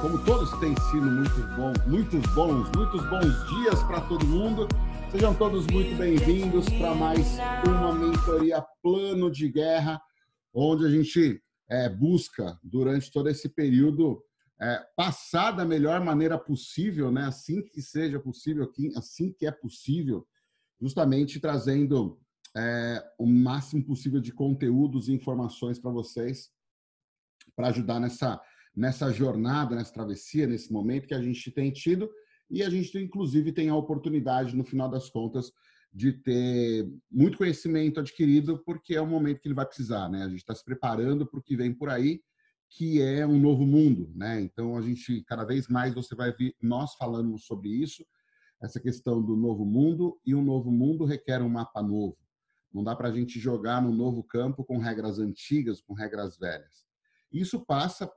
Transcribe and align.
Como 0.00 0.24
todos 0.24 0.50
têm 0.58 0.74
sido 0.90 1.04
muito 1.04 1.34
bom, 1.54 1.70
muitos 1.86 2.22
bons, 2.34 2.66
muitos 2.74 3.06
bons 3.10 3.46
dias 3.50 3.82
para 3.82 4.00
todo 4.00 4.24
mundo. 4.24 4.66
Sejam 5.12 5.34
todos 5.34 5.66
muito 5.66 5.94
bem-vindos 5.98 6.64
para 6.78 6.94
mais 6.94 7.36
uma 7.66 7.94
mentoria 7.94 8.64
plano 8.82 9.30
de 9.30 9.50
guerra, 9.50 10.00
onde 10.54 10.86
a 10.86 10.88
gente 10.88 11.42
é, 11.68 11.90
busca 11.90 12.58
durante 12.62 13.12
todo 13.12 13.28
esse 13.28 13.50
período 13.50 14.24
é, 14.58 14.82
passar 14.96 15.50
da 15.50 15.66
melhor 15.66 16.02
maneira 16.02 16.38
possível, 16.38 17.12
né? 17.12 17.26
Assim 17.26 17.60
que 17.60 17.82
seja 17.82 18.18
possível, 18.18 18.72
assim 18.96 19.30
que 19.30 19.44
é 19.44 19.52
possível, 19.52 20.26
justamente 20.80 21.38
trazendo 21.38 22.18
é, 22.56 23.04
o 23.18 23.26
máximo 23.26 23.84
possível 23.84 24.22
de 24.22 24.32
conteúdos 24.32 25.06
e 25.06 25.12
informações 25.12 25.78
para 25.78 25.90
vocês 25.90 26.48
para 27.58 27.70
ajudar 27.70 27.98
nessa, 27.98 28.40
nessa 28.74 29.12
jornada, 29.12 29.74
nessa 29.74 29.92
travessia, 29.92 30.46
nesse 30.46 30.72
momento 30.72 31.08
que 31.08 31.14
a 31.14 31.20
gente 31.20 31.50
tem 31.50 31.72
tido. 31.72 32.08
E 32.48 32.62
a 32.62 32.70
gente, 32.70 32.96
inclusive, 32.96 33.50
tem 33.50 33.68
a 33.68 33.74
oportunidade, 33.74 34.54
no 34.54 34.62
final 34.62 34.88
das 34.88 35.10
contas, 35.10 35.50
de 35.92 36.12
ter 36.12 36.88
muito 37.10 37.36
conhecimento 37.36 37.98
adquirido, 37.98 38.62
porque 38.64 38.94
é 38.94 39.00
o 39.00 39.06
momento 39.08 39.40
que 39.40 39.48
ele 39.48 39.56
vai 39.56 39.66
precisar. 39.66 40.08
Né? 40.08 40.22
A 40.22 40.28
gente 40.28 40.38
está 40.38 40.54
se 40.54 40.64
preparando 40.64 41.26
para 41.26 41.40
o 41.40 41.42
que 41.42 41.56
vem 41.56 41.74
por 41.74 41.90
aí, 41.90 42.20
que 42.70 43.02
é 43.02 43.26
um 43.26 43.40
novo 43.40 43.66
mundo. 43.66 44.12
Né? 44.14 44.40
Então, 44.40 44.76
a 44.76 44.80
gente, 44.80 45.24
cada 45.24 45.44
vez 45.44 45.66
mais, 45.66 45.92
você 45.92 46.14
vai 46.14 46.32
ver 46.32 46.54
nós 46.62 46.94
falando 46.94 47.36
sobre 47.40 47.70
isso, 47.70 48.06
essa 48.62 48.78
questão 48.78 49.20
do 49.20 49.34
novo 49.34 49.64
mundo, 49.64 50.16
e 50.24 50.32
um 50.32 50.44
novo 50.44 50.70
mundo 50.70 51.04
requer 51.04 51.42
um 51.42 51.48
mapa 51.48 51.82
novo. 51.82 52.16
Não 52.72 52.84
dá 52.84 52.94
para 52.94 53.08
a 53.08 53.12
gente 53.12 53.40
jogar 53.40 53.82
no 53.82 53.92
novo 53.92 54.22
campo 54.22 54.64
com 54.64 54.78
regras 54.78 55.18
antigas, 55.18 55.80
com 55.80 55.92
regras 55.92 56.38
velhas. 56.38 56.87
Isso 57.30 57.64
passa, 57.64 58.10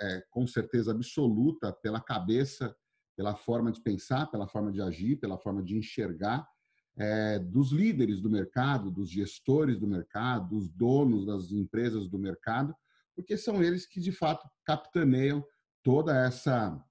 é, 0.00 0.22
com 0.30 0.46
certeza 0.46 0.92
absoluta, 0.92 1.72
pela 1.72 2.00
cabeça, 2.00 2.74
pela 3.16 3.34
forma 3.34 3.72
de 3.72 3.80
pensar, 3.80 4.26
pela 4.26 4.46
forma 4.46 4.70
de 4.70 4.80
agir, 4.80 5.16
pela 5.16 5.38
forma 5.38 5.62
de 5.62 5.76
enxergar 5.76 6.46
é, 6.98 7.38
dos 7.38 7.70
líderes 7.70 8.20
do 8.20 8.28
mercado, 8.28 8.90
dos 8.90 9.08
gestores 9.08 9.78
do 9.78 9.86
mercado, 9.86 10.48
dos 10.48 10.68
donos 10.68 11.24
das 11.24 11.52
empresas 11.52 12.08
do 12.08 12.18
mercado, 12.18 12.74
porque 13.14 13.36
são 13.36 13.62
eles 13.62 13.86
que 13.86 14.00
de 14.00 14.12
fato 14.12 14.48
capitaneiam 14.64 15.44
toda 15.82 16.16
essa 16.16 16.84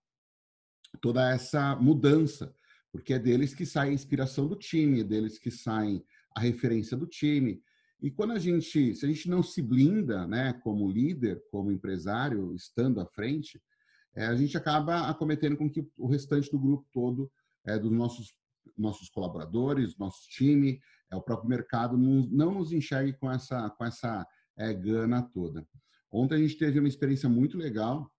toda 1.02 1.30
essa 1.30 1.76
mudança, 1.76 2.56
porque 2.92 3.14
é 3.14 3.20
deles 3.20 3.54
que 3.54 3.66
sai 3.66 3.90
a 3.90 3.94
inspiração 3.94 4.48
do 4.48 4.56
time, 4.56 5.02
é 5.02 5.04
deles 5.04 5.38
que 5.38 5.52
sai 5.52 6.02
a 6.34 6.40
referência 6.40 6.96
do 6.98 7.06
time, 7.06 7.62
e 8.00 8.12
quando 8.12 8.34
a 8.34 8.40
gente, 8.40 8.94
se 8.94 9.06
a 9.06 9.08
gente 9.10 9.30
não 9.30 9.42
se 9.42 9.62
blinda, 9.62 10.28
né, 10.28 10.54
como 10.64 10.90
líder, 10.90 11.42
como 11.52 11.72
empresário, 11.72 12.54
estando 12.54 13.02
à 13.02 13.06
frente, 13.06 13.62
é, 14.16 14.26
a 14.26 14.36
gente 14.36 14.56
acaba 14.56 15.10
acometendo 15.10 15.58
com 15.58 15.70
que 15.70 15.88
o 15.98 16.08
restante 16.08 16.52
do 16.52 16.60
grupo 16.60 16.88
todo, 16.92 17.32
é, 17.66 17.78
dos 17.78 17.92
nossos 17.92 18.36
nossos 18.78 19.10
colaboradores, 19.10 19.98
nosso 19.98 20.28
time, 20.30 20.80
é 21.10 21.16
o 21.16 21.22
próprio 21.22 21.50
mercado 21.50 21.98
não, 21.98 22.28
não 22.30 22.54
nos 22.54 22.72
enxergue 22.72 23.14
com 23.14 23.32
essa 23.32 23.70
com 23.72 23.86
essa 23.86 24.28
é, 24.56 24.74
gana 24.74 25.22
toda. 25.22 25.66
Ontem 26.12 26.36
a 26.36 26.38
gente 26.38 26.58
teve 26.58 26.80
uma 26.80 26.88
experiência 26.88 27.30
muito 27.30 27.58
legal 27.58 28.12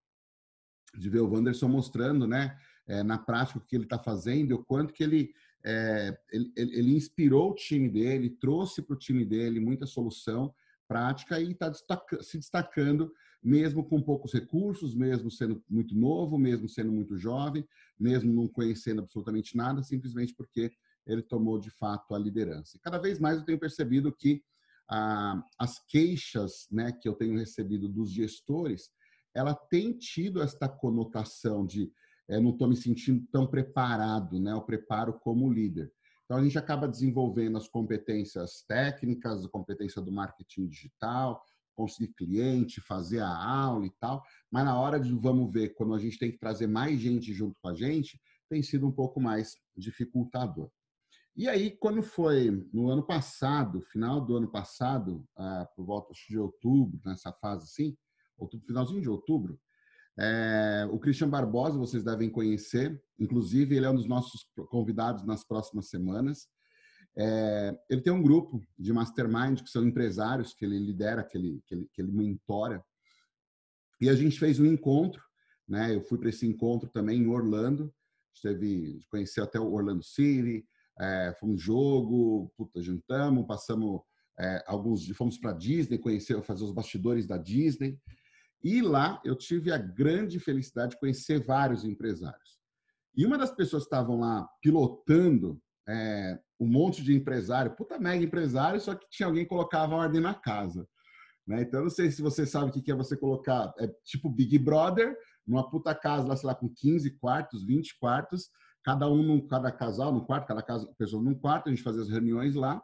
de 0.97 1.09
ver 1.09 1.21
o 1.21 1.31
Wanderson 1.31 1.69
mostrando, 1.69 2.27
né, 2.27 2.59
é, 2.87 3.03
na 3.03 3.19
prática 3.19 3.59
o 3.59 3.63
que 3.63 3.77
ele 3.77 3.85
está 3.85 3.99
fazendo, 3.99 4.55
o 4.55 4.65
quanto 4.65 4.93
que 4.93 5.03
ele 5.03 5.33
é, 5.65 6.19
ele, 6.31 6.53
ele, 6.57 6.97
inspirou 6.97 7.51
o 7.51 7.55
time 7.55 7.89
dele, 7.89 8.31
trouxe 8.31 8.81
para 8.81 8.95
o 8.95 8.99
time 8.99 9.25
dele 9.25 9.61
muita 9.61 9.87
solução 9.87 10.55
prática 10.87 11.41
e 11.41 11.53
está 11.53 11.69
destaca, 11.69 12.23
se 12.23 12.39
destacando, 12.39 13.13
mesmo 13.43 13.85
com 13.85 14.01
poucos 14.01 14.33
recursos, 14.33 14.95
mesmo 14.95 15.31
sendo 15.31 15.63
muito 15.69 15.95
novo, 15.95 16.39
mesmo 16.39 16.69
sendo 16.69 16.91
muito 16.91 17.17
jovem, 17.17 17.67
mesmo 17.99 18.33
não 18.33 18.49
conhecendo 18.49 19.03
absolutamente 19.03 19.57
nada, 19.57 19.83
simplesmente 19.83 20.35
porque 20.35 20.73
ele 21.07 21.23
tomou 21.23 21.59
de 21.59 21.71
fato 21.71 22.15
a 22.15 22.19
liderança. 22.19 22.77
E 22.77 22.81
cada 22.81 22.99
vez 22.99 23.19
mais 23.19 23.39
eu 23.39 23.45
tenho 23.45 23.59
percebido 23.59 24.13
que 24.13 24.43
ah, 24.91 25.43
as 25.59 25.79
queixas 25.87 26.67
né, 26.71 26.93
que 26.93 27.09
eu 27.09 27.15
tenho 27.15 27.39
recebido 27.39 27.89
dos 27.89 28.11
gestores, 28.11 28.91
ela 29.35 29.55
tem 29.55 29.93
tido 29.93 30.43
esta 30.43 30.69
conotação 30.69 31.67
de 31.67 31.93
é, 32.29 32.41
não 32.41 32.51
estou 32.51 32.69
me 32.69 32.77
sentindo 32.77 33.27
tão 33.33 33.47
preparado, 33.47 34.39
né? 34.39 34.55
O 34.55 34.63
preparo 34.63 35.15
como 35.21 35.53
líder. 35.53 35.93
Então 36.25 36.37
a 36.37 36.45
gente 36.45 36.59
acaba 36.59 36.87
desenvolvendo 36.87 37.57
as 37.57 37.67
competências 37.67 38.63
técnicas, 38.69 39.45
a 39.45 39.49
competência 39.49 40.03
do 40.03 40.13
marketing 40.13 40.69
digital, 40.69 41.43
conseguir 41.75 42.13
cliente, 42.15 42.81
fazer 42.81 43.21
a 43.21 43.35
aula 43.35 43.87
e 43.87 43.93
tal, 44.01 44.23
mas 44.51 44.65
na 44.65 44.79
hora 44.79 44.99
de 44.99 45.13
vamos 45.15 45.51
ver 45.53 45.71
quando 45.75 45.95
a 45.95 45.99
gente 45.99 46.19
tem 46.19 46.31
que 46.31 46.39
trazer 46.39 46.67
mais 46.67 47.01
gente 47.01 47.33
junto 47.33 47.57
com 47.63 47.69
a 47.69 47.75
gente, 47.75 48.21
tem 48.51 48.63
sido 48.63 48.87
um 48.87 48.93
pouco 48.93 49.21
mais 49.21 49.55
dificultador. 49.77 50.71
E 51.37 51.49
aí, 51.49 51.71
quando 51.71 52.03
foi 52.03 52.51
no 52.73 52.91
ano 52.91 53.07
passado, 53.07 53.81
final 53.81 54.21
do 54.21 54.37
ano 54.37 54.51
passado, 54.51 55.25
ah, 55.37 55.69
por 55.77 55.87
volta 55.87 56.13
de 56.29 56.37
outubro, 56.37 57.01
nessa 57.05 57.33
fase 57.33 57.63
assim, 57.63 57.97
outubro, 58.37 58.67
finalzinho 58.67 59.01
de 59.01 59.09
outubro, 59.09 59.57
é, 60.19 60.89
o 60.91 60.99
Christian 60.99 61.29
Barbosa, 61.29 61.79
vocês 61.79 62.03
devem 62.03 62.29
conhecer, 62.29 63.01
inclusive 63.19 63.77
ele 63.77 63.87
é 63.87 63.91
um 63.91 63.95
dos 63.95 64.09
nossos 64.09 64.49
convidados 64.69 65.25
nas 65.25 65.45
próximas 65.45 65.89
semanas. 65.89 66.49
É, 67.17 67.79
ele 67.89 68.01
tem 68.01 68.13
um 68.13 68.23
grupo 68.23 68.61
de 68.77 68.93
mastermind, 68.93 69.63
que 69.63 69.71
são 69.71 69.87
empresários, 69.87 70.55
que 70.55 70.65
ele 70.65 70.79
lidera, 70.79 71.23
que 71.23 71.39
ele, 71.39 71.63
que 71.67 71.75
ele, 71.75 71.89
que 71.93 72.03
ele 72.03 72.13
mentora. 72.13 72.85
E 74.01 74.09
a 74.09 74.15
gente 74.15 74.39
fez 74.39 74.59
um 74.59 74.67
encontro, 74.67 75.23
né? 75.69 75.95
Eu 75.95 76.03
fui 76.03 76.19
para 76.19 76.31
esse 76.31 76.47
encontro 76.47 76.89
também 76.89 77.21
em 77.21 77.29
Orlando, 77.29 77.93
teve, 78.43 79.01
conheceu 79.11 79.45
até 79.45 79.59
o 79.59 79.73
Orlando 79.73 80.03
City, 80.03 80.65
é, 81.01 81.35
foi 81.39 81.51
um 81.51 81.59
jogo, 81.59 82.53
puta, 82.57 82.83
jantamos, 82.83 83.47
passamos 83.47 84.01
é, 84.39 84.65
alguns, 84.67 85.07
fomos 85.11 85.39
para 85.39 85.53
Disney, 85.53 85.99
conhecer, 85.99 86.41
fazer 86.43 86.65
os 86.65 86.73
bastidores 86.73 87.27
da 87.27 87.37
Disney. 87.37 87.99
E 88.63 88.83
lá 88.83 89.21
eu 89.25 89.37
tive 89.37 89.73
a 89.73 89.79
grande 89.79 90.39
felicidade 90.41 90.93
de 90.93 91.01
conhecer 91.01 91.45
vários 91.45 91.85
empresários. 91.85 92.59
E 93.17 93.25
uma 93.25 93.39
das 93.39 93.51
pessoas 93.51 93.85
que 93.85 93.87
estavam 93.89 94.21
lá 94.21 94.49
pilotando 94.63 95.61
é, 95.89 96.39
um 96.61 96.67
monte 96.67 97.03
de 97.03 97.15
empresário, 97.15 97.75
puta 97.75 97.99
mega 97.99 98.23
empresário, 98.23 98.81
só 98.81 98.95
que 98.95 99.07
tinha 99.11 99.27
alguém 99.27 99.45
que 99.45 99.49
colocava 99.49 99.95
ordem 99.95 100.21
na 100.21 100.35
casa. 100.35 100.87
Né? 101.47 101.63
Então, 101.63 101.83
não 101.83 101.91
sei 101.91 102.11
se 102.11 102.21
você 102.21 102.45
sabe 102.45 102.71
o 102.71 102.73
que 102.73 102.93
é 102.93 102.95
você 102.95 103.17
colocar, 103.17 103.73
é 103.79 103.89
tipo 104.05 104.29
Big 104.29 104.59
Brother, 104.59 105.17
numa 105.47 105.69
puta 105.71 105.95
casa 105.95 106.29
lá, 106.29 106.37
sei 106.37 106.47
lá, 106.47 106.55
com 106.55 106.69
15 106.69 107.19
quartos, 107.19 107.65
20 107.65 107.99
quartos, 107.99 108.51
cada 108.85 109.09
um, 109.09 109.23
num, 109.23 109.47
cada 109.47 109.73
casal 109.73 110.13
num 110.13 110.25
quarto, 110.25 110.47
cada 110.47 110.63
casa, 110.63 110.87
pessoa 110.99 111.23
num 111.23 111.35
quarto, 111.35 111.69
a 111.69 111.71
gente 111.71 111.83
fazia 111.83 112.03
as 112.03 112.09
reuniões 112.09 112.55
lá. 112.55 112.83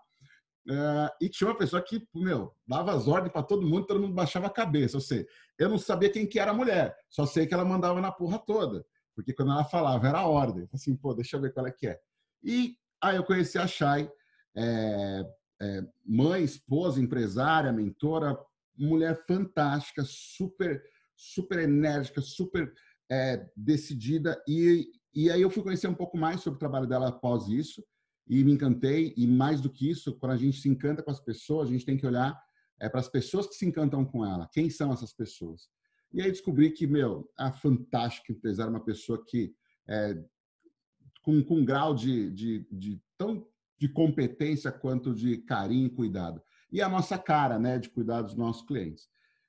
Uh, 0.66 1.10
e 1.20 1.28
tinha 1.28 1.48
uma 1.48 1.58
pessoa 1.58 1.82
que, 1.82 2.06
meu, 2.14 2.54
dava 2.66 2.94
as 2.94 3.06
ordens 3.06 3.30
para 3.30 3.42
todo 3.42 3.66
mundo, 3.66 3.86
todo 3.86 4.00
mundo 4.00 4.14
baixava 4.14 4.46
a 4.46 4.50
cabeça. 4.50 4.96
Ou 4.96 5.00
seja, 5.00 5.26
eu 5.58 5.68
não 5.68 5.78
sabia 5.78 6.10
quem 6.10 6.26
que 6.26 6.38
era 6.38 6.52
a 6.52 6.54
mulher, 6.54 6.96
só 7.08 7.26
sei 7.26 7.46
que 7.46 7.52
ela 7.52 7.64
mandava 7.64 8.00
na 8.00 8.10
porra 8.10 8.38
toda. 8.38 8.84
Porque 9.14 9.34
quando 9.34 9.52
ela 9.52 9.64
falava, 9.64 10.08
era 10.08 10.18
a 10.18 10.26
ordem. 10.26 10.68
Assim, 10.72 10.96
pô, 10.96 11.14
deixa 11.14 11.36
eu 11.36 11.40
ver 11.40 11.52
qual 11.52 11.66
é 11.66 11.70
que 11.70 11.86
é. 11.86 12.00
E 12.42 12.76
aí 13.00 13.16
eu 13.16 13.24
conheci 13.24 13.58
a 13.58 13.66
Chay, 13.66 14.10
é, 14.56 15.24
é, 15.60 15.82
mãe, 16.04 16.42
esposa, 16.42 17.00
empresária, 17.00 17.72
mentora, 17.72 18.36
mulher 18.76 19.22
fantástica, 19.26 20.02
super, 20.04 20.82
super 21.14 21.58
enérgica, 21.58 22.20
super 22.22 22.72
é, 23.10 23.46
decidida. 23.54 24.42
E, 24.48 24.90
e 25.14 25.30
aí 25.30 25.42
eu 25.42 25.50
fui 25.50 25.62
conhecer 25.62 25.88
um 25.88 25.94
pouco 25.94 26.16
mais 26.16 26.40
sobre 26.40 26.56
o 26.56 26.60
trabalho 26.60 26.86
dela 26.86 27.08
após 27.08 27.48
isso 27.48 27.84
e 28.26 28.42
me 28.44 28.52
encantei. 28.52 29.14
E 29.16 29.26
mais 29.26 29.60
do 29.60 29.70
que 29.70 29.90
isso, 29.90 30.18
quando 30.18 30.32
a 30.32 30.36
gente 30.36 30.60
se 30.60 30.68
encanta 30.68 31.02
com 31.02 31.10
as 31.10 31.20
pessoas, 31.20 31.68
a 31.68 31.72
gente 31.72 31.84
tem 31.84 31.96
que 31.96 32.06
olhar 32.06 32.38
é, 32.80 32.88
para 32.88 33.00
as 33.00 33.08
pessoas 33.08 33.46
que 33.46 33.54
se 33.54 33.66
encantam 33.66 34.04
com 34.04 34.24
ela. 34.24 34.48
Quem 34.52 34.70
são 34.70 34.92
essas 34.92 35.12
pessoas? 35.12 35.68
E 36.12 36.22
aí 36.22 36.30
descobri 36.30 36.70
que, 36.70 36.86
meu, 36.86 37.28
a 37.36 37.52
fantástica 37.52 38.32
empresária, 38.32 38.70
uma 38.70 38.84
pessoa 38.84 39.24
que 39.26 39.54
é, 39.88 40.16
com, 41.22 41.42
com 41.42 41.56
um 41.56 41.64
grau 41.64 41.94
de, 41.94 42.30
de, 42.30 42.66
de 42.70 43.02
tão 43.16 43.46
de 43.78 43.88
competência 43.88 44.70
quanto 44.70 45.14
de 45.14 45.38
carinho 45.38 45.86
e 45.86 45.90
cuidado. 45.90 46.40
E 46.70 46.80
a 46.80 46.88
nossa 46.88 47.18
cara, 47.18 47.58
né, 47.58 47.78
de 47.78 47.88
cuidar 47.88 48.22
dos 48.22 48.34
nossos 48.34 48.66
clientes. 48.66 49.08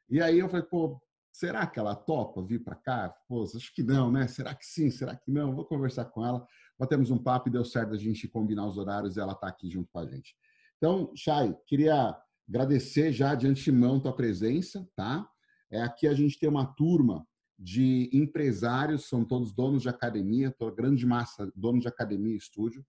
E 0.10 0.22
aí 0.22 0.40
eu 0.40 0.50
falei, 0.50 0.66
pô, 0.66 1.02
será 1.38 1.66
que 1.68 1.80
ela 1.80 1.96
topa 1.96 2.44
vir 2.44 2.64
para 2.64 2.76
cá? 2.76 3.16
Pô, 3.28 3.44
acho 3.44 3.74
que 3.74 3.84
não, 3.84 4.12
né? 4.12 4.28
Será 4.28 4.54
que 4.54 4.66
sim? 4.66 4.90
Será 4.90 5.16
que 5.16 5.32
não? 5.32 5.56
Vou 5.56 5.66
conversar 5.66 6.06
com 6.06 6.26
ela 6.26 6.46
batemos 6.78 7.10
um 7.10 7.18
papo 7.18 7.50
e 7.50 7.52
deu 7.52 7.64
certo 7.64 7.94
a 7.94 7.98
gente 7.98 8.28
combinar 8.28 8.68
os 8.68 8.78
horários 8.78 9.16
e 9.16 9.20
ela 9.20 9.34
está 9.34 9.48
aqui 9.48 9.70
junto 9.70 9.90
com 9.92 10.00
a 10.00 10.06
gente. 10.06 10.36
Então, 10.78 11.12
Chay, 11.16 11.56
queria 11.66 12.16
agradecer 12.48 13.12
já 13.12 13.34
de 13.34 13.48
antemão 13.48 14.00
tua 14.00 14.16
presença, 14.16 14.88
tá? 14.96 15.28
É, 15.72 15.82
aqui 15.82 16.08
a 16.08 16.14
gente 16.14 16.38
tem 16.38 16.50
uma 16.50 16.66
turma 16.66 17.26
de 17.58 18.10
empresários, 18.14 19.08
são 19.08 19.24
todos 19.24 19.54
donos 19.54 19.82
de 19.82 19.90
academia, 19.90 20.52
toda 20.52 20.76
grande 20.76 21.06
massa 21.06 21.52
donos 21.56 21.82
de 21.82 21.88
academia 21.88 22.34
e 22.34 22.38
estúdio. 22.38 22.86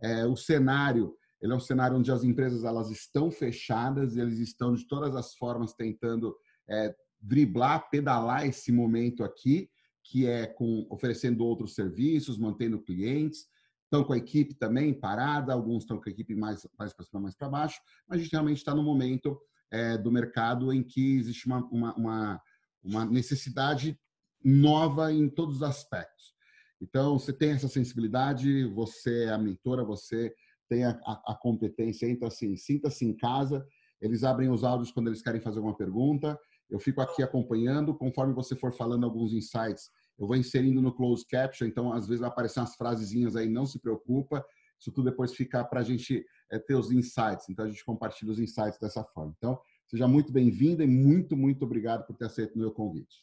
É, 0.00 0.26
o 0.26 0.36
cenário, 0.36 1.16
ele 1.40 1.52
é 1.52 1.56
um 1.56 1.60
cenário 1.60 1.96
onde 1.96 2.12
as 2.12 2.22
empresas 2.22 2.64
elas 2.64 2.90
estão 2.90 3.30
fechadas, 3.30 4.16
eles 4.16 4.38
estão 4.38 4.74
de 4.74 4.86
todas 4.86 5.16
as 5.16 5.34
formas 5.34 5.72
tentando 5.72 6.36
é, 6.68 6.94
driblar, 7.22 7.88
pedalar 7.88 8.46
esse 8.46 8.72
momento 8.72 9.22
aqui, 9.22 9.70
que 10.02 10.26
é 10.26 10.46
com 10.46 10.86
oferecendo 10.90 11.44
outros 11.44 11.74
serviços, 11.74 12.36
mantendo 12.36 12.82
clientes, 12.82 13.46
estão 13.84 14.02
com 14.02 14.12
a 14.12 14.18
equipe 14.18 14.54
também 14.54 14.92
parada, 14.92 15.52
alguns 15.52 15.84
estão 15.84 16.00
com 16.00 16.08
a 16.08 16.12
equipe 16.12 16.34
mais, 16.34 16.66
mais 16.78 16.92
para 16.92 17.04
cima, 17.04 17.20
mais 17.20 17.36
para 17.36 17.48
baixo, 17.48 17.80
mas 18.08 18.18
a 18.18 18.22
gente 18.22 18.32
realmente 18.32 18.58
está 18.58 18.74
no 18.74 18.82
momento 18.82 19.38
é, 19.70 19.96
do 19.96 20.10
mercado 20.10 20.72
em 20.72 20.82
que 20.82 21.18
existe 21.18 21.46
uma, 21.46 21.64
uma, 21.66 21.94
uma, 21.94 22.42
uma 22.82 23.04
necessidade 23.04 23.98
nova 24.44 25.12
em 25.12 25.28
todos 25.28 25.56
os 25.56 25.62
aspectos. 25.62 26.32
Então, 26.80 27.18
você 27.18 27.32
tem 27.32 27.50
essa 27.50 27.68
sensibilidade, 27.68 28.64
você 28.64 29.24
é 29.24 29.30
a 29.30 29.38
mentora, 29.38 29.84
você 29.84 30.34
tem 30.68 30.84
a, 30.84 30.98
a, 31.04 31.32
a 31.32 31.34
competência, 31.34 32.10
então 32.10 32.26
assim, 32.26 32.56
sinta-se 32.56 33.04
em 33.04 33.14
casa, 33.14 33.64
eles 34.00 34.24
abrem 34.24 34.50
os 34.50 34.64
áudios 34.64 34.90
quando 34.90 35.06
eles 35.06 35.22
querem 35.22 35.40
fazer 35.40 35.58
alguma 35.58 35.76
pergunta, 35.76 36.38
eu 36.72 36.80
fico 36.80 37.02
aqui 37.02 37.22
acompanhando, 37.22 37.94
conforme 37.94 38.32
você 38.32 38.56
for 38.56 38.72
falando 38.72 39.04
alguns 39.04 39.34
insights, 39.34 39.90
eu 40.18 40.26
vou 40.26 40.36
inserindo 40.36 40.80
no 40.80 40.94
closed 40.94 41.26
caption, 41.28 41.66
então 41.66 41.92
às 41.92 42.06
vezes 42.06 42.20
vai 42.20 42.30
aparecer 42.30 42.60
umas 42.60 42.74
frasezinhas 42.74 43.36
aí, 43.36 43.46
não 43.46 43.66
se 43.66 43.78
preocupa, 43.78 44.44
isso 44.80 44.90
tudo 44.90 45.10
depois 45.10 45.34
fica 45.34 45.62
para 45.62 45.80
a 45.80 45.84
gente 45.84 46.24
é, 46.50 46.58
ter 46.58 46.74
os 46.74 46.90
insights, 46.90 47.48
então 47.50 47.66
a 47.66 47.68
gente 47.68 47.84
compartilha 47.84 48.32
os 48.32 48.40
insights 48.40 48.78
dessa 48.80 49.04
forma. 49.04 49.34
Então, 49.36 49.60
seja 49.86 50.08
muito 50.08 50.32
bem-vinda 50.32 50.82
e 50.82 50.86
muito, 50.86 51.36
muito 51.36 51.62
obrigado 51.64 52.06
por 52.06 52.16
ter 52.16 52.24
aceito 52.24 52.56
o 52.56 52.58
meu 52.58 52.72
convite. 52.72 53.22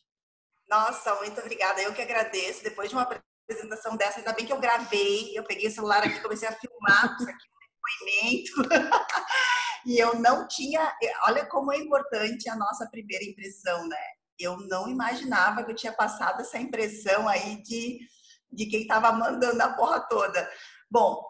Nossa, 0.69 1.15
muito 1.15 1.41
obrigada. 1.41 1.81
Eu 1.81 1.93
que 1.93 2.01
agradeço. 2.01 2.63
Depois 2.63 2.89
de 2.89 2.95
uma 2.95 3.01
apresentação 3.01 3.97
dessa, 3.97 4.19
ainda 4.19 4.33
bem 4.33 4.45
que 4.45 4.53
eu 4.53 4.59
gravei, 4.59 5.35
eu 5.35 5.43
peguei 5.43 5.67
o 5.67 5.71
celular 5.71 6.03
aqui, 6.03 6.21
comecei 6.21 6.47
a 6.47 6.51
filmar 6.51 7.17
isso 7.19 7.27
aqui 7.27 7.47
um 7.49 8.61
depoimento. 8.61 8.69
e 9.85 9.97
eu 9.97 10.15
não 10.15 10.47
tinha, 10.47 10.93
olha 11.27 11.45
como 11.45 11.71
é 11.71 11.77
importante 11.77 12.49
a 12.49 12.55
nossa 12.55 12.87
primeira 12.89 13.23
impressão, 13.23 13.87
né? 13.87 13.97
Eu 14.37 14.57
não 14.57 14.87
imaginava 14.87 15.63
que 15.63 15.71
eu 15.71 15.75
tinha 15.75 15.91
passado 15.91 16.41
essa 16.41 16.57
impressão 16.57 17.27
aí 17.27 17.61
de, 17.61 17.99
de 18.51 18.65
quem 18.67 18.81
estava 18.81 19.11
mandando 19.11 19.61
a 19.61 19.73
porra 19.73 19.99
toda. 20.01 20.49
Bom, 20.89 21.21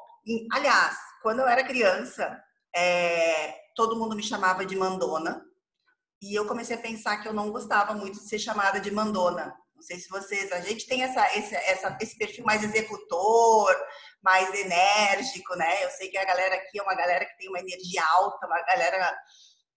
aliás, 0.52 0.98
quando 1.22 1.40
eu 1.40 1.48
era 1.48 1.64
criança, 1.64 2.42
é, 2.76 3.56
todo 3.76 3.96
mundo 3.96 4.16
me 4.16 4.24
chamava 4.24 4.66
de 4.66 4.76
mandona. 4.76 5.44
E 6.22 6.38
eu 6.38 6.46
comecei 6.46 6.76
a 6.76 6.82
pensar 6.82 7.18
que 7.18 7.28
eu 7.28 7.34
não 7.34 7.52
gostava 7.52 7.94
muito 7.94 8.20
de 8.20 8.28
ser 8.28 8.40
chamada 8.40 8.80
de 8.80 8.92
mandona. 8.92 9.56
Não 9.80 9.84
sei 9.84 9.98
se 9.98 10.10
vocês, 10.10 10.52
a 10.52 10.60
gente 10.60 10.86
tem 10.88 11.04
essa, 11.04 11.26
esse, 11.38 11.56
essa, 11.56 11.98
esse 12.02 12.18
perfil 12.18 12.44
mais 12.44 12.62
executor, 12.62 13.74
mais 14.22 14.54
enérgico, 14.54 15.56
né? 15.56 15.86
Eu 15.86 15.90
sei 15.92 16.10
que 16.10 16.18
a 16.18 16.26
galera 16.26 16.54
aqui 16.56 16.78
é 16.78 16.84
uma 16.84 16.96
galera 16.96 17.24
que 17.24 17.38
tem 17.38 17.48
uma 17.48 17.62
energia 17.62 18.04
alta, 18.18 18.46
uma 18.46 18.62
galera. 18.64 19.18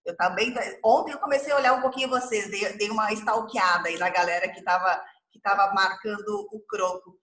Eu 0.04 0.16
também. 0.16 0.52
Ontem 0.84 1.12
eu 1.12 1.20
comecei 1.20 1.52
a 1.52 1.56
olhar 1.56 1.74
um 1.74 1.80
pouquinho 1.80 2.08
vocês, 2.08 2.50
dei, 2.50 2.72
dei 2.72 2.90
uma 2.90 3.12
stalkeada 3.12 3.88
aí 3.88 3.96
na 3.96 4.10
galera 4.10 4.48
que 4.48 4.58
estava 4.58 5.00
que 5.30 5.40
tava 5.40 5.72
marcando 5.72 6.48
o 6.52 6.60
croco. 6.66 7.16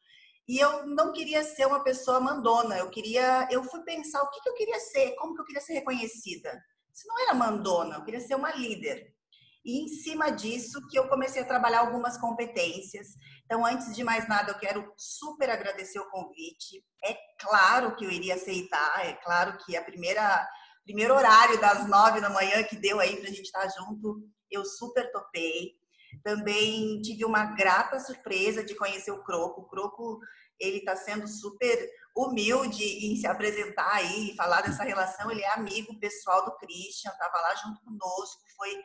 E 0.47 0.57
eu 0.57 0.87
não 0.87 1.11
queria 1.11 1.43
ser 1.43 1.65
uma 1.67 1.83
pessoa 1.83 2.21
mandona, 2.21 2.77
eu 2.77 2.89
queria, 2.89 3.45
eu 3.51 3.61
fui 3.61 3.83
pensar 3.83 4.23
o 4.23 4.29
que, 4.29 4.39
que 4.41 4.49
eu 4.49 4.55
queria 4.55 4.79
ser, 4.79 5.15
como 5.15 5.35
que 5.35 5.41
eu 5.41 5.45
queria 5.45 5.61
ser 5.61 5.73
reconhecida. 5.73 6.63
Se 6.93 7.05
não 7.09 7.19
era 7.19 7.33
mandona, 7.33 7.97
eu 7.97 8.05
queria 8.05 8.21
ser 8.21 8.35
uma 8.35 8.55
líder. 8.55 9.13
E 9.63 9.83
em 9.83 9.87
cima 9.87 10.31
disso 10.31 10.85
que 10.89 10.97
eu 10.97 11.07
comecei 11.07 11.41
a 11.41 11.47
trabalhar 11.47 11.79
algumas 11.79 12.17
competências. 12.17 13.07
Então, 13.45 13.65
antes 13.65 13.95
de 13.95 14.03
mais 14.03 14.27
nada, 14.27 14.51
eu 14.51 14.59
quero 14.59 14.93
super 14.97 15.49
agradecer 15.49 15.99
o 15.99 16.09
convite. 16.09 16.83
É 17.03 17.15
claro 17.39 17.95
que 17.95 18.05
eu 18.05 18.11
iria 18.11 18.35
aceitar, 18.35 19.05
é 19.05 19.13
claro 19.13 19.57
que 19.65 19.75
a 19.75 19.83
primeira 19.83 20.47
primeiro 20.89 21.13
horário 21.13 21.61
das 21.61 21.87
nove 21.87 22.19
da 22.19 22.31
manhã 22.31 22.63
que 22.63 22.75
deu 22.75 22.99
aí 22.99 23.15
para 23.17 23.29
a 23.29 23.31
gente 23.31 23.45
estar 23.45 23.67
junto, 23.67 24.27
eu 24.49 24.65
super 24.65 25.11
topei. 25.11 25.75
Também 26.23 26.99
tive 27.01 27.23
uma 27.23 27.45
grata 27.55 27.99
surpresa 27.99 28.63
de 28.63 28.73
conhecer 28.73 29.11
o 29.11 29.23
Croco. 29.23 29.61
O 29.61 29.67
Croco, 29.67 30.19
ele 30.59 30.77
está 30.77 30.95
sendo 30.95 31.27
super 31.27 31.89
humilde 32.15 32.83
em 32.83 33.15
se 33.15 33.27
apresentar 33.27 33.93
aí, 33.93 34.33
falar 34.35 34.61
dessa 34.61 34.83
relação. 34.83 35.29
Ele 35.29 35.41
é 35.41 35.53
amigo 35.53 35.99
pessoal 35.99 36.43
do 36.43 36.57
Christian, 36.57 37.11
estava 37.11 37.39
lá 37.39 37.55
junto 37.55 37.81
conosco. 37.81 38.41
Foi 38.57 38.75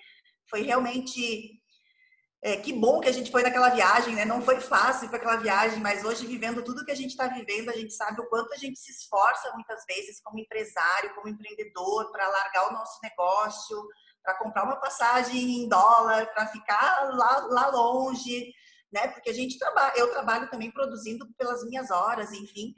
foi 0.49 0.63
realmente 0.63 1.61
é, 2.43 2.57
que 2.59 2.75
bom 2.75 3.01
que 3.01 3.09
a 3.09 3.13
gente 3.13 3.31
foi 3.31 3.43
naquela 3.43 3.71
viagem, 3.71 4.15
né? 4.15 4.25
Não 4.27 4.43
foi 4.43 4.61
fácil 4.61 5.09
para 5.09 5.17
aquela 5.17 5.37
viagem, 5.37 5.81
mas 5.81 6.05
hoje 6.05 6.27
vivendo 6.27 6.63
tudo 6.63 6.85
que 6.85 6.93
a 6.93 6.95
gente 6.95 7.11
está 7.11 7.27
vivendo, 7.27 7.71
a 7.71 7.77
gente 7.77 7.95
sabe 7.95 8.21
o 8.21 8.29
quanto 8.29 8.53
a 8.53 8.57
gente 8.57 8.79
se 8.79 8.91
esforça 8.91 9.51
muitas 9.55 9.83
vezes 9.87 10.21
como 10.23 10.39
empresário, 10.39 11.15
como 11.15 11.29
empreendedor, 11.29 12.13
para 12.13 12.29
largar 12.29 12.69
o 12.69 12.73
nosso 12.75 12.99
negócio, 13.03 13.89
para 14.23 14.37
comprar 14.37 14.65
uma 14.65 14.77
passagem 14.77 15.65
em 15.65 15.69
dólar, 15.69 16.27
para 16.35 16.47
ficar 16.49 17.15
lá, 17.15 17.47
lá 17.49 17.67
longe, 17.69 18.53
né? 18.93 19.09
Porque 19.09 19.31
a 19.31 19.35
gente 19.35 19.59
trabalha, 19.59 19.95
eu 19.97 20.11
trabalho 20.11 20.51
também 20.51 20.71
produzindo 20.71 21.27
pelas 21.39 21.65
minhas 21.65 21.91
horas, 21.91 22.31
enfim 22.31 22.75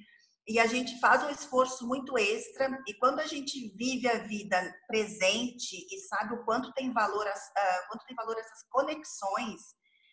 e 0.49 0.61
a 0.61 0.67
gente 0.67 0.99
faz 1.01 1.25
um 1.25 1.31
esforço 1.31 1.87
muito 1.87 2.17
extra 2.17 2.81
e 2.87 2.95
quando 2.95 3.19
a 3.19 3.27
gente 3.27 3.69
vive 3.77 4.09
a 4.09 4.19
vida 4.19 4.75
presente 4.87 5.87
e 5.91 5.99
sabe 6.01 6.35
o 6.35 6.45
quanto 6.45 6.73
tem 6.73 6.93
valor 6.93 7.27
uh, 7.27 7.89
quanto 7.89 8.07
tem 8.07 8.15
valor 8.15 8.39
essas 8.39 8.63
conexões 8.71 9.61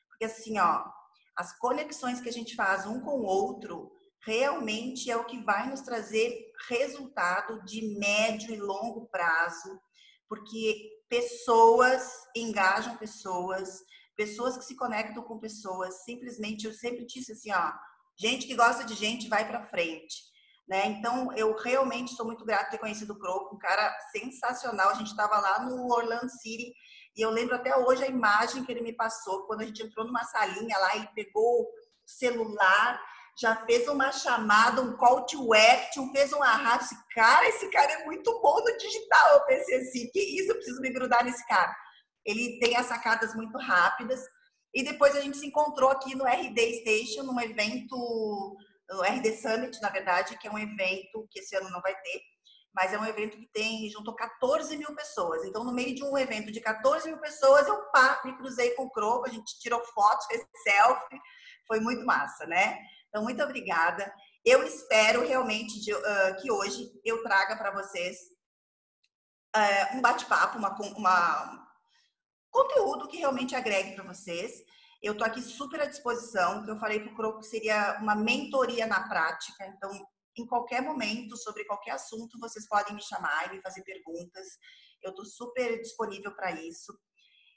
porque 0.09 0.25
assim 0.25 0.57
ó 0.57 0.83
as 1.37 1.57
conexões 1.59 2.19
que 2.19 2.29
a 2.29 2.33
gente 2.33 2.55
faz 2.55 2.85
um 2.87 2.99
com 3.01 3.11
o 3.11 3.25
outro 3.25 3.91
realmente 4.25 5.11
é 5.11 5.17
o 5.17 5.25
que 5.25 5.43
vai 5.43 5.69
nos 5.69 5.81
trazer 5.81 6.51
resultado 6.67 7.63
de 7.63 7.97
médio 7.99 8.53
e 8.53 8.57
longo 8.57 9.07
prazo 9.09 9.79
porque 10.27 10.89
pessoas 11.07 12.11
engajam 12.35 12.97
pessoas 12.97 13.83
pessoas 14.15 14.57
que 14.57 14.65
se 14.65 14.75
conectam 14.75 15.21
com 15.21 15.39
pessoas 15.39 16.03
simplesmente 16.03 16.65
eu 16.65 16.73
sempre 16.73 17.05
disse 17.05 17.33
assim 17.33 17.51
ó 17.51 17.71
Gente 18.17 18.47
que 18.47 18.55
gosta 18.55 18.83
de 18.83 18.93
gente 18.93 19.27
vai 19.27 19.47
para 19.47 19.65
frente. 19.67 20.33
Né? 20.67 20.87
Então, 20.87 21.31
eu 21.35 21.55
realmente 21.57 22.13
sou 22.15 22.25
muito 22.25 22.45
grata 22.45 22.65
de 22.65 22.71
ter 22.71 22.77
conhecido 22.77 23.13
o 23.13 23.19
Croco, 23.19 23.55
um 23.55 23.59
cara 23.59 23.93
sensacional. 24.11 24.89
A 24.89 24.93
gente 24.93 25.09
estava 25.09 25.39
lá 25.39 25.59
no 25.59 25.91
Orlando 25.91 26.29
City 26.29 26.73
e 27.15 27.21
eu 27.21 27.29
lembro 27.29 27.55
até 27.55 27.77
hoje 27.77 28.03
a 28.03 28.07
imagem 28.07 28.63
que 28.63 28.71
ele 28.71 28.81
me 28.81 28.93
passou. 28.93 29.45
Quando 29.45 29.61
a 29.61 29.65
gente 29.65 29.83
entrou 29.83 30.05
numa 30.05 30.23
salinha 30.23 30.77
lá, 30.79 30.95
ele 30.95 31.07
pegou 31.13 31.63
o 31.63 31.69
celular, 32.05 32.99
já 33.37 33.55
fez 33.65 33.87
uma 33.87 34.11
chamada, 34.11 34.81
um 34.81 34.95
call 34.95 35.25
to 35.25 35.53
action, 35.53 36.11
fez 36.11 36.31
um 36.33 36.41
arrasto. 36.41 36.95
Cara, 37.13 37.47
esse 37.47 37.69
cara 37.69 37.91
é 37.91 38.05
muito 38.05 38.39
bom 38.41 38.59
no 38.59 38.77
digital. 38.77 39.33
Eu 39.33 39.45
pensei 39.45 39.81
assim, 39.81 40.09
que 40.11 40.19
isso, 40.19 40.51
eu 40.51 40.55
preciso 40.55 40.81
me 40.81 40.91
grudar 40.91 41.23
nesse 41.23 41.45
cara. 41.47 41.75
Ele 42.25 42.57
tem 42.59 42.77
as 42.77 42.85
sacadas 42.85 43.35
muito 43.35 43.57
rápidas. 43.57 44.21
E 44.73 44.83
depois 44.83 45.15
a 45.15 45.21
gente 45.21 45.37
se 45.37 45.45
encontrou 45.45 45.89
aqui 45.89 46.15
no 46.15 46.25
RD 46.25 46.79
Station, 46.81 47.23
num 47.23 47.39
evento, 47.39 48.57
no 48.89 49.01
RD 49.03 49.37
Summit, 49.37 49.79
na 49.81 49.89
verdade, 49.89 50.37
que 50.37 50.47
é 50.47 50.51
um 50.51 50.57
evento 50.57 51.27
que 51.29 51.39
esse 51.39 51.55
ano 51.55 51.69
não 51.69 51.81
vai 51.81 51.93
ter, 52.01 52.21
mas 52.73 52.91
é 52.91 52.97
um 52.97 53.05
evento 53.05 53.37
que 53.37 53.47
tem, 53.53 53.87
juntou 53.89 54.15
14 54.15 54.75
mil 54.75 54.95
pessoas. 54.95 55.45
Então, 55.45 55.63
no 55.63 55.71
meio 55.71 55.93
de 55.93 56.03
um 56.03 56.17
evento 56.17 56.51
de 56.51 56.59
14 56.59 57.07
mil 57.07 57.19
pessoas, 57.19 57.67
eu 57.67 57.83
pá, 57.91 58.19
me 58.25 58.35
cruzei 58.35 58.71
com 58.71 58.85
o 58.85 58.91
Croco, 58.91 59.27
a 59.27 59.31
gente 59.31 59.59
tirou 59.59 59.83
fotos, 59.85 60.25
fez 60.25 60.43
selfie, 60.63 61.21
foi 61.67 61.79
muito 61.79 62.03
massa, 62.03 62.47
né? 62.47 62.79
Então, 63.09 63.23
muito 63.23 63.43
obrigada. 63.43 64.11
Eu 64.43 64.63
espero 64.63 65.25
realmente 65.25 65.79
de, 65.81 65.93
uh, 65.93 66.41
que 66.41 66.51
hoje 66.51 66.91
eu 67.05 67.21
traga 67.21 67.55
para 67.55 67.71
vocês 67.71 68.17
uh, 69.55 69.97
um 69.97 70.01
bate-papo, 70.01 70.57
uma, 70.57 70.75
uma, 70.97 71.67
conteúdo 72.53 73.07
que 73.07 73.17
realmente 73.17 73.55
agregue 73.55 73.95
para 73.95 74.05
vocês. 74.05 74.63
Eu 75.01 75.13
estou 75.13 75.27
aqui 75.27 75.41
super 75.41 75.81
à 75.81 75.85
disposição, 75.85 76.63
que 76.63 76.71
eu 76.71 76.79
falei 76.79 76.99
para 76.99 77.11
o 77.11 77.15
Croco 77.15 77.43
seria 77.43 77.97
uma 77.99 78.15
mentoria 78.15 78.85
na 78.85 79.09
prática, 79.09 79.65
então 79.67 79.91
em 80.37 80.45
qualquer 80.45 80.81
momento, 80.81 81.35
sobre 81.35 81.65
qualquer 81.65 81.91
assunto, 81.91 82.39
vocês 82.39 82.67
podem 82.67 82.95
me 82.95 83.03
chamar 83.03 83.47
e 83.47 83.55
me 83.55 83.61
fazer 83.61 83.83
perguntas. 83.83 84.47
Eu 85.03 85.09
estou 85.09 85.25
super 85.25 85.79
disponível 85.81 86.33
para 86.33 86.51
isso. 86.51 86.97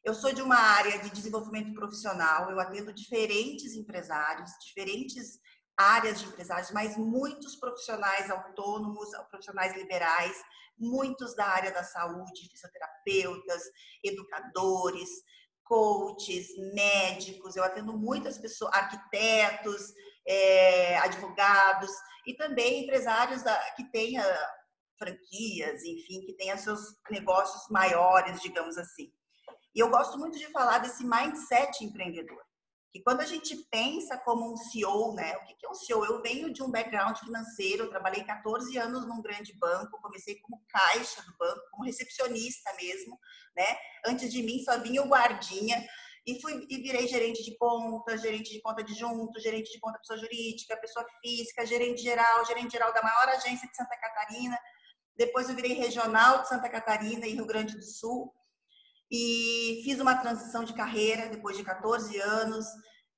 Eu 0.05 0.15
sou 0.15 0.33
de 0.33 0.43
uma 0.43 0.57
área 0.57 0.99
de 0.99 1.11
desenvolvimento 1.11 1.73
profissional, 1.75 2.51
eu 2.51 2.61
atendo 2.61 2.93
diferentes 2.93 3.75
empresários, 3.75 4.51
diferentes 4.65 5.39
áreas 5.77 6.21
de 6.21 6.27
empresários, 6.27 6.71
mas 6.71 6.97
muitos 6.97 7.57
profissionais 7.57 8.31
autônomos, 8.31 9.11
profissionais 9.29 9.77
liberais, 9.77 10.37
muitos 10.79 11.35
da 11.35 11.47
área 11.47 11.71
da 11.71 11.85
saúde, 11.85 12.49
fisioterapeutas, 12.51 13.63
educadores, 14.03 15.09
coaches, 15.65 16.49
médicos. 16.73 17.57
Eu 17.57 17.65
atendo 17.65 17.97
muitas 17.97 18.39
pessoas, 18.39 18.73
arquitetos, 18.73 19.93
é, 20.27 20.97
advogados 20.99 21.91
e 22.27 22.35
também 22.35 22.85
empresários 22.85 23.43
da, 23.43 23.55
que 23.73 23.85
tenha 23.91 24.25
franquias, 24.99 25.85
enfim, 25.85 26.23
que 26.23 26.33
tenha 26.35 26.57
seus 26.57 26.97
negócios 27.11 27.69
maiores, 27.71 28.41
digamos 28.41 28.79
assim. 28.79 29.13
E 29.75 29.81
eu 29.81 29.91
gosto 29.91 30.19
muito 30.19 30.39
de 30.39 30.47
falar 30.47 30.79
desse 30.79 31.05
mindset 31.05 31.85
empreendedor. 31.85 32.46
E 32.97 33.03
quando 33.03 33.21
a 33.21 33.27
gente 33.27 33.55
pensa 33.71 34.17
como 34.17 34.51
um 34.51 34.57
CEO, 34.57 35.13
né? 35.13 35.37
O 35.37 35.45
que 35.45 35.67
é 35.67 35.69
um 35.69 35.75
CEO? 35.75 36.03
Eu 36.07 36.23
venho 36.23 36.51
de 36.51 36.63
um 36.63 36.71
background 36.71 37.19
financeiro, 37.19 37.91
trabalhei 37.91 38.25
14 38.25 38.75
anos 38.79 39.07
num 39.07 39.21
grande 39.21 39.53
banco, 39.59 40.01
comecei 40.01 40.37
como 40.37 40.65
caixa 40.67 41.21
do 41.21 41.37
banco, 41.37 41.61
como 41.71 41.85
recepcionista 41.85 42.73
mesmo, 42.81 43.21
né? 43.55 43.67
Antes 44.07 44.33
de 44.33 44.43
mim 44.43 44.65
só 44.65 44.79
vinha 44.79 45.03
o 45.03 45.09
guardinha. 45.09 45.87
e 46.27 46.41
fui 46.41 46.67
e 46.71 46.79
virei 46.79 47.07
gerente 47.07 47.45
de 47.45 47.55
conta, 47.59 48.17
gerente 48.17 48.51
de 48.51 48.63
conta 48.63 48.81
adjunto, 48.81 49.39
gerente 49.41 49.71
de 49.71 49.79
conta 49.79 49.99
pessoa 49.99 50.19
jurídica, 50.19 50.75
pessoa 50.79 51.07
física, 51.21 51.67
gerente 51.67 52.01
geral, 52.01 52.47
gerente 52.47 52.73
geral 52.73 52.95
da 52.95 53.03
maior 53.03 53.29
agência 53.29 53.69
de 53.69 53.77
Santa 53.77 53.97
Catarina. 53.99 54.59
Depois 55.15 55.51
eu 55.51 55.55
virei 55.55 55.75
regional 55.75 56.41
de 56.41 56.49
Santa 56.49 56.71
Catarina 56.71 57.27
e 57.27 57.35
Rio 57.35 57.47
Grande 57.47 57.77
do 57.77 57.85
Sul. 57.85 58.33
E 59.11 59.83
fiz 59.85 60.01
uma 60.01 60.17
transição 60.17 60.65
de 60.65 60.75
carreira 60.75 61.29
depois 61.29 61.57
de 61.57 61.63
14 61.63 62.19
anos. 62.21 62.67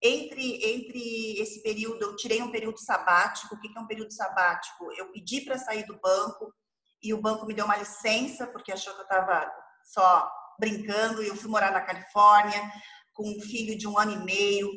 Entre, 0.01 0.65
entre 0.65 1.41
esse 1.41 1.63
período, 1.63 2.03
eu 2.03 2.17
tirei 2.17 2.43
um 2.43 2.51
período 2.51 2.79
sabático. 2.79 3.55
O 3.55 3.61
que 3.61 3.69
é 3.77 3.81
um 3.81 3.87
período 3.87 4.13
sabático? 4.13 4.93
Eu 4.93 5.11
pedi 5.11 5.41
para 5.41 5.59
sair 5.59 5.85
do 5.87 5.99
banco 5.99 6.53
e 7.03 7.13
o 7.15 7.21
banco 7.21 7.47
me 7.47 7.55
deu 7.55 7.65
uma 7.65 7.77
licença, 7.77 8.47
porque 8.47 8.73
achou 8.73 8.93
que 8.95 9.01
eu 9.01 9.05
estava 9.05 9.51
só 9.85 10.31
brincando. 10.59 11.23
E 11.23 11.29
eu 11.29 11.37
fui 11.37 11.51
morar 11.51 11.73
na 11.73 11.81
Califórnia 11.81 12.61
com 13.15 13.29
um 13.29 13.41
filho 13.41 13.77
de 13.77 13.89
um 13.89 13.99
ano 13.99 14.13
e 14.13 14.25
meio. 14.25 14.71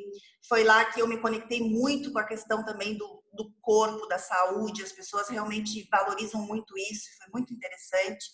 Foi 0.48 0.64
lá 0.64 0.86
que 0.86 1.00
eu 1.00 1.08
me 1.08 1.20
conectei 1.20 1.62
muito 1.62 2.12
com 2.12 2.20
a 2.20 2.28
questão 2.28 2.66
também 2.66 2.98
do, 2.98 3.24
do 3.34 3.54
corpo, 3.62 4.08
da 4.08 4.18
saúde. 4.18 4.84
As 4.84 4.92
pessoas 4.92 5.30
realmente 5.30 5.88
valorizam 5.92 6.42
muito 6.42 6.76
isso, 6.78 7.08
foi 7.20 7.28
muito 7.32 7.54
interessante. 7.54 8.26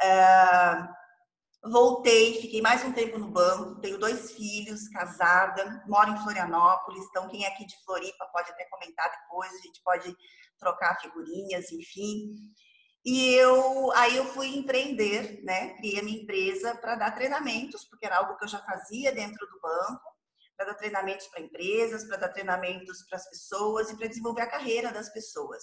Uh, 0.00 1.03
voltei, 1.64 2.40
fiquei 2.40 2.60
mais 2.60 2.84
um 2.84 2.92
tempo 2.92 3.18
no 3.18 3.28
banco. 3.28 3.80
Tenho 3.80 3.98
dois 3.98 4.32
filhos, 4.32 4.88
casada, 4.88 5.82
moro 5.86 6.10
em 6.10 6.22
Florianópolis. 6.22 7.04
Então, 7.06 7.28
quem 7.28 7.44
é 7.44 7.48
aqui 7.48 7.64
de 7.66 7.76
Floripa 7.84 8.26
pode 8.32 8.50
até 8.50 8.64
comentar 8.66 9.10
depois, 9.10 9.52
a 9.52 9.62
gente 9.62 9.82
pode 9.82 10.14
trocar 10.58 11.00
figurinhas, 11.00 11.72
enfim. 11.72 12.36
E 13.04 13.34
eu 13.34 13.92
aí 13.92 14.16
eu 14.16 14.24
fui 14.26 14.56
empreender, 14.56 15.42
né? 15.42 15.74
Criei 15.74 16.00
a 16.00 16.02
minha 16.02 16.22
empresa 16.22 16.74
para 16.76 16.96
dar 16.96 17.14
treinamentos, 17.14 17.84
porque 17.84 18.06
era 18.06 18.18
algo 18.18 18.36
que 18.36 18.44
eu 18.44 18.48
já 18.48 18.58
fazia 18.60 19.12
dentro 19.12 19.46
do 19.46 19.60
banco, 19.60 20.14
para 20.56 20.66
dar 20.66 20.74
treinamentos 20.74 21.26
para 21.26 21.42
empresas, 21.42 22.04
para 22.04 22.16
dar 22.16 22.28
treinamentos 22.28 23.02
para 23.08 23.18
as 23.18 23.28
pessoas 23.28 23.90
e 23.90 23.96
para 23.96 24.06
desenvolver 24.06 24.42
a 24.42 24.50
carreira 24.50 24.92
das 24.92 25.12
pessoas. 25.12 25.62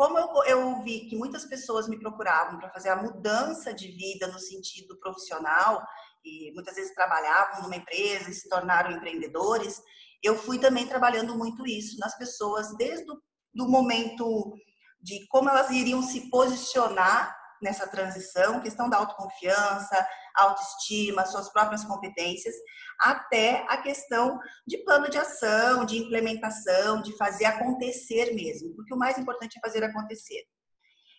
Como 0.00 0.18
eu, 0.18 0.28
eu 0.46 0.82
vi 0.82 1.00
que 1.00 1.14
muitas 1.14 1.44
pessoas 1.44 1.86
me 1.86 1.98
procuravam 1.98 2.58
para 2.58 2.70
fazer 2.70 2.88
a 2.88 3.02
mudança 3.02 3.70
de 3.74 3.88
vida 3.88 4.28
no 4.28 4.38
sentido 4.38 4.98
profissional, 4.98 5.86
e 6.24 6.50
muitas 6.54 6.76
vezes 6.76 6.94
trabalhavam 6.94 7.64
numa 7.64 7.76
empresa 7.76 8.30
e 8.30 8.32
se 8.32 8.48
tornaram 8.48 8.92
empreendedores, 8.92 9.78
eu 10.22 10.34
fui 10.34 10.58
também 10.58 10.86
trabalhando 10.86 11.36
muito 11.36 11.66
isso 11.66 11.98
nas 11.98 12.16
pessoas, 12.16 12.74
desde 12.78 13.12
o 13.12 13.20
do 13.52 13.68
momento 13.68 14.54
de 15.02 15.26
como 15.28 15.50
elas 15.50 15.68
iriam 15.68 16.02
se 16.02 16.30
posicionar 16.30 17.38
nessa 17.62 17.86
transição, 17.86 18.60
questão 18.60 18.88
da 18.88 18.98
autoconfiança, 18.98 20.08
autoestima, 20.34 21.26
suas 21.26 21.50
próprias 21.52 21.84
competências, 21.84 22.54
até 23.00 23.64
a 23.68 23.76
questão 23.76 24.38
de 24.66 24.78
plano 24.78 25.08
de 25.10 25.18
ação, 25.18 25.84
de 25.84 25.98
implementação, 25.98 27.02
de 27.02 27.16
fazer 27.16 27.46
acontecer 27.46 28.34
mesmo, 28.34 28.74
porque 28.74 28.94
o 28.94 28.98
mais 28.98 29.18
importante 29.18 29.58
é 29.58 29.60
fazer 29.60 29.82
acontecer. 29.84 30.42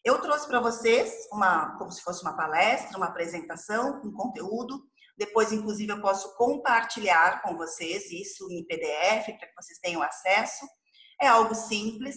Eu 0.03 0.19
trouxe 0.19 0.47
para 0.47 0.59
vocês 0.59 1.13
uma, 1.31 1.77
como 1.77 1.91
se 1.91 2.01
fosse 2.01 2.23
uma 2.23 2.35
palestra, 2.35 2.97
uma 2.97 3.07
apresentação, 3.07 4.01
um 4.03 4.11
conteúdo. 4.11 4.83
Depois, 5.15 5.51
inclusive, 5.51 5.91
eu 5.91 6.01
posso 6.01 6.35
compartilhar 6.37 7.43
com 7.43 7.55
vocês 7.55 8.09
isso 8.09 8.47
em 8.49 8.65
PDF 8.65 9.25
para 9.37 9.47
que 9.47 9.55
vocês 9.55 9.77
tenham 9.79 10.01
acesso. 10.01 10.65
É 11.21 11.27
algo 11.27 11.53
simples, 11.53 12.15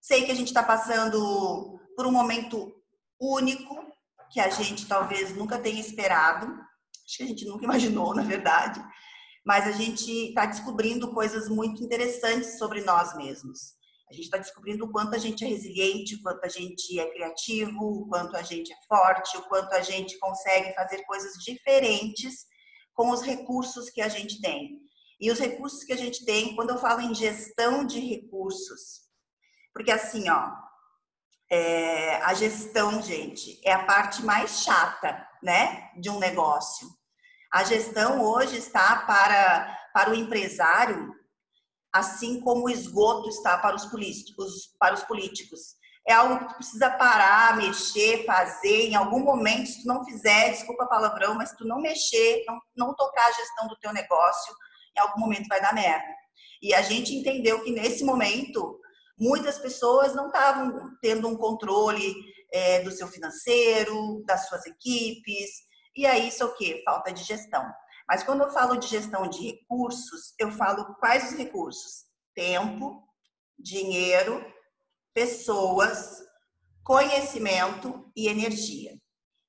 Sei 0.00 0.24
que 0.24 0.32
a 0.32 0.34
gente 0.34 0.48
está 0.48 0.62
passando 0.62 1.78
por 1.94 2.06
um 2.06 2.12
momento 2.12 2.72
único, 3.20 3.76
que 4.30 4.40
a 4.40 4.48
gente 4.48 4.86
talvez 4.86 5.36
nunca 5.36 5.58
tenha 5.58 5.80
esperado. 5.80 6.46
Acho 6.46 7.16
que 7.18 7.22
a 7.22 7.26
gente 7.26 7.44
nunca 7.44 7.64
imaginou, 7.66 8.14
na 8.14 8.22
verdade. 8.22 8.82
Mas 9.44 9.66
a 9.66 9.72
gente 9.72 10.10
está 10.28 10.46
descobrindo 10.46 11.12
coisas 11.12 11.48
muito 11.48 11.82
interessantes 11.82 12.58
sobre 12.58 12.82
nós 12.82 13.16
mesmos. 13.16 13.78
A 14.08 14.12
gente 14.12 14.24
está 14.24 14.38
descobrindo 14.38 14.84
o 14.84 14.90
quanto 14.90 15.14
a 15.14 15.18
gente 15.18 15.44
é 15.44 15.48
resiliente, 15.48 16.16
o 16.16 16.22
quanto 16.22 16.44
a 16.44 16.48
gente 16.48 16.98
é 16.98 17.08
criativo, 17.12 17.78
o 17.80 18.08
quanto 18.08 18.36
a 18.36 18.42
gente 18.42 18.72
é 18.72 18.76
forte, 18.88 19.36
o 19.36 19.42
quanto 19.42 19.72
a 19.72 19.80
gente 19.80 20.18
consegue 20.18 20.74
fazer 20.74 21.04
coisas 21.04 21.34
diferentes 21.44 22.44
com 22.92 23.10
os 23.10 23.22
recursos 23.22 23.88
que 23.88 24.00
a 24.00 24.08
gente 24.08 24.40
tem. 24.40 24.80
E 25.20 25.30
os 25.30 25.38
recursos 25.38 25.84
que 25.84 25.92
a 25.92 25.96
gente 25.96 26.24
tem, 26.24 26.56
quando 26.56 26.70
eu 26.70 26.78
falo 26.78 27.00
em 27.00 27.14
gestão 27.14 27.86
de 27.86 28.00
recursos, 28.00 29.02
porque 29.72 29.92
assim, 29.92 30.28
ó, 30.28 30.50
é, 31.50 32.16
a 32.22 32.32
gestão, 32.32 33.02
gente, 33.02 33.60
é 33.64 33.72
a 33.72 33.84
parte 33.84 34.22
mais 34.24 34.62
chata, 34.62 35.26
né, 35.42 35.90
de 35.98 36.08
um 36.08 36.18
negócio. 36.18 36.86
A 37.52 37.64
gestão 37.64 38.22
hoje 38.22 38.56
está 38.56 39.04
para, 39.06 39.76
para 39.92 40.10
o 40.10 40.14
empresário, 40.14 41.12
assim 41.92 42.40
como 42.40 42.66
o 42.66 42.70
esgoto 42.70 43.28
está 43.28 43.58
para 43.58 43.74
os 43.74 43.86
políticos, 43.86 44.76
para 44.78 44.94
os 44.94 45.02
políticos. 45.02 45.60
É 46.06 46.12
algo 46.12 46.38
que 46.38 46.48
tu 46.48 46.54
precisa 46.54 46.90
parar, 46.90 47.56
mexer, 47.56 48.24
fazer. 48.24 48.88
Em 48.88 48.94
algum 48.94 49.20
momento, 49.20 49.66
se 49.66 49.82
tu 49.82 49.88
não 49.88 50.04
fizer, 50.04 50.50
desculpa 50.50 50.84
a 50.84 50.88
palavrão, 50.88 51.34
mas 51.34 51.50
se 51.50 51.56
tu 51.56 51.66
não 51.66 51.80
mexer, 51.80 52.44
não, 52.46 52.60
não 52.76 52.94
tocar 52.94 53.26
a 53.26 53.32
gestão 53.32 53.66
do 53.66 53.78
teu 53.78 53.92
negócio, 53.92 54.54
em 54.96 55.00
algum 55.00 55.20
momento 55.20 55.48
vai 55.48 55.60
dar 55.60 55.74
merda. 55.74 56.14
E 56.62 56.72
a 56.72 56.82
gente 56.82 57.14
entendeu 57.14 57.62
que 57.64 57.72
nesse 57.72 58.04
momento 58.04 58.78
muitas 59.20 59.58
pessoas 59.58 60.14
não 60.14 60.26
estavam 60.28 60.96
tendo 61.02 61.28
um 61.28 61.36
controle 61.36 62.14
é, 62.52 62.80
do 62.80 62.90
seu 62.90 63.06
financeiro, 63.06 64.22
das 64.26 64.48
suas 64.48 64.64
equipes, 64.66 65.50
e 65.94 66.06
aí 66.06 66.28
isso 66.28 66.42
é 66.42 66.46
o 66.46 66.54
quê? 66.54 66.82
Falta 66.84 67.12
de 67.12 67.22
gestão. 67.22 67.64
Mas 68.08 68.22
quando 68.22 68.42
eu 68.42 68.50
falo 68.50 68.76
de 68.76 68.88
gestão 68.88 69.28
de 69.28 69.52
recursos, 69.52 70.34
eu 70.38 70.50
falo 70.50 70.94
quais 70.96 71.30
os 71.30 71.36
recursos? 71.36 72.06
Tempo, 72.34 73.06
dinheiro, 73.58 74.44
pessoas, 75.12 76.22
conhecimento 76.82 78.10
e 78.16 78.28
energia. 78.28 78.98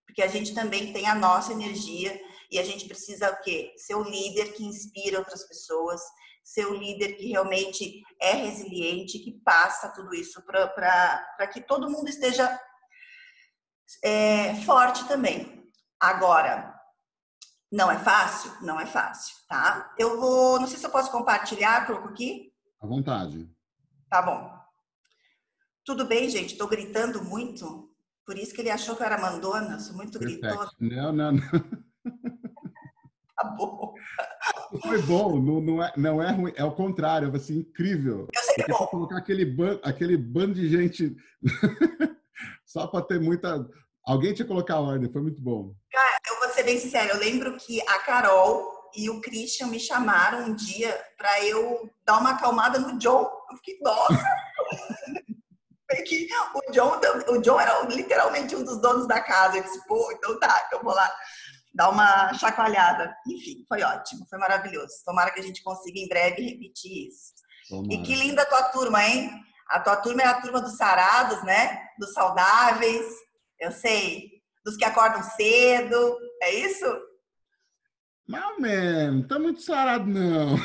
Porque 0.06 0.22
a 0.22 0.28
gente 0.28 0.54
também 0.54 0.92
tem 0.92 1.08
a 1.08 1.16
nossa 1.16 1.54
energia 1.54 2.20
e 2.52 2.60
a 2.60 2.64
gente 2.64 2.86
precisa 2.86 3.32
o 3.32 3.42
quê? 3.42 3.74
Ser 3.78 3.96
o 3.96 4.04
líder 4.04 4.54
que 4.54 4.66
inspira 4.66 5.20
outras 5.20 5.48
pessoas, 5.48 6.02
ser 6.44 6.66
o 6.66 6.76
líder 6.76 7.14
que 7.14 7.28
realmente 7.28 8.04
é 8.20 8.34
resiliente, 8.34 9.20
que 9.20 9.32
passa 9.44 9.90
tudo 9.90 10.14
isso 10.14 10.42
para 10.44 11.48
que 11.52 11.62
todo 11.62 11.90
mundo 11.90 12.10
esteja 12.10 12.60
é, 14.04 14.56
forte 14.64 15.08
também. 15.08 15.70
Agora, 16.00 16.74
não 17.72 17.90
é 17.90 17.98
fácil? 17.98 18.52
Não 18.62 18.80
é 18.80 18.86
fácil, 18.86 19.36
tá? 19.48 19.94
Eu 19.98 20.20
vou, 20.20 20.60
não 20.60 20.68
sei 20.68 20.78
se 20.78 20.86
eu 20.86 20.92
posso 20.92 21.12
compartilhar, 21.12 21.86
coloco 21.86 22.10
aqui. 22.10 22.52
À 22.82 22.88
vontade. 22.88 23.50
Tá 24.10 24.22
bom. 24.22 24.52
Tudo 25.86 26.06
bem, 26.06 26.30
gente? 26.30 26.54
Estou 26.54 26.68
gritando 26.68 27.24
muito. 27.24 27.90
Por 28.26 28.38
isso 28.38 28.54
que 28.54 28.62
ele 28.62 28.70
achou 28.70 28.96
que 28.96 29.02
eu 29.02 29.06
era 29.06 29.18
mandona, 29.18 29.80
sou 29.80 29.96
muito 29.96 30.20
gritona. 30.20 30.70
Não, 30.80 31.12
não, 31.12 31.32
não. 31.32 31.42
Tá 33.36 33.48
bom. 33.50 33.94
Foi 34.82 35.02
bom, 35.04 35.40
não, 35.40 35.62
não, 35.62 35.84
é, 35.84 35.94
não 35.98 36.24
é 36.24 36.32
ruim, 36.32 36.54
é 36.56 36.64
o 36.64 36.72
contrário, 36.72 37.32
vai 37.32 37.40
ser 37.40 37.56
incrível. 37.56 38.28
Eu 38.34 38.44
sei 38.44 38.56
que 38.56 38.62
é 38.62 38.68
bom. 38.68 38.88
colocar 38.88 39.18
aquele, 39.18 39.46
ban, 39.46 39.80
aquele 39.84 40.18
bando 40.18 40.54
de 40.54 40.70
gente 40.70 41.16
só 42.66 42.88
para 42.88 43.06
ter 43.06 43.20
muita. 43.20 43.68
Alguém 44.06 44.34
tinha 44.34 44.46
que 44.46 44.52
colocar 44.52 44.76
a 44.76 44.82
ordem, 44.82 45.12
foi 45.12 45.22
muito 45.22 45.42
bom. 45.42 45.74
Cara, 45.92 46.20
eu 46.30 46.40
vou 46.40 46.50
ser 46.50 46.64
bem 46.64 46.78
sincera, 46.80 47.14
eu 47.14 47.20
lembro 47.20 47.58
que 47.58 47.82
a 47.82 48.00
Carol 48.00 48.82
e 48.96 49.10
o 49.10 49.22
Christian 49.22 49.68
me 49.68 49.80
chamaram 49.80 50.46
um 50.46 50.56
dia 50.56 51.00
para 51.18 51.46
eu 51.46 51.90
dar 52.06 52.20
uma 52.20 52.32
acalmada 52.32 52.80
no 52.80 52.98
John. 52.98 53.30
Eu 53.50 53.58
fiquei, 53.58 53.78
nossa! 53.82 54.26
que 56.06 56.28
o 56.54 56.72
John, 56.72 57.00
o 57.28 57.42
John 57.42 57.60
era 57.60 57.82
literalmente 57.86 58.56
um 58.56 58.64
dos 58.64 58.80
donos 58.82 59.08
da 59.08 59.20
casa. 59.20 59.58
Eu 59.58 59.64
disse, 59.64 59.86
pô, 59.88 60.12
então 60.12 60.40
tá, 60.40 60.64
então 60.68 60.80
eu 60.80 60.86
vou 60.86 60.94
lá 60.94 61.12
dar 61.74 61.90
uma 61.90 62.34
chacoalhada. 62.34 63.16
Enfim, 63.28 63.66
foi 63.68 63.82
ótimo, 63.82 64.26
foi 64.30 64.38
maravilhoso. 64.40 64.94
Tomara 65.06 65.32
que 65.32 65.40
a 65.40 65.44
gente 65.44 65.64
consiga 65.64 66.00
em 66.00 66.08
breve 66.08 66.42
repetir 66.42 67.08
isso. 67.08 67.34
Tomara. 67.70 67.94
E 67.94 68.04
que 68.04 68.16
linda 68.16 68.42
a 68.42 68.46
tua 68.46 68.64
turma, 68.64 69.04
hein? 69.04 69.32
A 69.70 69.80
tua 69.80 69.96
turma 69.98 70.22
é 70.22 70.26
a 70.26 70.42
turma 70.42 70.62
dos 70.62 70.76
sarados, 70.76 71.42
né? 71.44 71.82
Dos 71.98 72.14
saudáveis, 72.14 73.06
eu 73.60 73.72
sei. 73.72 74.30
Dos 74.66 74.76
que 74.76 74.84
acordam 74.84 75.24
cedo, 75.24 76.18
é 76.44 76.54
isso? 76.54 76.86
Não, 78.28 78.60
man, 78.60 79.12
não 79.12 79.28
tá 79.28 79.40
muito 79.40 79.62
sarado, 79.62 80.06
não. 80.06 80.56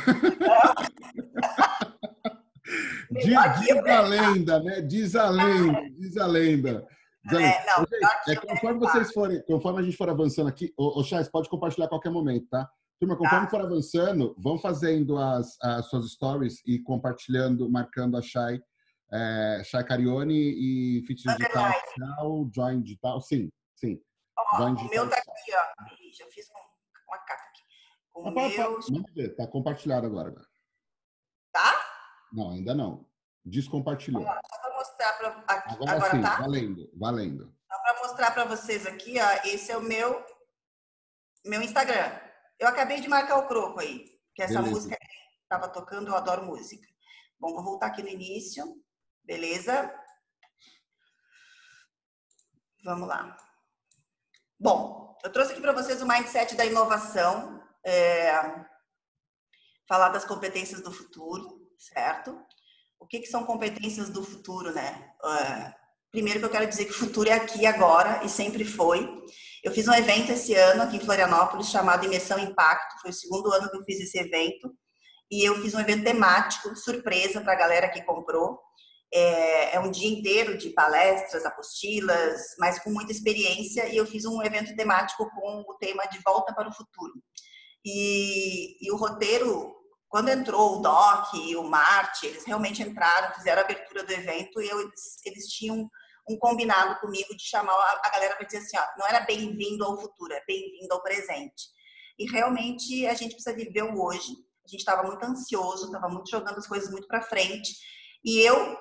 diz, 3.11 3.25
diz 3.61 3.87
a 3.87 4.01
lenda, 4.01 4.61
né? 4.61 4.81
Diz 4.83 5.17
a 5.17 5.29
lenda, 5.29 5.81
diz 5.99 6.17
a 6.17 6.27
lenda. 6.27 6.87
É, 7.33 7.67
não, 7.67 7.85
é, 8.29 8.37
conforme 8.37 8.79
vocês 8.79 9.13
forem, 9.13 9.43
conforme 9.43 9.81
a 9.81 9.83
gente 9.83 9.97
for 9.97 10.09
avançando 10.09 10.49
aqui, 10.49 10.73
o, 10.77 11.01
o 11.01 11.05
Chais, 11.05 11.29
pode 11.29 11.49
compartilhar 11.49 11.87
a 11.87 11.89
qualquer 11.89 12.11
momento, 12.11 12.47
tá? 12.49 12.71
Turma, 12.99 13.17
conforme 13.17 13.47
tá. 13.47 13.51
for 13.51 13.61
avançando, 13.61 14.35
vão 14.39 14.59
fazendo 14.59 15.19
as, 15.19 15.57
as 15.61 15.87
suas 15.91 16.11
stories 16.13 16.63
e 16.65 16.79
compartilhando, 16.79 17.69
marcando 17.71 18.17
a 18.17 18.23
Chay, 18.23 18.63
é, 19.13 19.63
Chay 19.65 19.85
Carione 19.85 20.35
e 20.35 21.05
Fit 21.07 21.23
Digital, 21.23 21.73
digital, 21.73 22.51
Join 22.55 22.83
Digital, 22.83 23.21
sim, 23.21 23.51
sim. 23.75 24.01
Ó, 24.39 24.57
Join 24.59 24.73
o 24.73 24.77
digital, 24.77 25.05
meu 25.05 25.11
tá 25.11 25.17
aqui, 25.17 25.53
ó. 25.53 25.85
Já 26.13 26.27
fiz 26.27 26.47
uma 27.09 27.19
capa 27.19 27.43
aqui. 27.49 27.63
O 28.15 28.23
tá, 28.23 28.31
meu... 28.31 29.05
Ver, 29.15 29.37
tá 29.37 29.47
compartilhado 29.47 30.07
agora. 30.07 30.35
Tá? 31.53 31.75
Não, 32.33 32.51
ainda 32.53 32.75
não. 32.75 33.07
Descompartilhou. 33.47 34.25
Ó, 34.25 34.35
só 34.35 34.59
para 34.61 34.75
mostrar 34.75 35.13
para 35.13 35.29
agora, 35.47 35.93
agora 35.93 36.11
sim, 36.11 36.23
tá? 36.23 36.37
valendo, 36.37 36.91
valendo. 36.95 37.55
Só 37.71 37.79
para 37.79 38.03
mostrar 38.03 38.31
para 38.33 38.45
vocês 38.45 38.87
aqui, 38.87 39.17
ó, 39.21 39.49
esse 39.49 39.71
é 39.71 39.77
o 39.77 39.83
meu 39.83 40.25
meu 41.45 41.63
Instagram. 41.63 42.21
Eu 42.59 42.67
acabei 42.67 43.01
de 43.01 43.09
marcar 43.09 43.39
o 43.39 43.47
croco 43.47 43.79
aí, 43.79 44.05
que 44.35 44.43
essa 44.43 44.55
Beleza. 44.55 44.71
música 44.71 44.99
estava 45.43 45.69
tocando, 45.69 46.09
eu 46.09 46.17
adoro 46.17 46.45
música. 46.45 46.87
Bom, 47.39 47.55
vou 47.55 47.63
voltar 47.63 47.87
aqui 47.87 48.03
no 48.03 48.09
início. 48.09 48.65
Beleza? 49.23 49.95
Vamos 52.85 53.07
lá. 53.07 53.37
Bom, 54.59 55.17
eu 55.23 55.31
trouxe 55.31 55.53
aqui 55.53 55.61
para 55.61 55.73
vocês 55.73 56.03
o 56.03 56.09
mindset 56.09 56.57
da 56.57 56.65
inovação, 56.65 57.63
é, 57.85 58.33
falar 59.89 60.09
das 60.09 60.25
competências 60.25 60.81
do 60.81 60.91
futuro, 60.91 61.71
certo? 61.79 62.45
O 62.99 63.07
que, 63.07 63.21
que 63.21 63.27
são 63.27 63.45
competências 63.45 64.11
do 64.11 64.25
futuro, 64.25 64.73
né? 64.73 65.11
É, 65.25 65.75
primeiro 66.11 66.41
que 66.41 66.47
eu 66.47 66.51
quero 66.51 66.67
dizer 66.67 66.87
que 66.87 66.93
o 66.93 66.99
futuro 66.99 67.29
é 67.29 67.35
aqui 67.35 67.67
agora 67.67 68.25
e 68.25 68.29
sempre 68.29 68.65
foi. 68.65 69.09
Eu 69.63 69.73
fiz 69.73 69.87
um 69.89 69.95
evento 69.95 70.33
esse 70.33 70.55
ano 70.55 70.83
aqui 70.83 70.97
em 70.97 71.05
Florianópolis 71.05 71.69
chamado 71.69 72.05
Imersão 72.05 72.39
Impacto, 72.39 73.01
foi 73.03 73.11
o 73.11 73.15
segundo 73.15 73.53
ano 73.53 73.71
que 73.71 73.77
eu 73.77 73.85
fiz 73.85 74.01
esse 74.01 74.19
evento. 74.19 74.73
E 75.31 75.45
eu 75.45 75.61
fiz 75.61 75.75
um 75.75 75.81
evento 75.81 76.05
temático, 76.05 76.75
surpresa 76.77 77.41
para 77.41 77.53
a 77.53 77.57
galera 77.57 77.89
que 77.89 78.03
comprou. 78.03 78.61
É, 79.13 79.77
é, 79.77 79.81
um 79.81 79.91
dia 79.91 80.09
inteiro 80.09 80.57
de 80.57 80.71
palestras, 80.71 81.45
apostilas, 81.45 82.41
mas 82.59 82.79
com 82.79 82.91
muita 82.91 83.13
experiência. 83.13 83.89
E 83.89 83.97
eu 83.97 84.07
fiz 84.07 84.25
um 84.25 84.43
evento 84.43 84.75
temático 84.77 85.29
com 85.31 85.65
o 85.69 85.75
tema 85.79 86.05
de 86.07 86.21
volta 86.25 86.55
para 86.55 86.69
o 86.69 86.73
futuro. 86.73 87.15
E, 87.85 88.77
e 88.85 88.91
o 88.93 88.97
roteiro, 88.97 89.76
quando 90.17 90.31
entrou 90.31 90.79
o 90.79 90.81
Doc 90.81 91.35
e 91.35 91.55
o 91.57 91.63
Marte, 91.63 92.25
eles 92.27 92.43
realmente 92.47 92.83
entraram, 92.83 93.35
fizeram 93.35 93.61
a 93.61 93.65
abertura 93.67 94.03
do 94.03 94.11
evento 94.11 94.63
e 94.63 94.67
eu, 94.67 94.81
eles, 94.81 95.21
eles 95.27 95.47
tinham 95.49 95.91
um 96.27 96.39
combinado 96.39 96.99
comigo 97.01 97.37
de 97.37 97.43
chamar 97.43 97.75
a, 98.03 98.09
galera 98.09 98.35
para 98.35 98.47
dizer 98.47 98.57
assim, 98.57 98.79
ó, 98.79 98.99
não 98.99 99.07
era 99.07 99.21
bem-vindo 99.27 99.85
ao 99.85 100.01
futuro, 100.01 100.33
é 100.33 100.43
bem-vindo 100.47 100.95
ao 100.95 101.03
presente. 101.03 101.67
E 102.19 102.25
realmente 102.33 103.07
a 103.07 103.13
gente 103.13 103.35
precisa 103.35 103.55
viver 103.55 103.83
o 103.83 104.03
hoje. 104.03 104.33
A 104.65 104.69
gente 104.71 104.81
estava 104.81 105.03
muito 105.03 105.23
ansioso, 105.23 105.85
estava 105.85 106.09
muito 106.09 106.31
jogando 106.31 106.57
as 106.57 106.67
coisas 106.67 106.91
muito 106.91 107.07
para 107.07 107.21
frente. 107.21 107.75
E 108.25 108.39
eu 108.39 108.75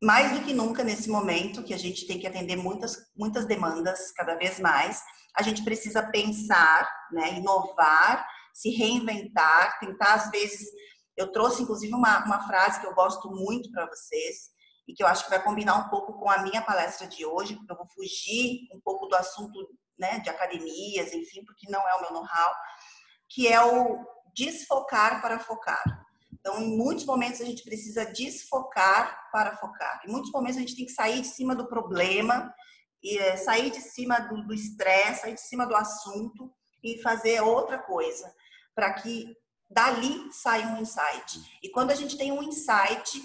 mais 0.00 0.38
do 0.38 0.44
que 0.44 0.52
nunca 0.52 0.84
nesse 0.84 1.10
momento 1.10 1.64
que 1.64 1.74
a 1.74 1.78
gente 1.78 2.06
tem 2.06 2.20
que 2.20 2.28
atender 2.28 2.54
muitas, 2.54 2.96
muitas 3.16 3.44
demandas 3.44 4.12
cada 4.12 4.36
vez 4.36 4.60
mais, 4.60 5.02
a 5.36 5.42
gente 5.42 5.64
precisa 5.64 6.00
pensar, 6.00 6.88
né, 7.10 7.38
inovar, 7.38 8.24
se 8.54 8.70
reinventar, 8.70 9.78
tentar 9.78 10.14
às 10.14 10.30
vezes. 10.30 10.66
Eu 11.16 11.30
trouxe 11.30 11.62
inclusive 11.62 11.92
uma, 11.92 12.24
uma 12.24 12.46
frase 12.46 12.80
que 12.80 12.86
eu 12.86 12.94
gosto 12.94 13.30
muito 13.30 13.70
para 13.70 13.86
vocês 13.86 14.50
e 14.88 14.94
que 14.94 15.02
eu 15.02 15.06
acho 15.06 15.24
que 15.24 15.30
vai 15.30 15.42
combinar 15.42 15.76
um 15.76 15.88
pouco 15.88 16.14
com 16.14 16.30
a 16.30 16.42
minha 16.42 16.62
palestra 16.62 17.06
de 17.06 17.26
hoje, 17.26 17.56
porque 17.56 17.72
eu 17.72 17.76
vou 17.76 17.88
fugir 17.88 18.68
um 18.72 18.80
pouco 18.80 19.06
do 19.06 19.16
assunto 19.16 19.68
né, 19.98 20.20
de 20.20 20.30
academias, 20.30 21.12
enfim, 21.12 21.44
porque 21.44 21.70
não 21.70 21.86
é 21.88 21.94
o 21.94 22.00
meu 22.00 22.12
know-how, 22.12 22.54
que 23.28 23.48
é 23.48 23.62
o 23.62 23.98
desfocar 24.34 25.20
para 25.20 25.38
focar. 25.38 25.82
Então, 26.32 26.60
em 26.60 26.76
muitos 26.76 27.04
momentos 27.04 27.40
a 27.40 27.44
gente 27.44 27.62
precisa 27.62 28.04
desfocar 28.04 29.30
para 29.32 29.56
focar. 29.56 30.02
Em 30.06 30.10
muitos 30.10 30.30
momentos 30.30 30.58
a 30.58 30.60
gente 30.60 30.76
tem 30.76 30.84
que 30.84 30.92
sair 30.92 31.22
de 31.22 31.28
cima 31.28 31.54
do 31.54 31.66
problema, 31.66 32.52
e 33.04 33.18
é, 33.18 33.36
sair 33.36 33.70
de 33.70 33.82
cima 33.82 34.18
do 34.18 34.54
estresse, 34.54 35.20
sair 35.20 35.34
de 35.34 35.40
cima 35.42 35.66
do 35.66 35.76
assunto 35.76 36.50
e 36.82 37.00
fazer 37.02 37.42
outra 37.42 37.78
coisa, 37.78 38.34
para 38.74 38.92
que 38.94 39.36
dali 39.70 40.32
saia 40.32 40.66
um 40.68 40.80
insight. 40.80 41.40
E 41.62 41.70
quando 41.70 41.90
a 41.90 41.94
gente 41.94 42.16
tem 42.16 42.32
um 42.32 42.42
insight, 42.42 43.22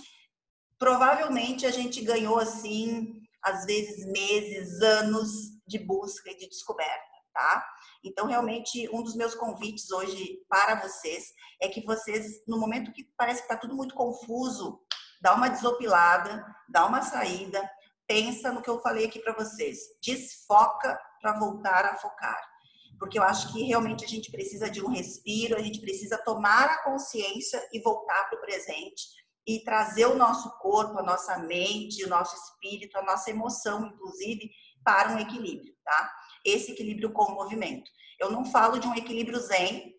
provavelmente 0.78 1.66
a 1.66 1.72
gente 1.72 2.02
ganhou 2.02 2.38
assim, 2.38 3.22
às 3.44 3.66
vezes 3.66 4.06
meses, 4.06 4.82
anos 4.82 5.30
de 5.68 5.80
busca 5.80 6.32
e 6.32 6.38
de 6.38 6.48
descoberta 6.48 7.10
tá? 7.40 7.66
Então, 8.04 8.28
realmente, 8.28 8.90
um 8.94 9.02
dos 9.02 9.16
meus 9.16 9.34
convites 9.34 9.90
hoje 9.92 10.40
para 10.48 10.76
vocês 10.76 11.34
é 11.62 11.68
que 11.68 11.86
vocês, 11.86 12.44
no 12.48 12.58
momento 12.58 12.92
que 12.92 13.10
parece 13.18 13.40
que 13.40 13.46
está 13.46 13.58
tudo 13.58 13.76
muito 13.76 13.96
confuso, 13.96 14.82
dá 15.22 15.34
uma 15.34 15.50
desopilada, 15.50 16.46
dá 16.68 16.86
uma 16.86 17.02
saída, 17.02 17.70
pensa 18.08 18.52
no 18.52 18.62
que 18.62 18.70
eu 18.70 18.82
falei 18.82 19.06
aqui 19.06 19.20
para 19.20 19.34
vocês, 19.34 19.80
desfoca 20.02 21.00
para 21.22 21.38
voltar 21.40 21.86
a 21.86 21.96
focar. 21.96 22.49
Porque 23.00 23.18
eu 23.18 23.24
acho 23.24 23.54
que 23.54 23.64
realmente 23.64 24.04
a 24.04 24.08
gente 24.08 24.30
precisa 24.30 24.70
de 24.70 24.84
um 24.84 24.90
respiro, 24.90 25.56
a 25.56 25.62
gente 25.62 25.80
precisa 25.80 26.18
tomar 26.18 26.66
a 26.66 26.84
consciência 26.84 27.66
e 27.72 27.80
voltar 27.82 28.30
para 28.30 28.38
o 28.38 28.42
presente 28.42 29.04
e 29.48 29.64
trazer 29.64 30.06
o 30.06 30.16
nosso 30.16 30.50
corpo, 30.60 31.00
a 31.00 31.04
nossa 31.04 31.38
mente, 31.40 32.04
o 32.04 32.10
nosso 32.10 32.36
espírito, 32.36 32.98
a 32.98 33.04
nossa 33.04 33.30
emoção, 33.30 33.88
inclusive, 33.88 34.52
para 34.84 35.14
um 35.14 35.20
equilíbrio, 35.20 35.74
tá? 35.84 36.12
esse 36.46 36.72
equilíbrio 36.72 37.12
com 37.12 37.24
o 37.24 37.36
movimento. 37.36 37.90
Eu 38.20 38.32
não 38.32 38.46
falo 38.46 38.80
de 38.80 38.88
um 38.88 38.96
equilíbrio 38.96 39.40
zen, 39.40 39.96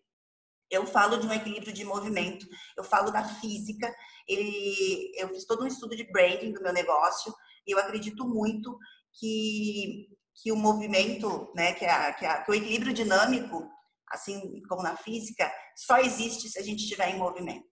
eu 0.69 0.85
falo 0.85 1.17
de 1.17 1.27
um 1.27 1.33
equilíbrio 1.33 1.73
de 1.73 1.83
movimento, 1.83 2.47
eu 2.77 2.83
falo 2.83 3.11
da 3.11 3.23
física. 3.23 3.93
Ele, 4.27 5.11
eu 5.17 5.29
fiz 5.29 5.45
todo 5.45 5.63
um 5.63 5.67
estudo 5.67 5.95
de 5.95 6.09
branding 6.11 6.53
do 6.53 6.61
meu 6.61 6.71
negócio 6.71 7.33
e 7.67 7.71
eu 7.71 7.79
acredito 7.79 8.27
muito 8.27 8.77
que, 9.19 10.07
que 10.35 10.51
o 10.51 10.55
movimento, 10.55 11.51
né, 11.55 11.73
que, 11.73 11.85
a, 11.85 12.13
que, 12.13 12.25
a, 12.25 12.41
que 12.43 12.51
o 12.51 12.55
equilíbrio 12.55 12.93
dinâmico, 12.93 13.67
assim 14.09 14.61
como 14.67 14.83
na 14.83 14.95
física, 14.97 15.51
só 15.75 15.97
existe 15.97 16.49
se 16.49 16.59
a 16.59 16.63
gente 16.63 16.83
estiver 16.83 17.09
em 17.09 17.17
movimento. 17.17 17.69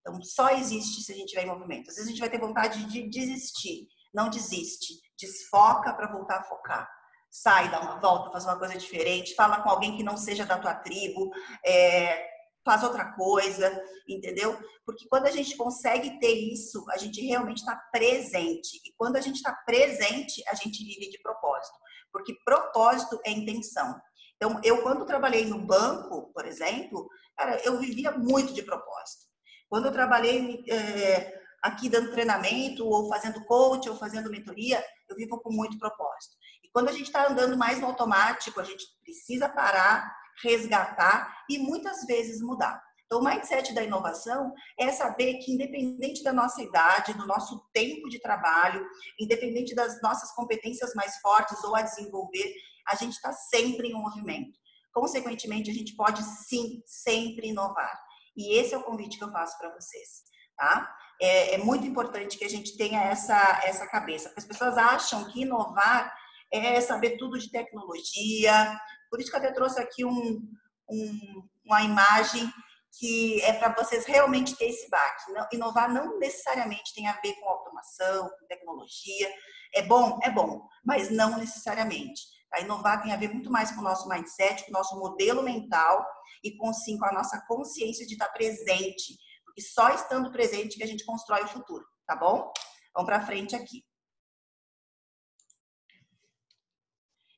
Então, 0.00 0.22
só 0.22 0.50
existe 0.50 1.02
se 1.02 1.12
a 1.12 1.14
gente 1.14 1.26
estiver 1.26 1.44
em 1.44 1.50
movimento. 1.50 1.90
Às 1.90 1.96
vezes 1.96 2.08
a 2.08 2.10
gente 2.10 2.20
vai 2.20 2.30
ter 2.30 2.40
vontade 2.40 2.84
de 2.84 3.08
desistir. 3.08 3.88
Não 4.14 4.30
desiste. 4.30 4.94
Desfoca 5.18 5.92
para 5.92 6.12
voltar 6.12 6.38
a 6.38 6.44
focar 6.44 6.88
sai, 7.30 7.70
dá 7.70 7.80
uma 7.80 8.00
volta, 8.00 8.30
faz 8.30 8.44
uma 8.44 8.58
coisa 8.58 8.76
diferente, 8.78 9.34
fala 9.34 9.60
com 9.60 9.68
alguém 9.68 9.96
que 9.96 10.02
não 10.02 10.16
seja 10.16 10.46
da 10.46 10.58
tua 10.58 10.74
tribo, 10.74 11.30
é, 11.64 12.26
faz 12.66 12.82
outra 12.82 13.12
coisa, 13.12 13.82
entendeu? 14.08 14.58
Porque 14.84 15.06
quando 15.08 15.26
a 15.26 15.30
gente 15.30 15.56
consegue 15.56 16.18
ter 16.18 16.32
isso, 16.32 16.84
a 16.90 16.98
gente 16.98 17.24
realmente 17.24 17.58
está 17.58 17.76
presente. 17.92 18.76
E 18.84 18.92
quando 18.98 19.16
a 19.16 19.20
gente 19.20 19.36
está 19.36 19.52
presente, 19.64 20.42
a 20.48 20.54
gente 20.54 20.84
vive 20.84 21.08
de 21.08 21.22
propósito. 21.22 21.78
Porque 22.12 22.36
propósito 22.44 23.18
é 23.24 23.30
intenção. 23.30 23.98
Então, 24.34 24.60
eu 24.64 24.82
quando 24.82 25.06
trabalhei 25.06 25.46
no 25.46 25.64
banco, 25.64 26.30
por 26.34 26.44
exemplo, 26.44 27.08
cara, 27.36 27.58
eu 27.64 27.78
vivia 27.78 28.10
muito 28.10 28.52
de 28.52 28.62
propósito. 28.62 29.26
Quando 29.68 29.86
eu 29.86 29.92
trabalhei 29.92 30.64
é, 30.68 31.40
aqui 31.62 31.88
dando 31.88 32.10
treinamento, 32.10 32.84
ou 32.84 33.08
fazendo 33.08 33.44
coach, 33.44 33.88
ou 33.88 33.96
fazendo 33.96 34.30
mentoria, 34.30 34.84
eu 35.08 35.16
vivo 35.16 35.40
com 35.40 35.52
muito 35.52 35.78
propósito. 35.78 36.36
Quando 36.72 36.90
a 36.90 36.92
gente 36.92 37.06
está 37.06 37.26
andando 37.26 37.56
mais 37.56 37.80
no 37.80 37.86
automático, 37.86 38.60
a 38.60 38.64
gente 38.64 38.84
precisa 39.02 39.48
parar, 39.48 40.14
resgatar 40.42 41.44
e 41.48 41.58
muitas 41.58 42.04
vezes 42.04 42.40
mudar. 42.40 42.82
Então, 43.06 43.20
o 43.20 43.24
mindset 43.24 43.72
da 43.72 43.84
inovação 43.84 44.52
é 44.78 44.90
saber 44.90 45.34
que, 45.34 45.52
independente 45.52 46.24
da 46.24 46.32
nossa 46.32 46.60
idade, 46.60 47.14
do 47.14 47.26
nosso 47.26 47.64
tempo 47.72 48.08
de 48.08 48.18
trabalho, 48.18 48.84
independente 49.18 49.74
das 49.74 50.02
nossas 50.02 50.32
competências 50.32 50.92
mais 50.94 51.16
fortes 51.18 51.62
ou 51.62 51.76
a 51.76 51.82
desenvolver, 51.82 52.52
a 52.88 52.96
gente 52.96 53.12
está 53.12 53.32
sempre 53.32 53.88
em 53.88 53.94
um 53.94 54.02
movimento. 54.02 54.58
Consequentemente, 54.92 55.70
a 55.70 55.74
gente 55.74 55.94
pode 55.94 56.22
sim 56.22 56.82
sempre 56.84 57.48
inovar. 57.48 57.96
E 58.36 58.58
esse 58.58 58.74
é 58.74 58.78
o 58.78 58.82
convite 58.82 59.18
que 59.18 59.24
eu 59.24 59.30
faço 59.30 59.56
para 59.56 59.72
vocês, 59.72 60.24
tá? 60.56 60.92
É, 61.20 61.54
é, 61.54 61.58
muito 61.58 61.86
importante 61.86 62.36
que 62.36 62.44
a 62.44 62.48
gente 62.48 62.76
tenha 62.76 63.02
essa, 63.02 63.60
essa 63.64 63.86
cabeça, 63.86 64.28
porque 64.28 64.40
as 64.40 64.46
pessoas 64.46 64.76
acham 64.76 65.24
que 65.30 65.42
inovar 65.42 66.12
é 66.52 66.80
saber 66.80 67.16
tudo 67.16 67.38
de 67.38 67.50
tecnologia. 67.50 68.78
Por 69.10 69.20
isso 69.20 69.30
que 69.30 69.36
eu 69.36 69.40
até 69.40 69.52
trouxe 69.52 69.80
aqui 69.80 70.04
um, 70.04 70.42
um, 70.90 71.48
uma 71.64 71.82
imagem 71.82 72.50
que 72.98 73.42
é 73.42 73.52
para 73.52 73.74
vocês 73.74 74.06
realmente 74.06 74.56
ter 74.56 74.66
esse 74.66 74.88
baque. 74.88 75.32
Não, 75.32 75.46
inovar 75.52 75.92
não 75.92 76.18
necessariamente 76.18 76.94
tem 76.94 77.06
a 77.06 77.20
ver 77.20 77.34
com 77.34 77.48
automação, 77.48 78.28
com 78.28 78.46
tecnologia. 78.46 79.30
É 79.74 79.82
bom? 79.82 80.18
É 80.22 80.30
bom, 80.30 80.66
mas 80.84 81.10
não 81.10 81.38
necessariamente. 81.38 82.22
A 82.52 82.60
inovar 82.60 83.02
tem 83.02 83.12
a 83.12 83.16
ver 83.16 83.28
muito 83.28 83.50
mais 83.50 83.70
com 83.72 83.80
o 83.80 83.84
nosso 83.84 84.08
mindset, 84.08 84.64
com 84.64 84.70
o 84.70 84.72
nosso 84.72 84.98
modelo 84.98 85.42
mental 85.42 86.06
e 86.42 86.56
com, 86.56 86.72
sim, 86.72 86.98
com 86.98 87.06
a 87.06 87.12
nossa 87.12 87.44
consciência 87.46 88.06
de 88.06 88.14
estar 88.14 88.28
presente. 88.28 89.18
Porque 89.44 89.60
só 89.60 89.90
estando 89.90 90.32
presente 90.32 90.76
que 90.76 90.84
a 90.84 90.86
gente 90.86 91.04
constrói 91.04 91.42
o 91.42 91.48
futuro, 91.48 91.84
tá 92.06 92.16
bom? 92.16 92.50
Vamos 92.94 93.10
para 93.10 93.26
frente 93.26 93.54
aqui. 93.54 93.84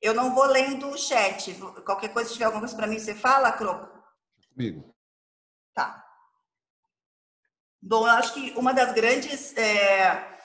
Eu 0.01 0.15
não 0.15 0.35
vou 0.35 0.45
lendo 0.45 0.89
o 0.89 0.99
chat. 0.99 1.55
Qualquer 1.85 2.13
coisa, 2.13 2.29
se 2.29 2.35
tiver 2.35 2.47
alguma 2.47 2.63
coisa 2.63 2.77
para 2.77 2.87
mim, 2.87 2.99
você 2.99 3.15
fala, 3.15 3.53
Croco? 3.53 3.89
Comigo. 4.53 4.95
Tá. 5.75 6.05
Bom, 7.81 8.07
eu 8.07 8.13
acho 8.13 8.35
que 8.35 8.53
uma 8.57 8.73
das 8.73 8.93
grandes. 8.93 9.57
É, 9.57 10.39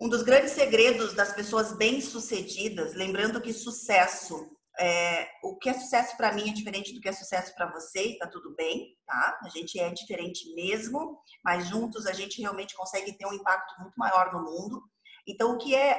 um 0.00 0.08
dos 0.08 0.22
grandes 0.22 0.52
segredos 0.52 1.14
das 1.14 1.32
pessoas 1.32 1.72
bem-sucedidas, 1.72 2.94
lembrando 2.94 3.40
que 3.40 3.52
sucesso 3.52 4.56
é, 4.78 5.30
o 5.42 5.56
que 5.56 5.70
é 5.70 5.74
sucesso 5.74 6.16
para 6.16 6.32
mim 6.32 6.50
é 6.50 6.52
diferente 6.52 6.92
do 6.92 7.00
que 7.00 7.08
é 7.08 7.12
sucesso 7.12 7.54
para 7.54 7.70
você, 7.72 8.10
e 8.10 8.18
tá 8.18 8.26
tudo 8.26 8.54
bem, 8.54 8.96
tá? 9.06 9.38
A 9.42 9.48
gente 9.48 9.78
é 9.78 9.90
diferente 9.90 10.52
mesmo, 10.54 11.18
mas 11.42 11.66
juntos 11.66 12.06
a 12.06 12.12
gente 12.12 12.40
realmente 12.40 12.74
consegue 12.74 13.16
ter 13.16 13.26
um 13.26 13.32
impacto 13.32 13.80
muito 13.80 13.94
maior 13.96 14.32
no 14.32 14.42
mundo. 14.42 14.82
Então, 15.26 15.52
o 15.52 15.58
que 15.58 15.74
é. 15.74 15.98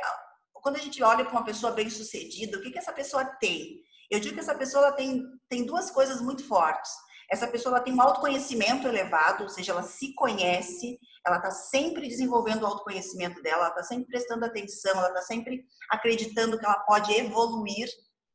Quando 0.67 0.75
a 0.75 0.81
gente 0.81 1.01
olha 1.01 1.23
para 1.23 1.31
uma 1.31 1.45
pessoa 1.45 1.71
bem-sucedida, 1.71 2.57
o 2.57 2.61
que, 2.61 2.71
que 2.71 2.77
essa 2.77 2.91
pessoa 2.91 3.23
tem? 3.23 3.81
Eu 4.11 4.19
digo 4.19 4.33
que 4.33 4.41
essa 4.41 4.53
pessoa 4.53 4.91
tem, 4.91 5.23
tem 5.47 5.65
duas 5.65 5.89
coisas 5.89 6.19
muito 6.19 6.45
fortes. 6.45 6.91
Essa 7.31 7.47
pessoa 7.47 7.79
tem 7.79 7.93
um 7.93 8.01
autoconhecimento 8.01 8.85
elevado, 8.85 9.43
ou 9.43 9.49
seja, 9.49 9.71
ela 9.71 9.83
se 9.83 10.13
conhece, 10.13 10.99
ela 11.25 11.37
está 11.37 11.51
sempre 11.51 12.09
desenvolvendo 12.09 12.63
o 12.63 12.65
autoconhecimento 12.65 13.41
dela, 13.41 13.61
ela 13.61 13.69
está 13.69 13.83
sempre 13.83 14.07
prestando 14.07 14.43
atenção, 14.43 14.91
ela 14.91 15.07
está 15.07 15.21
sempre 15.21 15.63
acreditando 15.89 16.59
que 16.59 16.65
ela 16.65 16.81
pode 16.81 17.13
evoluir 17.13 17.87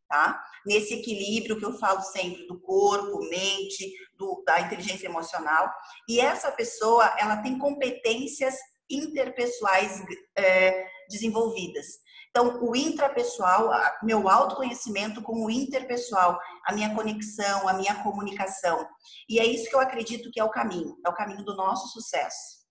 tá? 0.08 0.42
Nesse 0.64 0.94
equilíbrio 0.94 1.58
que 1.58 1.66
eu 1.66 1.78
falo 1.78 2.00
sempre 2.00 2.46
do 2.46 2.58
corpo, 2.60 3.28
mente, 3.28 3.92
do, 4.16 4.42
da 4.46 4.58
inteligência 4.60 5.06
emocional. 5.06 5.70
E 6.08 6.18
essa 6.18 6.50
pessoa, 6.50 7.14
ela 7.18 7.42
tem 7.42 7.58
competências 7.58 8.56
interpessoais 8.90 10.02
é, 10.36 10.86
desenvolvidas. 11.10 12.00
Então, 12.34 12.62
o 12.62 12.74
intrapessoal, 12.74 13.70
meu 14.02 14.26
autoconhecimento 14.26 15.20
com 15.20 15.44
o 15.44 15.50
interpessoal, 15.50 16.40
a 16.66 16.72
minha 16.72 16.94
conexão, 16.94 17.68
a 17.68 17.74
minha 17.74 18.02
comunicação. 18.02 18.88
E 19.28 19.38
é 19.38 19.44
isso 19.44 19.68
que 19.68 19.76
eu 19.76 19.80
acredito 19.80 20.30
que 20.32 20.40
é 20.40 20.44
o 20.44 20.50
caminho, 20.50 20.96
é 21.04 21.10
o 21.10 21.14
caminho 21.14 21.44
do 21.44 21.54
nosso 21.54 21.88
sucesso. 21.88 22.62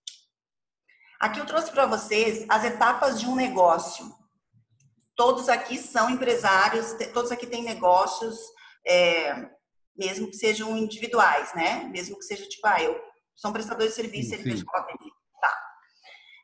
Aqui 1.20 1.38
eu 1.38 1.46
trouxe 1.46 1.70
para 1.70 1.86
vocês 1.86 2.44
as 2.48 2.64
etapas 2.64 3.20
de 3.20 3.28
um 3.28 3.36
negócio 3.36 4.12
todos 5.16 5.48
aqui 5.48 5.78
são 5.78 6.10
empresários, 6.10 6.94
todos 7.12 7.30
aqui 7.30 7.46
têm 7.46 7.62
negócios, 7.62 8.38
é, 8.86 9.48
mesmo 9.96 10.28
que 10.28 10.36
sejam 10.36 10.76
individuais, 10.76 11.54
né? 11.54 11.84
Mesmo 11.84 12.18
que 12.18 12.24
seja 12.24 12.48
tipo, 12.48 12.66
ah, 12.66 12.82
eu 12.82 13.00
são 13.34 13.52
prestadores 13.52 13.94
de 13.94 13.96
serviço, 13.96 14.30
sim, 14.30 14.56
sim. 14.56 14.64
Tá. 15.40 15.62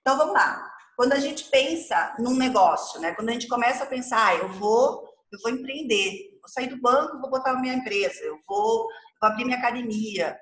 Então 0.01 0.17
vamos 0.17 0.35
lá. 0.35 0.78
Quando 0.99 1.13
a 1.13 1.21
gente 1.21 1.45
pensa 1.45 2.17
num 2.19 2.35
negócio, 2.35 3.01
né? 3.01 3.15
Quando 3.15 3.29
a 3.29 3.33
gente 3.33 3.47
começa 3.47 3.85
a 3.85 3.87
pensar, 3.87 4.27
ah, 4.27 4.35
eu 4.35 4.49
vou, 4.55 5.09
eu 5.31 5.39
vou 5.41 5.53
empreender, 5.53 6.37
vou 6.41 6.49
sair 6.49 6.67
do 6.67 6.81
banco, 6.81 7.21
vou 7.21 7.31
botar 7.31 7.53
a 7.53 7.61
minha 7.61 7.75
empresa, 7.75 8.21
eu 8.25 8.37
vou, 8.49 8.89
vou 9.21 9.31
abrir 9.31 9.45
minha 9.45 9.59
academia. 9.59 10.37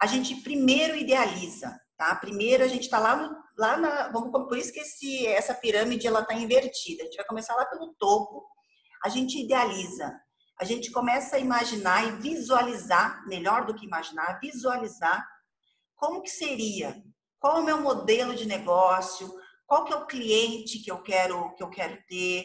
A 0.00 0.06
gente 0.06 0.36
primeiro 0.36 0.96
idealiza, 0.96 1.78
tá? 1.98 2.16
Primeiro 2.16 2.64
a 2.64 2.68
gente 2.68 2.84
está 2.84 2.98
lá 2.98 3.16
no 3.16 3.42
lá 3.58 3.76
na, 3.76 4.08
vamos 4.08 4.30
por 4.30 4.56
isso 4.56 4.72
que 4.72 4.80
esse, 4.80 5.26
essa 5.26 5.52
pirâmide 5.52 6.06
ela 6.06 6.20
está 6.20 6.32
invertida. 6.32 7.02
A 7.02 7.04
gente 7.04 7.16
vai 7.16 7.26
começar 7.26 7.54
lá 7.54 7.66
pelo 7.66 7.92
topo. 7.98 8.46
A 9.04 9.10
gente 9.10 9.38
idealiza, 9.38 10.18
a 10.58 10.64
gente 10.64 10.90
começa 10.90 11.36
a 11.36 11.38
imaginar 11.38 12.06
e 12.06 12.12
visualizar, 12.12 13.22
melhor 13.26 13.66
do 13.66 13.74
que 13.74 13.84
imaginar, 13.84 14.40
visualizar 14.40 15.22
como 15.96 16.22
que 16.22 16.30
seria, 16.30 16.96
qual 17.38 17.58
é 17.58 17.60
o 17.60 17.64
meu 17.64 17.82
modelo 17.82 18.34
de 18.34 18.46
negócio, 18.46 19.41
qual 19.66 19.84
que 19.84 19.92
é 19.92 19.96
o 19.96 20.06
cliente 20.06 20.82
que 20.82 20.90
eu 20.90 21.02
quero 21.02 21.54
que 21.54 21.62
eu 21.62 21.70
quero 21.70 21.98
ter, 22.08 22.44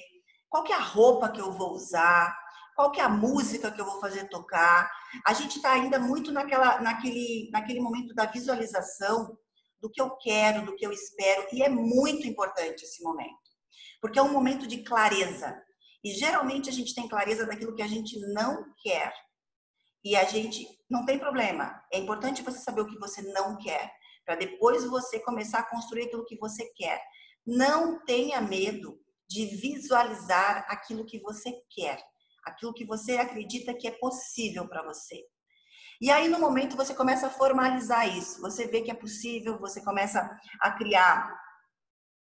qual 0.50 0.64
que 0.64 0.72
é 0.72 0.76
a 0.76 0.82
roupa 0.82 1.30
que 1.30 1.42
eu 1.42 1.52
vou 1.52 1.74
usar, 1.74 2.36
qual 2.78 2.92
que 2.92 3.02
é 3.02 3.04
a 3.04 3.10
música 3.10 3.72
que 3.72 3.82
eu 3.82 3.86
vou 3.86 4.00
fazer 4.00 4.30
tocar. 4.30 4.90
A 5.26 5.34
gente 5.34 5.58
está 5.58 5.72
ainda 5.72 5.98
muito 5.98 6.32
naquela, 6.32 6.80
naquele, 6.80 7.50
naquele 7.52 7.80
momento 7.80 8.14
da 8.14 8.28
visualização 8.28 9.36
do 9.82 9.90
que 9.90 10.00
eu 10.00 10.12
quero, 10.18 10.64
do 10.64 10.76
que 10.76 10.86
eu 10.86 10.92
espero, 10.92 11.48
e 11.52 11.64
é 11.64 11.70
muito 11.70 12.28
importante 12.28 12.84
esse 12.84 13.04
momento, 13.04 13.36
porque 14.00 14.20
é 14.20 14.22
um 14.22 14.32
momento 14.32 14.68
de 14.68 14.84
clareza. 14.84 15.60
E 16.04 16.12
geralmente 16.12 16.70
a 16.70 16.74
gente 16.74 16.94
tem 16.94 17.08
clareza 17.08 17.48
daquilo 17.48 17.76
que 17.76 17.82
a 17.82 17.88
gente 17.88 18.20
não 18.34 18.64
quer. 18.82 19.12
E 20.04 20.16
a 20.16 20.24
gente 20.24 20.66
não 20.90 21.04
tem 21.06 21.18
problema. 21.18 21.84
É 21.92 21.98
importante 21.98 22.44
você 22.44 22.60
saber 22.60 22.82
o 22.82 22.88
que 22.88 23.00
você 23.00 23.22
não 23.34 23.58
quer, 23.58 23.92
para 24.28 24.36
depois 24.36 24.84
você 24.84 25.22
começar 25.22 25.60
a 25.60 25.70
construir 25.70 26.04
aquilo 26.04 26.26
que 26.26 26.38
você 26.38 26.66
quer. 26.76 27.02
Não 27.46 28.04
tenha 28.04 28.42
medo 28.42 29.00
de 29.26 29.46
visualizar 29.46 30.66
aquilo 30.68 31.06
que 31.06 31.18
você 31.22 31.54
quer, 31.70 31.98
aquilo 32.44 32.74
que 32.74 32.86
você 32.86 33.18
acredita 33.18 33.74
que 33.74 33.88
é 33.88 33.92
possível 33.92 34.68
para 34.68 34.84
você. 34.84 35.24
E 36.02 36.12
aí, 36.12 36.28
no 36.28 36.40
momento, 36.40 36.76
você 36.76 36.94
começa 36.94 37.28
a 37.28 37.30
formalizar 37.30 38.18
isso. 38.18 38.42
Você 38.42 38.68
vê 38.68 38.82
que 38.82 38.92
é 38.92 38.94
possível, 38.94 39.58
você 39.60 39.82
começa 39.82 40.30
a 40.60 40.72
criar 40.72 41.34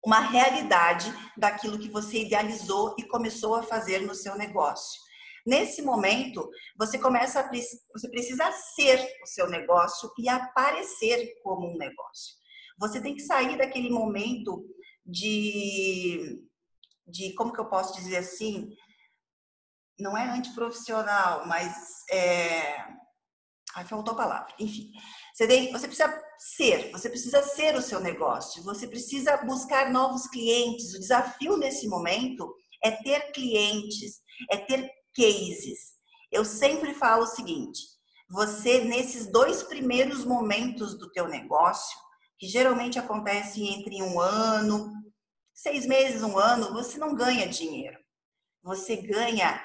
uma 0.05 0.19
realidade 0.19 1.11
daquilo 1.37 1.79
que 1.79 1.89
você 1.89 2.23
idealizou 2.23 2.95
e 2.99 3.07
começou 3.07 3.55
a 3.55 3.63
fazer 3.63 3.99
no 3.99 4.13
seu 4.13 4.35
negócio. 4.35 5.01
Nesse 5.45 5.81
momento, 5.81 6.49
você 6.77 6.97
começa 6.97 7.39
a 7.39 7.49
você 7.49 8.09
precisa 8.09 8.51
ser 8.75 8.99
o 9.21 9.27
seu 9.27 9.49
negócio 9.49 10.11
e 10.17 10.29
aparecer 10.29 11.33
como 11.43 11.67
um 11.67 11.77
negócio. 11.77 12.35
Você 12.79 13.01
tem 13.01 13.13
que 13.15 13.21
sair 13.21 13.57
daquele 13.57 13.89
momento 13.89 14.65
de 15.05 16.41
de 17.05 17.33
como 17.33 17.51
que 17.51 17.59
eu 17.59 17.69
posso 17.69 17.93
dizer 17.95 18.15
assim, 18.15 18.69
não 19.99 20.17
é 20.17 20.23
antiprofissional, 20.29 21.45
mas 21.45 21.75
é, 22.09 22.77
Ai, 23.75 23.85
faltou 23.85 24.13
a 24.13 24.17
palavra. 24.17 24.53
Enfim, 24.59 24.91
você, 25.33 25.47
tem, 25.47 25.71
você 25.71 25.87
precisa 25.87 26.23
ser, 26.37 26.91
você 26.91 27.09
precisa 27.09 27.41
ser 27.41 27.75
o 27.75 27.81
seu 27.81 27.99
negócio, 27.99 28.63
você 28.63 28.87
precisa 28.87 29.37
buscar 29.37 29.91
novos 29.91 30.27
clientes. 30.27 30.93
O 30.93 30.99
desafio 30.99 31.57
nesse 31.57 31.87
momento 31.87 32.53
é 32.83 32.91
ter 32.91 33.31
clientes, 33.31 34.21
é 34.51 34.57
ter 34.57 34.89
cases. 35.13 35.93
Eu 36.31 36.43
sempre 36.43 36.93
falo 36.93 37.23
o 37.23 37.27
seguinte: 37.27 37.81
você 38.29 38.83
nesses 38.83 39.27
dois 39.27 39.63
primeiros 39.63 40.25
momentos 40.25 40.97
do 40.97 41.11
teu 41.11 41.27
negócio, 41.27 41.97
que 42.37 42.47
geralmente 42.47 42.97
acontece 42.97 43.63
entre 43.63 44.01
um 44.01 44.19
ano, 44.19 44.91
seis 45.53 45.85
meses, 45.85 46.23
um 46.23 46.37
ano, 46.37 46.73
você 46.73 46.97
não 46.97 47.15
ganha 47.15 47.47
dinheiro. 47.47 47.97
Você 48.63 48.95
ganha, 48.95 49.63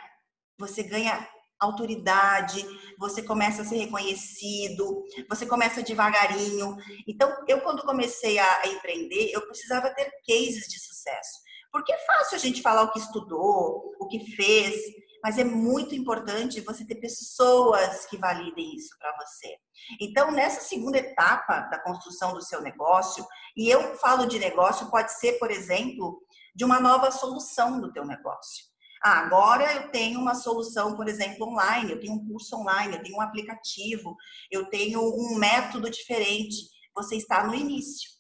você 0.58 0.82
ganha 0.82 1.26
autoridade, 1.58 2.64
você 2.98 3.22
começa 3.22 3.62
a 3.62 3.64
ser 3.64 3.76
reconhecido, 3.78 5.02
você 5.28 5.46
começa 5.46 5.82
devagarinho. 5.82 6.76
Então, 7.06 7.32
eu 7.48 7.60
quando 7.62 7.82
comecei 7.82 8.38
a, 8.38 8.66
empreender, 8.66 9.30
eu 9.32 9.46
precisava 9.46 9.90
ter 9.90 10.10
cases 10.26 10.66
de 10.68 10.78
sucesso. 10.78 11.38
Porque 11.72 11.92
é 11.92 11.98
fácil 11.98 12.36
a 12.36 12.38
gente 12.38 12.62
falar 12.62 12.82
o 12.82 12.92
que 12.92 12.98
estudou, 12.98 13.92
o 14.00 14.08
que 14.08 14.36
fez, 14.36 14.80
mas 15.22 15.38
é 15.38 15.44
muito 15.44 15.94
importante 15.94 16.60
você 16.60 16.84
ter 16.84 16.96
pessoas 16.96 18.06
que 18.06 18.16
validem 18.16 18.74
isso 18.74 18.96
para 18.98 19.14
você. 19.16 19.56
Então, 20.00 20.30
nessa 20.30 20.60
segunda 20.60 20.98
etapa 20.98 21.60
da 21.70 21.82
construção 21.82 22.32
do 22.32 22.42
seu 22.42 22.60
negócio, 22.60 23.26
e 23.56 23.68
eu 23.68 23.96
falo 23.96 24.26
de 24.26 24.38
negócio, 24.38 24.90
pode 24.90 25.12
ser, 25.18 25.38
por 25.38 25.50
exemplo, 25.50 26.20
de 26.54 26.64
uma 26.64 26.80
nova 26.80 27.10
solução 27.10 27.80
do 27.80 27.92
teu 27.92 28.04
negócio. 28.04 28.68
Ah, 29.02 29.20
agora 29.20 29.72
eu 29.74 29.90
tenho 29.90 30.18
uma 30.18 30.34
solução, 30.34 30.96
por 30.96 31.08
exemplo, 31.08 31.46
online, 31.46 31.92
eu 31.92 32.00
tenho 32.00 32.14
um 32.14 32.28
curso 32.28 32.56
online, 32.56 32.96
eu 32.96 33.02
tenho 33.02 33.16
um 33.16 33.20
aplicativo, 33.20 34.16
eu 34.50 34.68
tenho 34.68 35.00
um 35.00 35.36
método 35.36 35.88
diferente. 35.88 36.68
Você 36.96 37.16
está 37.16 37.46
no 37.46 37.54
início, 37.54 38.10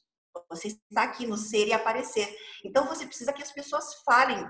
você 0.48 0.68
está 0.68 1.02
aqui 1.02 1.26
no 1.26 1.36
ser 1.36 1.66
e 1.66 1.72
aparecer. 1.72 2.32
Então 2.64 2.86
você 2.86 3.06
precisa 3.06 3.32
que 3.32 3.42
as 3.42 3.50
pessoas 3.50 4.02
falem. 4.04 4.46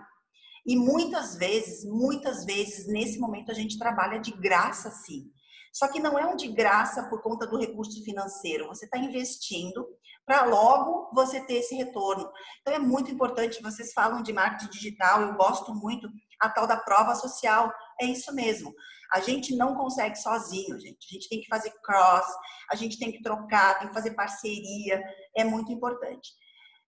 E 0.68 0.76
muitas 0.76 1.35
vezes, 1.35 1.83
muitas 1.83 2.44
vezes, 2.44 2.87
nesse 2.87 3.18
momento 3.18 3.50
a 3.50 3.54
gente 3.54 3.78
trabalha 3.78 4.20
de 4.20 4.33
graça, 4.33 4.90
sim. 4.90 5.33
Só 5.72 5.88
que 5.88 5.98
não 5.98 6.18
é 6.18 6.26
um 6.26 6.37
de 6.37 6.48
graça 6.48 7.09
por 7.09 7.22
conta 7.22 7.46
do 7.46 7.59
recurso 7.59 8.04
financeiro. 8.04 8.66
Você 8.66 8.85
está 8.85 8.98
investindo 8.98 9.87
para 10.26 10.44
logo 10.44 11.11
você 11.14 11.40
ter 11.46 11.54
esse 11.54 11.74
retorno. 11.74 12.31
Então 12.61 12.74
é 12.74 12.78
muito 12.78 13.11
importante, 13.11 13.62
vocês 13.62 13.94
falam 13.94 14.22
de 14.22 14.31
marketing 14.31 14.70
digital, 14.70 15.22
eu 15.22 15.35
gosto 15.37 15.74
muito, 15.74 16.07
a 16.38 16.50
tal 16.50 16.66
da 16.66 16.76
prova 16.76 17.14
social. 17.14 17.72
É 17.98 18.04
isso 18.04 18.35
mesmo. 18.35 18.70
A 19.11 19.20
gente 19.20 19.57
não 19.57 19.74
consegue 19.74 20.16
sozinho, 20.16 20.78
gente. 20.78 20.98
A 21.11 21.14
gente 21.14 21.28
tem 21.31 21.40
que 21.40 21.48
fazer 21.48 21.72
cross, 21.83 22.26
a 22.70 22.76
gente 22.76 22.98
tem 22.98 23.11
que 23.11 23.22
trocar, 23.22 23.78
tem 23.78 23.88
que 23.88 23.94
fazer 23.94 24.11
parceria, 24.11 25.02
é 25.35 25.44
muito 25.44 25.72
importante. 25.72 26.31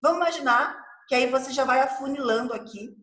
Vamos 0.02 0.18
imaginar 0.18 0.76
que 1.08 1.14
aí 1.14 1.30
você 1.30 1.50
já 1.50 1.64
vai 1.64 1.80
afunilando 1.80 2.52
aqui 2.52 2.94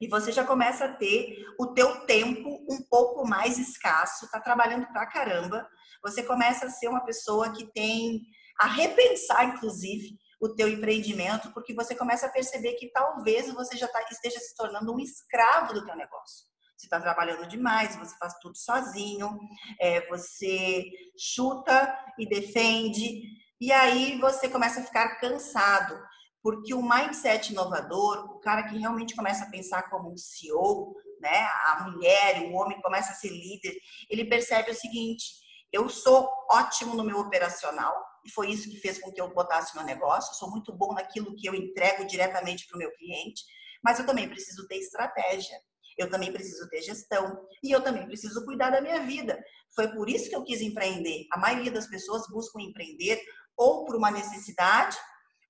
e 0.00 0.08
você 0.08 0.32
já 0.32 0.44
começa 0.44 0.84
a 0.86 0.92
ter 0.92 1.44
o 1.58 1.68
teu 1.68 2.04
tempo 2.06 2.64
um 2.68 2.82
pouco 2.88 3.26
mais 3.26 3.58
escasso, 3.58 4.30
tá 4.30 4.40
trabalhando 4.40 4.86
pra 4.92 5.06
caramba. 5.06 5.68
Você 6.02 6.22
começa 6.22 6.66
a 6.66 6.70
ser 6.70 6.88
uma 6.88 7.04
pessoa 7.04 7.52
que 7.52 7.72
tem 7.72 8.22
a 8.58 8.66
repensar, 8.66 9.44
inclusive, 9.44 10.18
o 10.40 10.54
teu 10.54 10.68
empreendimento, 10.68 11.52
porque 11.52 11.72
você 11.72 11.94
começa 11.94 12.26
a 12.26 12.30
perceber 12.30 12.74
que 12.74 12.90
talvez 12.90 13.52
você 13.52 13.76
já 13.76 13.88
tá, 13.88 14.04
esteja 14.10 14.38
se 14.38 14.54
tornando 14.54 14.92
um 14.92 15.00
escravo 15.00 15.72
do 15.72 15.84
teu 15.84 15.96
negócio. 15.96 16.46
Você 16.76 16.86
está 16.86 17.00
trabalhando 17.00 17.46
demais, 17.46 17.96
você 17.96 18.16
faz 18.18 18.34
tudo 18.42 18.56
sozinho, 18.56 19.38
é, 19.80 20.06
você 20.08 20.84
chuta 21.16 21.96
e 22.18 22.28
defende, 22.28 23.22
e 23.60 23.72
aí 23.72 24.18
você 24.18 24.48
começa 24.48 24.80
a 24.80 24.84
ficar 24.84 25.20
cansado, 25.20 25.98
porque 26.44 26.74
o 26.74 26.82
mindset 26.82 27.52
inovador, 27.52 28.30
o 28.30 28.38
cara 28.38 28.64
que 28.64 28.76
realmente 28.76 29.16
começa 29.16 29.44
a 29.44 29.50
pensar 29.50 29.88
como 29.88 30.12
um 30.12 30.16
CEO, 30.18 30.94
né, 31.18 31.38
a 31.38 31.84
mulher, 31.88 32.42
o 32.42 32.52
homem 32.52 32.78
começa 32.82 33.12
a 33.12 33.14
ser 33.14 33.30
líder, 33.30 33.74
ele 34.10 34.26
percebe 34.26 34.70
o 34.70 34.74
seguinte: 34.74 35.24
eu 35.72 35.88
sou 35.88 36.28
ótimo 36.50 36.94
no 36.94 37.02
meu 37.02 37.18
operacional, 37.18 37.94
e 38.26 38.30
foi 38.30 38.50
isso 38.50 38.70
que 38.70 38.76
fez 38.76 38.98
com 38.98 39.10
que 39.10 39.22
eu 39.22 39.32
botasse 39.32 39.74
meu 39.74 39.86
negócio. 39.86 40.32
Eu 40.32 40.34
sou 40.34 40.50
muito 40.50 40.70
bom 40.76 40.92
naquilo 40.92 41.34
que 41.34 41.48
eu 41.48 41.54
entrego 41.54 42.06
diretamente 42.06 42.66
para 42.66 42.76
o 42.76 42.78
meu 42.78 42.92
cliente, 42.92 43.42
mas 43.82 43.98
eu 43.98 44.04
também 44.04 44.28
preciso 44.28 44.68
ter 44.68 44.76
estratégia. 44.76 45.58
Eu 45.96 46.10
também 46.10 46.32
preciso 46.32 46.68
ter 46.68 46.82
gestão 46.82 47.38
e 47.62 47.70
eu 47.70 47.80
também 47.80 48.04
preciso 48.04 48.44
cuidar 48.44 48.70
da 48.70 48.80
minha 48.80 49.00
vida. 49.00 49.40
Foi 49.76 49.88
por 49.94 50.10
isso 50.10 50.28
que 50.28 50.34
eu 50.34 50.42
quis 50.42 50.60
empreender. 50.60 51.24
A 51.32 51.38
maioria 51.38 51.70
das 51.70 51.86
pessoas 51.86 52.26
buscam 52.28 52.60
empreender 52.60 53.22
ou 53.56 53.84
por 53.84 53.94
uma 53.94 54.10
necessidade 54.10 54.98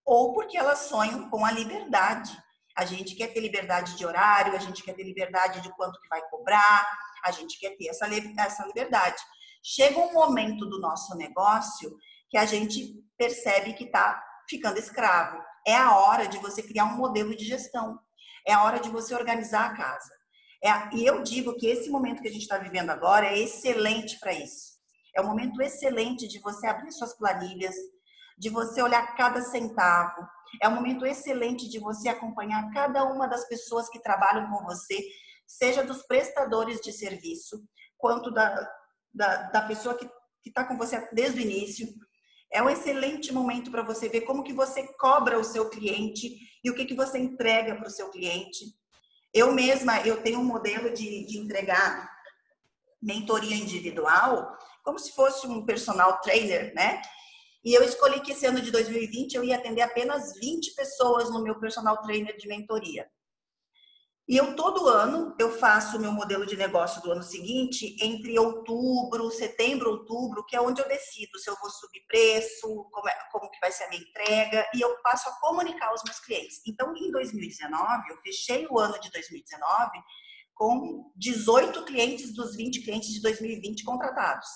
ou 0.04 0.32
porque 0.32 0.56
elas 0.56 0.80
sonham 0.80 1.28
com 1.30 1.44
a 1.44 1.50
liberdade. 1.50 2.36
A 2.76 2.84
gente 2.84 3.14
quer 3.14 3.28
ter 3.28 3.40
liberdade 3.40 3.96
de 3.96 4.04
horário, 4.04 4.54
a 4.54 4.58
gente 4.58 4.82
quer 4.82 4.94
ter 4.94 5.04
liberdade 5.04 5.60
de 5.60 5.70
quanto 5.76 6.00
que 6.00 6.08
vai 6.08 6.20
cobrar, 6.28 6.88
a 7.24 7.30
gente 7.30 7.58
quer 7.58 7.76
ter 7.76 7.88
essa, 7.88 8.06
essa 8.38 8.66
liberdade. 8.66 9.22
Chega 9.62 9.98
um 9.98 10.12
momento 10.12 10.66
do 10.66 10.80
nosso 10.80 11.16
negócio 11.16 11.96
que 12.28 12.36
a 12.36 12.44
gente 12.44 13.02
percebe 13.16 13.72
que 13.74 13.84
está 13.84 14.22
ficando 14.48 14.78
escravo. 14.78 15.42
É 15.66 15.76
a 15.76 15.96
hora 15.96 16.26
de 16.26 16.38
você 16.38 16.62
criar 16.62 16.84
um 16.84 16.96
modelo 16.96 17.34
de 17.34 17.44
gestão. 17.44 17.98
É 18.46 18.52
a 18.52 18.62
hora 18.64 18.78
de 18.78 18.90
você 18.90 19.14
organizar 19.14 19.70
a 19.70 19.74
casa. 19.74 20.10
É, 20.62 20.96
e 20.96 21.06
eu 21.06 21.22
digo 21.22 21.56
que 21.56 21.66
esse 21.66 21.88
momento 21.90 22.20
que 22.20 22.28
a 22.28 22.32
gente 22.32 22.42
está 22.42 22.58
vivendo 22.58 22.90
agora 22.90 23.26
é 23.26 23.38
excelente 23.38 24.18
para 24.18 24.32
isso. 24.32 24.74
É 25.14 25.20
um 25.20 25.26
momento 25.26 25.62
excelente 25.62 26.26
de 26.26 26.40
você 26.40 26.66
abrir 26.66 26.90
suas 26.90 27.16
planilhas, 27.16 27.74
de 28.36 28.48
você 28.48 28.82
olhar 28.82 29.14
cada 29.16 29.40
centavo. 29.42 30.26
É 30.60 30.68
um 30.68 30.74
momento 30.74 31.06
excelente 31.06 31.68
de 31.68 31.78
você 31.78 32.08
acompanhar 32.08 32.70
cada 32.72 33.04
uma 33.04 33.26
das 33.26 33.46
pessoas 33.48 33.88
que 33.88 34.00
trabalham 34.00 34.50
com 34.50 34.64
você, 34.64 35.04
seja 35.46 35.82
dos 35.82 36.02
prestadores 36.02 36.80
de 36.80 36.92
serviço, 36.92 37.62
quanto 37.96 38.30
da, 38.30 38.70
da, 39.12 39.42
da 39.50 39.62
pessoa 39.62 39.94
que 39.94 40.08
está 40.44 40.64
com 40.64 40.76
você 40.76 41.08
desde 41.12 41.38
o 41.38 41.42
início. 41.42 41.88
É 42.52 42.62
um 42.62 42.70
excelente 42.70 43.32
momento 43.32 43.70
para 43.70 43.82
você 43.82 44.08
ver 44.08 44.22
como 44.22 44.44
que 44.44 44.52
você 44.52 44.86
cobra 44.94 45.38
o 45.38 45.44
seu 45.44 45.68
cliente 45.68 46.38
e 46.62 46.70
o 46.70 46.74
que, 46.74 46.84
que 46.84 46.94
você 46.94 47.18
entrega 47.18 47.74
para 47.74 47.88
o 47.88 47.90
seu 47.90 48.10
cliente. 48.10 48.64
Eu 49.32 49.52
mesma, 49.52 50.00
eu 50.02 50.22
tenho 50.22 50.38
um 50.38 50.44
modelo 50.44 50.90
de, 50.90 51.26
de 51.26 51.38
entregar 51.38 52.08
mentoria 53.02 53.56
individual, 53.56 54.56
como 54.82 54.98
se 54.98 55.12
fosse 55.12 55.46
um 55.46 55.66
personal 55.66 56.20
trainer, 56.20 56.72
né? 56.74 57.02
E 57.64 57.72
eu 57.72 57.82
escolhi 57.82 58.20
que 58.20 58.32
esse 58.32 58.44
ano 58.44 58.60
de 58.60 58.70
2020 58.70 59.34
eu 59.34 59.44
ia 59.44 59.56
atender 59.56 59.80
apenas 59.80 60.34
20 60.38 60.74
pessoas 60.74 61.30
no 61.30 61.42
meu 61.42 61.58
personal 61.58 62.00
trainer 62.02 62.36
de 62.36 62.46
mentoria. 62.46 63.08
E 64.26 64.36
eu 64.38 64.56
todo 64.56 64.88
ano 64.88 65.34
eu 65.38 65.50
faço 65.58 65.96
o 65.96 66.00
meu 66.00 66.10
modelo 66.10 66.46
de 66.46 66.56
negócio 66.56 67.02
do 67.02 67.12
ano 67.12 67.22
seguinte 67.22 67.94
entre 68.00 68.38
outubro, 68.38 69.30
setembro, 69.30 69.90
outubro, 69.90 70.44
que 70.46 70.56
é 70.56 70.60
onde 70.60 70.80
eu 70.80 70.88
decido 70.88 71.38
se 71.38 71.48
eu 71.48 71.56
vou 71.60 71.70
subir 71.70 72.02
preço, 72.06 72.88
como, 72.90 73.08
é, 73.08 73.14
como 73.30 73.50
que 73.50 73.60
vai 73.60 73.70
ser 73.70 73.84
a 73.84 73.88
minha 73.90 74.00
entrega, 74.00 74.66
e 74.74 74.80
eu 74.80 74.96
passo 75.02 75.28
a 75.28 75.40
comunicar 75.40 75.88
aos 75.88 76.02
meus 76.04 76.18
clientes. 76.20 76.62
Então, 76.66 76.94
em 76.96 77.10
2019, 77.10 78.10
eu 78.10 78.16
fechei 78.22 78.66
o 78.70 78.78
ano 78.78 78.98
de 78.98 79.10
2019 79.10 79.90
com 80.54 81.12
18 81.16 81.84
clientes 81.84 82.34
dos 82.34 82.56
20 82.56 82.82
clientes 82.82 83.10
de 83.10 83.20
2020 83.20 83.84
contratados. 83.84 84.48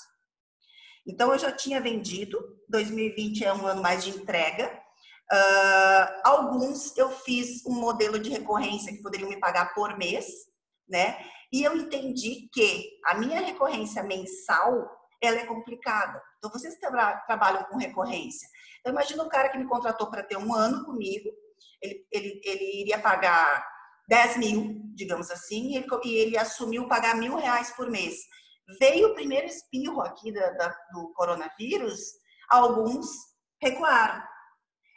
Então, 1.09 1.33
eu 1.33 1.39
já 1.39 1.51
tinha 1.51 1.81
vendido, 1.81 2.39
2020 2.69 3.45
é 3.45 3.53
um 3.55 3.67
ano 3.67 3.83
mais 3.83 4.05
de 4.05 4.11
entrega, 4.11 4.71
Uh, 5.31 6.21
alguns 6.25 6.97
eu 6.97 7.11
fiz 7.11 7.65
um 7.67 7.75
modelo 7.75 8.19
de 8.19 8.31
recorrência 8.31 8.91
que 8.91 9.03
poderiam 9.03 9.29
me 9.29 9.39
pagar 9.39 9.75
por 9.75 9.99
mês, 9.99 10.25
né? 10.89 11.19
E 11.53 11.63
eu 11.63 11.77
entendi 11.77 12.49
que 12.51 12.99
a 13.05 13.15
minha 13.15 13.41
recorrência 13.41 14.03
mensal 14.03 14.91
ela 15.21 15.39
é 15.39 15.45
complicada. 15.45 16.23
Então 16.39 16.51
vocês 16.51 16.77
tra 16.79 17.17
trabalham 17.27 17.65
com 17.65 17.77
recorrência. 17.77 18.49
Então 18.81 18.91
imagina 18.91 19.23
um 19.23 19.29
cara 19.29 19.51
que 19.51 19.59
me 19.59 19.69
contratou 19.69 20.11
para 20.11 20.23
ter 20.23 20.39
um 20.39 20.55
ano 20.55 20.83
comigo, 20.87 21.29
ele, 21.83 22.07
ele, 22.11 22.41
ele 22.43 22.81
iria 22.81 22.99
pagar 22.99 23.67
10 24.09 24.39
mil, 24.39 24.81
digamos 24.95 25.31
assim, 25.31 25.73
e 25.73 25.77
ele, 25.77 25.87
e 26.05 26.15
ele 26.15 26.39
assumiu 26.39 26.89
pagar 26.89 27.15
mil 27.15 27.37
reais 27.37 27.71
por 27.73 27.91
mês. 27.91 28.17
Veio 28.79 29.09
o 29.09 29.15
primeiro 29.15 29.47
espirro 29.47 30.01
aqui 30.03 30.33
da, 30.33 30.51
da, 30.51 30.69
do 30.93 31.13
coronavírus, 31.15 32.01
alguns 32.49 33.07
recuaram. 33.63 34.23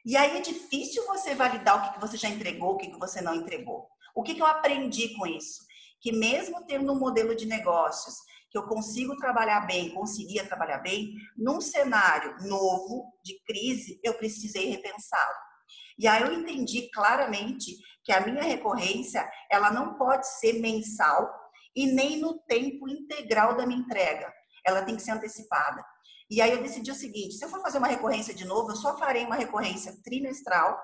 E 0.06 0.18
aí 0.18 0.38
é 0.38 0.42
difícil 0.42 1.06
você 1.06 1.36
validar 1.36 1.78
o 1.78 1.94
que, 1.94 2.00
você 2.00 2.18
já 2.18 2.28
entregou, 2.28 2.74
o 2.74 2.78
que, 2.78 2.92
você 2.98 3.22
não 3.22 3.36
entregou. 3.36 3.88
O 4.16 4.24
que, 4.24 4.36
que 4.36 4.42
eu 4.42 4.46
aprendi 4.46 5.16
com 5.16 5.26
isso? 5.26 5.64
Que 6.02 6.12
mesmo 6.12 6.66
tendo 6.66 6.92
um 6.92 7.00
modelo 7.00 7.36
de 7.36 7.46
negócios 7.46 8.16
que 8.50 8.58
eu 8.58 8.64
consigo 8.64 9.16
trabalhar 9.16 9.62
bem, 9.62 9.94
conseguia 9.94 10.46
trabalhar 10.46 10.80
bem, 10.80 11.14
num 11.38 11.62
cenário 11.62 12.36
novo 12.42 13.14
de 13.24 13.42
crise, 13.46 14.00
eu 14.04 14.16
precisei 14.16 14.70
repensá-lo. 14.70 15.52
E 15.98 16.08
aí 16.08 16.24
eu 16.24 16.34
entendi 16.34 16.90
claramente 16.92 17.78
que 18.04 18.12
a 18.12 18.20
minha 18.20 18.44
recorrência, 18.44 19.30
ela 19.50 19.72
não 19.72 19.94
pode 19.94 20.28
ser 20.28 20.60
mensal 20.60 21.32
e 21.76 21.88
nem 21.88 22.20
no 22.20 22.40
tempo 22.40 22.88
integral 22.88 23.56
da 23.56 23.66
minha 23.66 23.80
entrega. 23.80 24.32
Ela 24.66 24.84
tem 24.84 24.96
que 24.96 25.02
ser 25.02 25.12
antecipada. 25.12 25.84
E 26.30 26.42
aí 26.42 26.52
eu 26.52 26.62
decidi 26.62 26.92
o 26.92 26.96
seguinte: 26.96 27.36
se 27.36 27.44
eu 27.44 27.50
for 27.50 27.62
fazer 27.62 27.78
uma 27.78 27.88
recorrência 27.88 28.34
de 28.34 28.46
novo, 28.46 28.72
eu 28.72 28.76
só 28.76 28.98
farei 28.98 29.26
uma 29.26 29.36
recorrência 29.36 29.94
trimestral, 30.04 30.80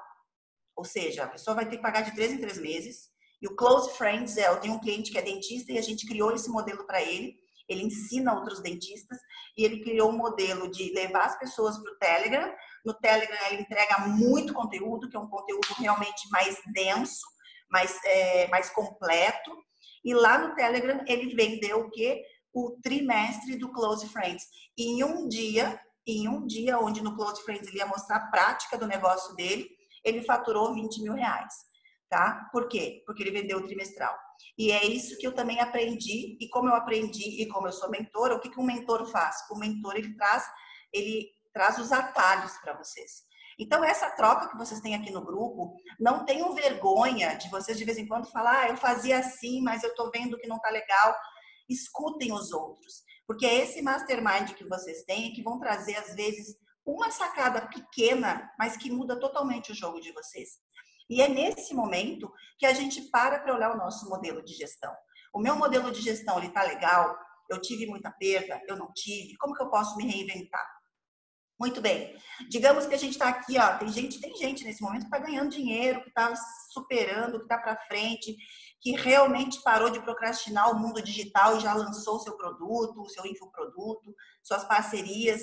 ou 0.75 0.83
seja, 0.83 1.23
a 1.23 1.27
pessoa 1.27 1.55
vai 1.55 1.65
ter 1.65 1.77
que 1.77 1.81
pagar 1.81 2.01
de 2.01 2.13
três 2.13 2.31
em 2.31 2.37
três 2.37 2.57
meses. 2.57 3.09
E 3.41 3.47
o 3.47 3.55
Close 3.55 3.95
Friends, 3.95 4.35
é, 4.37 4.47
eu 4.47 4.59
tenho 4.59 4.73
um 4.73 4.79
cliente 4.79 5.11
que 5.11 5.17
é 5.17 5.21
dentista 5.21 5.71
e 5.71 5.77
a 5.77 5.81
gente 5.81 6.07
criou 6.07 6.33
esse 6.33 6.49
modelo 6.49 6.85
para 6.85 7.01
ele. 7.01 7.35
Ele 7.69 7.83
ensina 7.83 8.33
outros 8.33 8.61
dentistas 8.61 9.17
e 9.57 9.63
ele 9.63 9.83
criou 9.83 10.09
um 10.09 10.17
modelo 10.17 10.71
de 10.71 10.91
levar 10.93 11.25
as 11.25 11.37
pessoas 11.37 11.77
para 11.77 11.91
o 11.91 11.97
Telegram. 11.97 12.53
No 12.85 12.93
Telegram 12.93 13.37
ele 13.51 13.61
entrega 13.61 13.99
muito 14.07 14.53
conteúdo, 14.53 15.09
que 15.09 15.17
é 15.17 15.19
um 15.19 15.29
conteúdo 15.29 15.67
realmente 15.77 16.29
mais 16.29 16.57
denso, 16.73 17.25
mais, 17.69 17.97
é, 18.05 18.47
mais 18.47 18.69
completo. 18.69 19.51
E 20.07 20.13
lá 20.15 20.39
no 20.39 20.55
Telegram 20.55 21.03
ele 21.07 21.35
vendeu 21.35 21.81
o 21.81 21.91
quê? 21.91 22.23
o 22.57 22.79
trimestre 22.81 23.55
do 23.55 23.71
Close 23.71 24.07
Friends. 24.09 24.45
em 24.75 25.03
um 25.03 25.27
dia, 25.27 25.79
em 26.07 26.27
um 26.27 26.45
dia, 26.47 26.79
onde 26.79 27.01
no 27.03 27.15
Close 27.15 27.43
Friends 27.43 27.67
ele 27.67 27.77
ia 27.77 27.85
mostrar 27.85 28.17
a 28.17 28.27
prática 28.31 28.77
do 28.77 28.87
negócio 28.87 29.35
dele, 29.35 29.69
ele 30.03 30.23
faturou 30.23 30.73
20 30.73 31.03
mil 31.03 31.13
reais. 31.13 31.53
Tá? 32.09 32.49
Por 32.51 32.67
quê? 32.67 33.03
Porque 33.05 33.21
ele 33.21 33.31
vendeu 33.31 33.59
o 33.59 33.63
trimestral. 33.63 34.17
E 34.57 34.71
é 34.71 34.85
isso 34.85 35.17
que 35.17 35.27
eu 35.27 35.33
também 35.33 35.59
aprendi, 35.59 36.37
e 36.39 36.49
como 36.49 36.69
eu 36.69 36.73
aprendi, 36.73 37.41
e 37.41 37.47
como 37.47 37.67
eu 37.67 37.71
sou 37.71 37.91
mentora, 37.91 38.35
o 38.35 38.39
que, 38.39 38.49
que 38.49 38.59
um 38.59 38.65
mentor 38.65 39.05
faz? 39.11 39.35
O 39.51 39.59
mentor, 39.59 39.95
ele 39.95 40.15
traz, 40.15 40.43
ele 40.91 41.29
traz 41.53 41.77
os 41.77 41.91
atalhos 41.91 42.53
para 42.59 42.73
vocês. 42.77 43.26
Então, 43.59 43.83
essa 43.83 44.09
troca 44.11 44.49
que 44.49 44.57
vocês 44.57 44.79
têm 44.81 44.93
aqui 44.93 45.11
no 45.11 45.25
grupo, 45.25 45.75
não 45.99 46.25
tenham 46.25 46.53
vergonha 46.53 47.35
de 47.35 47.49
vocês 47.49 47.77
de 47.77 47.85
vez 47.85 47.97
em 47.97 48.07
quando 48.07 48.31
falar, 48.31 48.65
ah, 48.65 48.69
eu 48.69 48.77
fazia 48.77 49.17
assim, 49.17 49.61
mas 49.61 49.83
eu 49.83 49.95
tô 49.95 50.11
vendo 50.11 50.37
que 50.37 50.47
não 50.47 50.59
tá 50.59 50.69
legal 50.69 51.15
escutem 51.69 52.31
os 52.31 52.51
outros, 52.51 53.03
porque 53.25 53.45
é 53.45 53.63
esse 53.63 53.81
mastermind 53.81 54.53
que 54.53 54.67
vocês 54.67 55.03
têm 55.03 55.33
que 55.33 55.43
vão 55.43 55.59
trazer, 55.59 55.95
às 55.97 56.15
vezes, 56.15 56.55
uma 56.85 57.11
sacada 57.11 57.67
pequena, 57.67 58.49
mas 58.57 58.77
que 58.77 58.89
muda 58.89 59.19
totalmente 59.19 59.71
o 59.71 59.75
jogo 59.75 59.99
de 59.99 60.11
vocês. 60.13 60.49
E 61.09 61.21
é 61.21 61.27
nesse 61.27 61.73
momento 61.73 62.31
que 62.57 62.65
a 62.65 62.73
gente 62.73 63.01
para 63.09 63.39
para 63.39 63.53
olhar 63.53 63.71
o 63.73 63.77
nosso 63.77 64.09
modelo 64.09 64.43
de 64.43 64.53
gestão. 64.53 64.93
O 65.33 65.39
meu 65.39 65.55
modelo 65.55 65.91
de 65.91 66.01
gestão, 66.01 66.37
ele 66.37 66.49
tá 66.49 66.63
legal? 66.63 67.17
Eu 67.49 67.61
tive 67.61 67.85
muita 67.85 68.11
perda? 68.11 68.61
Eu 68.67 68.77
não 68.77 68.91
tive? 68.93 69.35
Como 69.37 69.53
que 69.53 69.63
eu 69.63 69.69
posso 69.69 69.95
me 69.97 70.05
reinventar? 70.05 70.65
Muito 71.59 71.81
bem. 71.81 72.15
Digamos 72.49 72.85
que 72.85 72.93
a 72.93 72.97
gente 72.97 73.13
está 73.13 73.29
aqui, 73.29 73.57
ó, 73.57 73.77
tem 73.77 73.89
gente, 73.89 74.21
tem 74.21 74.35
gente 74.35 74.63
nesse 74.63 74.81
momento 74.81 75.01
que 75.01 75.15
está 75.15 75.17
ganhando 75.17 75.49
dinheiro, 75.49 76.03
que 76.03 76.09
está 76.09 76.33
superando, 76.71 77.39
que 77.39 77.45
está 77.45 77.57
para 77.57 77.81
frente, 77.87 78.35
que 78.79 78.91
realmente 78.91 79.61
parou 79.63 79.89
de 79.89 79.99
procrastinar 79.99 80.71
o 80.71 80.79
mundo 80.79 81.01
digital 81.01 81.57
e 81.57 81.59
já 81.59 81.73
lançou 81.73 82.17
o 82.17 82.19
seu 82.19 82.37
produto, 82.37 83.01
o 83.01 83.09
seu 83.09 83.25
infoproduto, 83.25 84.13
suas 84.43 84.63
parcerias. 84.65 85.41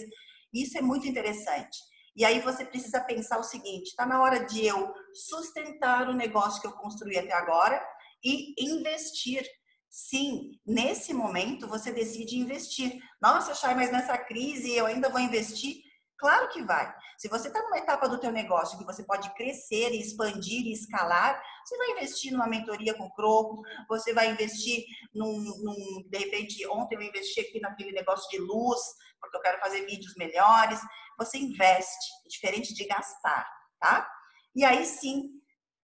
Isso 0.53 0.79
é 0.79 0.81
muito 0.81 1.07
interessante. 1.09 1.79
E 2.17 2.25
aí 2.25 2.41
você 2.41 2.65
precisa 2.65 3.01
pensar 3.01 3.39
o 3.39 3.45
seguinte: 3.45 3.89
está 3.89 4.07
na 4.07 4.23
hora 4.23 4.45
de 4.45 4.65
eu 4.65 4.95
sustentar 5.13 6.09
o 6.09 6.15
negócio 6.15 6.61
que 6.61 6.67
eu 6.69 6.73
construí 6.73 7.19
até 7.19 7.33
agora 7.33 7.85
e 8.23 8.55
investir. 8.59 9.45
Sim, 9.91 10.53
nesse 10.67 11.13
momento 11.13 11.69
você 11.69 11.93
decide 11.93 12.37
investir. 12.37 13.01
Nossa, 13.21 13.55
Chay, 13.55 13.75
mas 13.75 13.93
nessa 13.93 14.17
crise 14.19 14.73
eu 14.73 14.87
ainda 14.87 15.09
vou 15.09 15.21
investir? 15.21 15.83
Claro 16.19 16.49
que 16.49 16.63
vai. 16.63 16.95
Se 17.19 17.29
você 17.29 17.49
está 17.49 17.61
numa 17.63 17.79
etapa 17.79 18.09
do 18.09 18.19
teu 18.19 18.31
negócio 18.31 18.79
que 18.79 18.85
você 18.85 19.03
pode 19.03 19.33
crescer, 19.35 19.91
expandir 19.91 20.67
e 20.67 20.73
escalar, 20.73 21.41
você 21.65 21.77
vai 21.77 21.91
investir 21.91 22.33
numa 22.33 22.47
mentoria 22.47 22.95
com 22.95 23.11
Croco, 23.11 23.63
você 23.89 24.13
vai 24.13 24.31
investir 24.31 24.85
num, 25.13 25.39
num, 25.39 26.09
de 26.09 26.19
repente, 26.19 26.67
ontem 26.69 26.97
eu 26.97 27.03
investi 27.03 27.41
aqui 27.41 27.61
naquele 27.61 27.93
negócio 27.93 28.29
de 28.31 28.39
luz, 28.39 28.81
porque 29.21 29.37
eu 29.37 29.41
quero 29.41 29.61
fazer 29.61 29.85
vídeos 29.87 30.15
melhores. 30.17 30.81
Você 31.19 31.39
investe, 31.39 32.13
é 32.25 32.29
diferente 32.29 32.75
de 32.75 32.85
gastar, 32.87 33.49
tá? 33.81 34.09
E 34.55 34.65
aí 34.65 34.87
sim, 34.87 35.31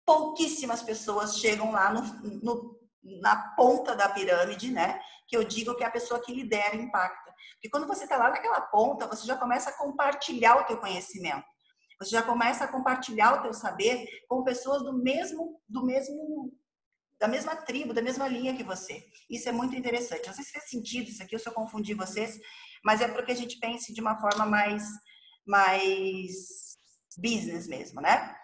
pouquíssimas 0.05 0.81
pessoas 0.81 1.37
chegam 1.37 1.71
lá 1.71 1.93
no, 1.93 2.01
no 2.43 2.77
na 3.21 3.55
ponta 3.55 3.95
da 3.95 4.09
pirâmide, 4.09 4.71
né? 4.71 4.99
Que 5.27 5.37
eu 5.37 5.43
digo 5.43 5.75
que 5.75 5.83
é 5.83 5.87
a 5.87 5.91
pessoa 5.91 6.19
que 6.19 6.33
lidera 6.33 6.75
impacta. 6.75 7.26
Porque 7.53 7.69
quando 7.69 7.87
você 7.87 8.03
está 8.03 8.17
lá 8.17 8.29
naquela 8.29 8.61
ponta, 8.61 9.07
você 9.07 9.25
já 9.25 9.35
começa 9.35 9.69
a 9.69 9.77
compartilhar 9.77 10.57
o 10.57 10.63
teu 10.65 10.77
conhecimento. 10.77 11.45
Você 11.99 12.11
já 12.11 12.21
começa 12.21 12.63
a 12.63 12.67
compartilhar 12.67 13.33
o 13.33 13.41
teu 13.41 13.53
saber 13.53 14.07
com 14.27 14.43
pessoas 14.43 14.83
do 14.83 14.93
mesmo, 14.93 15.59
do 15.67 15.83
mesmo, 15.83 16.53
da 17.19 17.27
mesma 17.27 17.55
tribo, 17.55 17.93
da 17.93 18.01
mesma 18.01 18.27
linha 18.27 18.55
que 18.55 18.63
você. 18.63 19.03
Isso 19.29 19.49
é 19.49 19.51
muito 19.51 19.75
interessante. 19.75 20.27
Não 20.27 20.33
sei 20.33 20.43
se 20.43 20.51
fez 20.51 20.69
sentido 20.69 21.09
isso 21.09 21.23
aqui, 21.23 21.35
eu 21.35 21.53
confundi 21.53 21.93
vocês, 21.95 22.37
mas 22.85 23.01
é 23.01 23.07
porque 23.07 23.31
a 23.31 23.35
gente 23.35 23.59
pense 23.59 23.93
de 23.93 24.01
uma 24.01 24.19
forma 24.19 24.45
mais, 24.45 24.83
mais 25.45 26.77
business 27.17 27.67
mesmo, 27.67 27.99
né? 27.99 28.35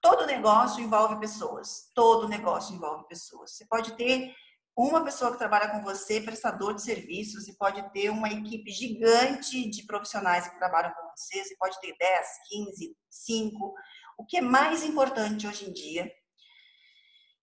Todo 0.00 0.26
negócio 0.26 0.82
envolve 0.82 1.18
pessoas. 1.18 1.90
Todo 1.94 2.28
negócio 2.28 2.74
envolve 2.74 3.06
pessoas. 3.08 3.56
Você 3.56 3.66
pode 3.66 3.96
ter 3.96 4.32
uma 4.76 5.04
pessoa 5.04 5.32
que 5.32 5.38
trabalha 5.38 5.68
com 5.70 5.82
você, 5.82 6.20
prestador 6.20 6.74
de 6.74 6.82
serviços, 6.82 7.44
você 7.44 7.52
pode 7.54 7.82
ter 7.92 8.10
uma 8.10 8.28
equipe 8.28 8.70
gigante 8.70 9.68
de 9.68 9.84
profissionais 9.84 10.48
que 10.48 10.58
trabalham 10.58 10.92
com 10.92 11.08
você, 11.16 11.44
você 11.44 11.56
pode 11.56 11.78
ter 11.80 11.94
10, 11.98 12.28
15, 12.48 12.96
5. 13.10 13.74
O 14.18 14.24
que 14.24 14.38
é 14.38 14.40
mais 14.40 14.82
importante 14.84 15.46
hoje 15.46 15.68
em 15.68 15.72
dia 15.72 16.10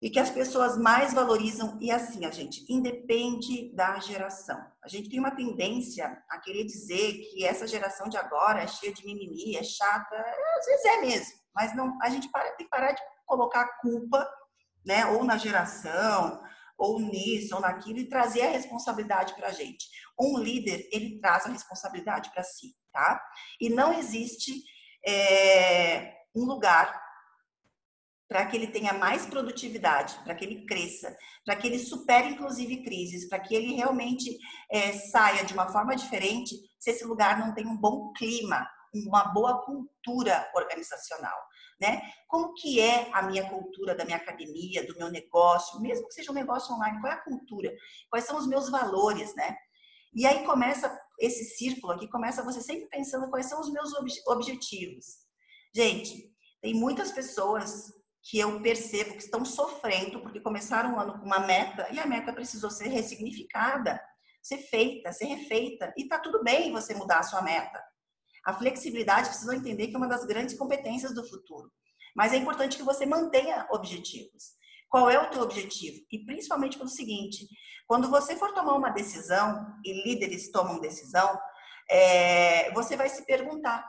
e 0.01 0.09
que 0.09 0.19
as 0.19 0.29
pessoas 0.29 0.77
mais 0.77 1.13
valorizam, 1.13 1.77
e 1.81 1.89
assim, 1.89 2.25
a 2.25 2.29
gente, 2.29 2.63
independe 2.71 3.73
da 3.73 3.99
geração. 3.99 4.59
A 4.83 4.87
gente 4.87 5.09
tem 5.09 5.19
uma 5.19 5.35
tendência 5.35 6.23
a 6.29 6.39
querer 6.39 6.65
dizer 6.65 7.13
que 7.13 7.43
essa 7.43 7.67
geração 7.67 8.07
de 8.07 8.15
agora 8.15 8.61
é 8.61 8.67
cheia 8.67 8.93
de 8.93 9.03
mimimi, 9.03 9.55
é 9.55 9.63
chata, 9.63 10.15
às 10.59 10.65
vezes 10.65 10.85
é 10.85 11.01
mesmo, 11.01 11.33
mas 11.53 11.75
não, 11.75 11.97
a 12.01 12.09
gente 12.09 12.29
tem 12.31 12.65
que 12.65 12.69
parar 12.69 12.91
de 12.91 13.01
colocar 13.25 13.61
a 13.61 13.77
culpa, 13.79 14.29
né, 14.85 15.05
ou 15.07 15.23
na 15.23 15.35
geração, 15.35 16.41
ou 16.77 16.99
nisso, 16.99 17.55
ou 17.55 17.61
naquilo, 17.61 17.99
e 17.99 18.09
trazer 18.09 18.41
a 18.43 18.51
responsabilidade 18.51 19.33
para 19.35 19.47
a 19.47 19.51
gente. 19.51 19.87
Um 20.19 20.37
líder, 20.37 20.87
ele 20.91 21.19
traz 21.19 21.45
a 21.45 21.49
responsabilidade 21.49 22.31
para 22.31 22.43
si, 22.43 22.75
tá? 22.91 23.21
E 23.59 23.69
não 23.69 23.93
existe 23.93 24.63
é, 25.05 26.13
um 26.35 26.45
lugar 26.45 27.07
para 28.27 28.45
que 28.45 28.57
ele 28.57 28.67
tenha 28.67 28.93
mais 28.93 29.25
produtividade, 29.25 30.17
para 30.23 30.35
que 30.35 30.43
ele 30.43 30.65
cresça, 30.65 31.15
para 31.45 31.55
que 31.55 31.67
ele 31.67 31.79
supere 31.79 32.29
inclusive 32.29 32.83
crises, 32.83 33.27
para 33.27 33.39
que 33.39 33.55
ele 33.55 33.75
realmente 33.75 34.37
é, 34.69 34.91
saia 34.93 35.45
de 35.45 35.53
uma 35.53 35.69
forma 35.71 35.95
diferente, 35.95 36.55
se 36.77 36.91
esse 36.91 37.05
lugar 37.05 37.39
não 37.39 37.53
tem 37.53 37.65
um 37.65 37.77
bom 37.77 38.11
clima, 38.13 38.67
uma 38.93 39.25
boa 39.25 39.63
cultura 39.63 40.49
organizacional, 40.53 41.37
né? 41.79 42.01
Como 42.27 42.53
que 42.53 42.79
é 42.79 43.09
a 43.13 43.21
minha 43.23 43.47
cultura 43.49 43.95
da 43.95 44.03
minha 44.03 44.17
academia, 44.17 44.85
do 44.85 44.97
meu 44.97 45.09
negócio, 45.09 45.79
mesmo 45.79 46.07
que 46.07 46.13
seja 46.13 46.31
um 46.31 46.35
negócio 46.35 46.73
online, 46.73 46.99
qual 46.99 47.11
é 47.11 47.15
a 47.15 47.23
cultura? 47.23 47.73
Quais 48.09 48.25
são 48.25 48.37
os 48.37 48.47
meus 48.47 48.69
valores, 48.69 49.33
né? 49.35 49.55
E 50.13 50.25
aí 50.25 50.45
começa 50.45 50.99
esse 51.19 51.43
círculo 51.55 51.93
aqui, 51.93 52.07
começa 52.09 52.43
você 52.43 52.61
sempre 52.61 52.87
pensando 52.87 53.29
quais 53.29 53.47
são 53.47 53.59
os 53.59 53.71
meus 53.71 53.93
ob 53.93 54.09
objetivos. 54.27 55.05
Gente, 55.75 56.31
tem 56.61 56.73
muitas 56.73 57.11
pessoas 57.11 57.93
que 58.23 58.39
eu 58.39 58.61
percebo 58.61 59.13
que 59.13 59.23
estão 59.23 59.45
sofrendo 59.45 60.21
porque 60.21 60.39
começaram 60.39 60.95
o 60.95 60.99
ano 60.99 61.19
com 61.19 61.25
uma 61.25 61.39
meta 61.39 61.87
e 61.91 61.99
a 61.99 62.05
meta 62.05 62.33
precisou 62.33 62.69
ser 62.69 62.89
ressignificada, 62.89 64.01
ser 64.41 64.57
feita, 64.57 65.13
ser 65.13 65.25
refeita. 65.25 65.93
E 65.97 66.07
tá 66.07 66.19
tudo 66.19 66.43
bem 66.43 66.71
você 66.71 66.93
mudar 66.93 67.19
a 67.19 67.23
sua 67.23 67.41
meta. 67.41 67.81
A 68.47 68.53
flexibilidade 68.53 69.27
precisa 69.27 69.53
entender 69.53 69.87
que 69.87 69.95
é 69.95 69.97
uma 69.97 70.07
das 70.07 70.23
grandes 70.23 70.57
competências 70.57 71.13
do 71.13 71.27
futuro. 71.27 71.69
Mas 72.15 72.31
é 72.31 72.37
importante 72.37 72.77
que 72.77 72.83
você 72.83 73.05
mantenha 73.05 73.67
objetivos. 73.69 74.55
Qual 74.87 75.09
é 75.09 75.19
o 75.19 75.29
teu 75.29 75.41
objetivo? 75.41 75.97
E 76.09 76.25
principalmente 76.25 76.77
pelo 76.77 76.87
seguinte, 76.87 77.45
quando 77.85 78.09
você 78.09 78.37
for 78.37 78.53
tomar 78.53 78.75
uma 78.75 78.89
decisão, 78.89 79.67
e 79.83 80.01
líderes 80.01 80.49
tomam 80.49 80.79
decisão, 80.79 81.37
é, 81.91 82.71
você 82.71 82.95
vai 82.95 83.09
se 83.09 83.25
perguntar, 83.25 83.85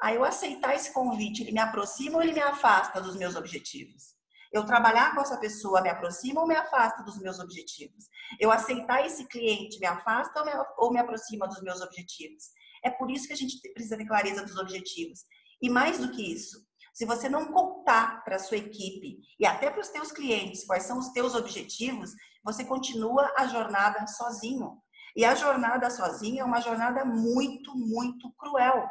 a 0.00 0.14
eu 0.14 0.24
aceitar 0.24 0.74
esse 0.74 0.90
convite, 0.90 1.42
ele 1.42 1.52
me 1.52 1.60
aproxima 1.60 2.16
ou 2.16 2.22
ele 2.22 2.32
me 2.32 2.40
afasta 2.40 3.02
dos 3.02 3.16
meus 3.16 3.36
objetivos? 3.36 4.14
Eu 4.50 4.64
trabalhar 4.64 5.14
com 5.14 5.20
essa 5.20 5.36
pessoa 5.36 5.82
me 5.82 5.90
aproxima 5.90 6.40
ou 6.40 6.46
me 6.46 6.54
afasta 6.54 7.02
dos 7.02 7.18
meus 7.18 7.38
objetivos? 7.38 8.06
Eu 8.40 8.50
aceitar 8.50 9.04
esse 9.04 9.26
cliente 9.26 9.78
me 9.78 9.86
afasta 9.86 10.40
ou 10.40 10.46
me, 10.46 10.52
ou 10.78 10.90
me 10.90 11.00
aproxima 11.00 11.46
dos 11.46 11.60
meus 11.60 11.82
objetivos? 11.82 12.44
É 12.84 12.90
por 12.90 13.10
isso 13.10 13.26
que 13.26 13.32
a 13.32 13.36
gente 13.36 13.58
precisa 13.72 13.96
ter 13.96 14.06
clareza 14.06 14.44
dos 14.44 14.56
objetivos. 14.56 15.20
E 15.62 15.70
mais 15.70 15.98
do 15.98 16.10
que 16.10 16.32
isso, 16.32 16.58
se 16.92 17.04
você 17.04 17.28
não 17.28 17.46
contar 17.46 18.22
para 18.24 18.36
a 18.36 18.38
sua 18.38 18.58
equipe 18.58 19.18
e 19.38 19.46
até 19.46 19.70
para 19.70 19.80
os 19.80 19.88
teus 19.88 20.12
clientes 20.12 20.64
quais 20.64 20.84
são 20.84 20.98
os 20.98 21.08
teus 21.10 21.34
objetivos, 21.34 22.10
você 22.44 22.64
continua 22.64 23.32
a 23.36 23.46
jornada 23.46 24.06
sozinho. 24.06 24.78
E 25.16 25.24
a 25.24 25.34
jornada 25.34 25.90
sozinha 25.90 26.42
é 26.42 26.44
uma 26.44 26.60
jornada 26.60 27.04
muito, 27.04 27.74
muito 27.76 28.32
cruel 28.36 28.88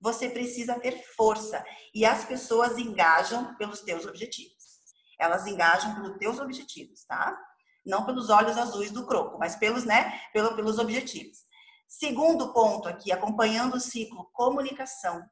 você 0.00 0.28
precisa 0.28 0.78
ter 0.78 1.02
força. 1.16 1.64
E 1.94 2.04
as 2.04 2.24
pessoas 2.24 2.78
engajam 2.78 3.54
pelos 3.56 3.80
teus 3.80 4.04
objetivos. 4.06 4.56
Elas 5.18 5.46
engajam 5.46 5.94
pelos 5.94 6.18
teus 6.18 6.38
objetivos, 6.38 7.04
tá? 7.04 7.36
Não 7.84 8.04
pelos 8.04 8.28
olhos 8.28 8.58
azuis 8.58 8.90
do 8.90 9.06
croco, 9.06 9.38
mas 9.38 9.56
pelos, 9.56 9.84
né, 9.84 10.20
pelo, 10.32 10.54
pelos 10.54 10.78
objetivos. 10.78 11.38
Segundo 11.88 12.52
ponto 12.52 12.88
aqui, 12.88 13.12
acompanhando 13.12 13.76
o 13.76 13.80
ciclo 13.80 14.30
comunicação. 14.32 15.24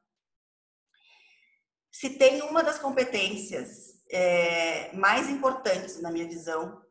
Se 1.91 2.17
tem 2.17 2.41
uma 2.41 2.63
das 2.63 2.79
competências 2.79 4.03
é, 4.11 4.95
mais 4.95 5.29
importantes 5.29 6.01
na 6.01 6.11
minha 6.11 6.27
visão, 6.27 6.81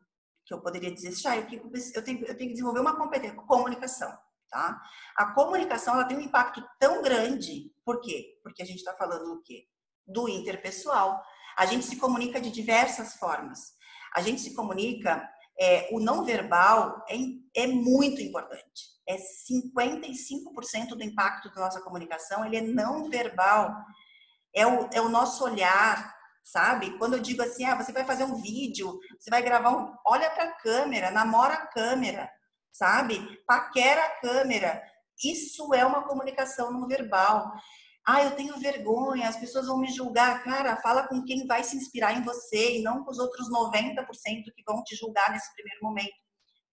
que 0.45 0.53
eu 0.53 0.61
poderia 0.61 0.91
dizer, 0.91 1.13
Chay, 1.13 1.39
eu 1.39 1.47
tenho, 1.47 1.69
eu 1.93 2.03
tenho 2.03 2.19
que 2.37 2.53
desenvolver 2.53 2.79
uma 2.79 2.95
competência, 2.95 3.35
comunicação. 3.35 4.15
Tá? 4.49 4.79
A 5.17 5.33
comunicação 5.33 5.95
ela 5.95 6.05
tem 6.05 6.17
um 6.17 6.21
impacto 6.21 6.63
tão 6.79 7.01
grande, 7.01 7.73
por 7.83 7.99
quê? 7.99 8.39
Porque 8.43 8.61
a 8.61 8.65
gente 8.65 8.77
está 8.77 8.93
falando 8.93 9.35
do 9.35 9.41
quê? 9.41 9.67
Do 10.05 10.29
interpessoal. 10.29 11.21
A 11.57 11.65
gente 11.65 11.85
se 11.85 11.97
comunica 11.97 12.39
de 12.39 12.51
diversas 12.51 13.15
formas. 13.15 13.73
A 14.13 14.21
gente 14.21 14.41
se 14.41 14.53
comunica, 14.53 15.27
é, 15.59 15.89
o 15.91 15.99
não 15.99 16.23
verbal 16.23 17.03
é, 17.09 17.15
é 17.63 17.67
muito 17.67 18.21
importante. 18.21 18.94
É 19.07 19.17
55% 19.17 20.89
do 20.89 21.03
impacto 21.03 21.49
da 21.53 21.61
nossa 21.61 21.81
comunicação, 21.81 22.45
ele 22.45 22.57
é 22.57 22.61
não 22.61 23.09
verbal. 23.09 23.75
É 24.53 24.65
o, 24.65 24.89
é 24.93 25.01
o 25.01 25.09
nosso 25.09 25.43
olhar, 25.43 26.15
sabe? 26.43 26.97
Quando 26.97 27.13
eu 27.13 27.19
digo 27.19 27.41
assim, 27.41 27.65
ah, 27.65 27.75
você 27.75 27.91
vai 27.91 28.05
fazer 28.05 28.23
um 28.23 28.41
vídeo, 28.41 28.99
você 29.19 29.29
vai 29.29 29.41
gravar 29.41 29.71
um. 29.71 29.93
Olha 30.05 30.29
para 30.31 30.45
a 30.45 30.53
câmera, 30.53 31.11
namora 31.11 31.53
a 31.53 31.67
câmera 31.67 32.29
sabe? 32.75 33.41
Paquera 33.47 34.03
a 34.03 34.21
câmera. 34.21 34.83
Isso 35.23 35.73
é 35.73 35.85
uma 35.85 36.03
comunicação 36.03 36.71
não 36.71 36.87
verbal. 36.87 37.53
Ah, 38.05 38.23
eu 38.23 38.31
tenho 38.35 38.59
vergonha, 38.59 39.27
as 39.27 39.37
pessoas 39.37 39.65
vão 39.65 39.79
me 39.79 39.87
julgar. 39.87 40.43
Cara, 40.43 40.75
fala 40.77 41.07
com 41.07 41.23
quem 41.23 41.47
vai 41.47 41.63
se 41.63 41.75
inspirar 41.75 42.13
em 42.13 42.21
você 42.21 42.77
e 42.77 42.83
não 42.83 43.03
com 43.03 43.11
os 43.11 43.17
outros 43.17 43.49
90% 43.49 44.05
que 44.53 44.63
vão 44.67 44.83
te 44.83 44.95
julgar 44.95 45.31
nesse 45.31 45.51
primeiro 45.53 45.79
momento. 45.81 46.24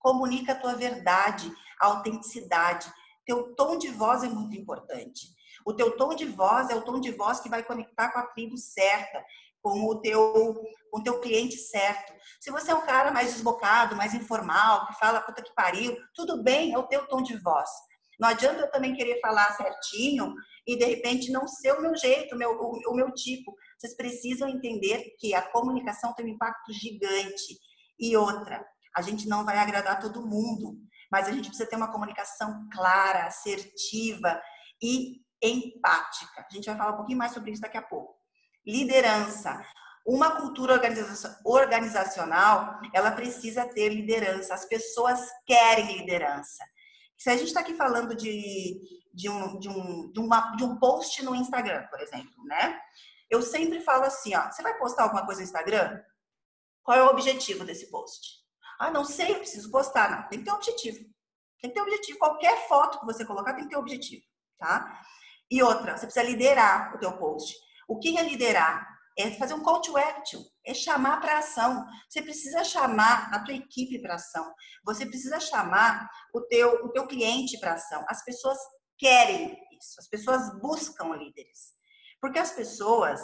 Comunica 0.02 0.52
a 0.52 0.56
tua 0.56 0.74
verdade, 0.74 1.52
a 1.80 1.86
autenticidade. 1.86 2.92
Teu 3.24 3.54
tom 3.54 3.78
de 3.78 3.88
voz 3.88 4.24
é 4.24 4.28
muito 4.28 4.56
importante. 4.56 5.28
O 5.64 5.72
teu 5.72 5.96
tom 5.96 6.14
de 6.14 6.26
voz 6.26 6.70
é 6.70 6.74
o 6.74 6.82
tom 6.82 6.98
de 6.98 7.12
voz 7.12 7.40
que 7.40 7.48
vai 7.48 7.62
conectar 7.62 8.10
com 8.10 8.18
a 8.18 8.26
tribo 8.26 8.56
certa 8.56 9.24
com 9.62 9.84
o 9.84 10.00
teu, 10.00 10.54
com 10.90 11.00
o 11.00 11.02
teu 11.02 11.20
cliente 11.20 11.56
certo. 11.56 12.12
Se 12.40 12.50
você 12.50 12.72
é 12.72 12.74
um 12.74 12.84
cara 12.84 13.12
mais 13.12 13.32
desbocado, 13.32 13.96
mais 13.96 14.12
informal, 14.12 14.86
que 14.88 14.98
fala 14.98 15.22
puta 15.22 15.42
que 15.42 15.54
pariu, 15.54 15.96
tudo 16.14 16.42
bem, 16.42 16.74
é 16.74 16.78
o 16.78 16.88
teu 16.88 17.06
tom 17.06 17.22
de 17.22 17.36
voz. 17.38 17.70
Não 18.18 18.28
adianta 18.28 18.60
eu 18.60 18.70
também 18.70 18.94
querer 18.94 19.20
falar 19.20 19.56
certinho 19.56 20.34
e 20.66 20.76
de 20.76 20.84
repente 20.84 21.30
não 21.30 21.46
ser 21.46 21.72
o 21.72 21.80
meu 21.80 21.96
jeito, 21.96 22.34
o 22.34 22.38
meu, 22.38 22.50
o, 22.60 22.90
o 22.90 22.94
meu 22.94 23.12
tipo. 23.12 23.54
Vocês 23.78 23.96
precisam 23.96 24.48
entender 24.48 25.14
que 25.18 25.34
a 25.34 25.42
comunicação 25.50 26.12
tem 26.14 26.26
um 26.26 26.30
impacto 26.30 26.72
gigante. 26.72 27.59
E 27.98 28.16
outra, 28.16 28.64
a 28.97 29.03
gente 29.03 29.28
não 29.28 29.45
vai 29.45 29.59
agradar 29.59 30.01
todo 30.01 30.26
mundo, 30.26 30.78
mas 31.11 31.28
a 31.28 31.32
gente 31.32 31.49
precisa 31.49 31.68
ter 31.68 31.76
uma 31.76 31.93
comunicação 31.93 32.68
clara, 32.72 33.26
assertiva 33.26 34.40
e 34.82 35.20
empática. 35.43 36.47
A 36.49 36.55
gente 36.55 36.66
vai 36.66 36.76
falar 36.76 36.93
um 36.93 36.97
pouquinho 36.97 37.18
mais 37.18 37.32
sobre 37.32 37.53
isso 37.53 37.61
daqui 37.61 37.76
a 37.76 37.82
pouco. 37.82 38.14
Liderança. 38.66 39.61
Uma 40.07 40.32
cultura 40.32 40.74
organizacional, 41.45 42.80
ela 42.93 43.12
precisa 43.12 43.68
ter 43.68 43.88
liderança. 43.88 44.55
As 44.55 44.64
pessoas 44.64 45.20
querem 45.47 45.99
liderança. 45.99 46.64
Se 47.16 47.30
a 47.30 47.36
gente 47.36 47.49
está 47.49 47.61
aqui 47.61 47.74
falando 47.74 48.16
de, 48.16 48.80
de, 49.14 49.28
um, 49.28 49.59
de, 49.59 49.68
um, 49.68 50.11
de, 50.11 50.18
uma, 50.18 50.57
de 50.57 50.64
um 50.64 50.76
post 50.78 51.22
no 51.24 51.34
Instagram, 51.36 51.86
por 51.88 52.01
exemplo, 52.01 52.45
né? 52.47 52.80
Eu 53.30 53.43
sempre 53.43 53.80
falo 53.80 54.05
assim, 54.05 54.34
ó, 54.34 54.51
você 54.51 54.62
vai 54.62 54.76
postar 54.76 55.05
alguma 55.05 55.24
coisa 55.24 55.40
no 55.40 55.47
Instagram? 55.47 56.03
Qual 56.82 56.99
é 56.99 57.03
o 57.03 57.11
objetivo 57.11 57.64
desse 57.64 57.90
post? 57.90 58.41
Ah, 58.79 58.91
não 58.91 59.05
sei, 59.05 59.33
eu 59.33 59.39
preciso 59.39 59.70
postar. 59.70 60.11
Não, 60.11 60.29
tem 60.29 60.39
que 60.39 60.45
ter 60.45 60.51
um 60.51 60.57
objetivo. 60.57 60.99
Tem 61.61 61.70
que 61.70 61.75
ter 61.75 61.81
um 61.81 61.85
objetivo. 61.85 62.18
Qualquer 62.18 62.68
foto 62.68 63.01
que 63.01 63.07
você 63.07 63.25
colocar 63.25 63.55
tem 63.55 63.64
que 63.64 63.70
ter 63.70 63.77
um 63.77 63.81
objetivo, 63.81 64.23
tá? 64.59 65.01
E 65.51 65.62
outra, 65.62 65.97
você 65.97 66.07
precisa 66.07 66.25
liderar 66.25 66.95
o 66.95 66.99
teu 66.99 67.16
post. 67.18 67.55
O 67.89 67.99
que 67.99 68.16
é 68.16 68.23
liderar? 68.23 68.93
é 69.18 69.31
fazer 69.33 69.55
um 69.55 69.62
call 69.62 69.81
to 69.81 69.97
action, 69.97 70.43
é 70.64 70.73
chamar 70.73 71.20
para 71.20 71.39
ação. 71.39 71.87
Você 72.09 72.23
precisa 72.23 72.64
chamar 72.64 73.33
a 73.33 73.41
tua 73.41 73.55
equipe 73.55 74.01
para 74.01 74.14
ação. 74.14 74.53
Você 74.85 75.07
precisa 75.07 75.39
chamar 75.39 76.09
o 76.35 76.41
teu, 76.43 76.85
o 76.85 76.89
teu 76.91 77.07
cliente 77.07 77.59
para 77.59 77.75
ação. 77.75 78.05
As 78.09 78.25
pessoas 78.25 78.59
querem 78.99 79.59
isso. 79.79 79.97
As 79.99 80.09
pessoas 80.09 80.61
buscam 80.61 81.14
líderes. 81.14 81.73
Porque 82.20 82.39
as 82.39 82.53
pessoas, 82.53 83.20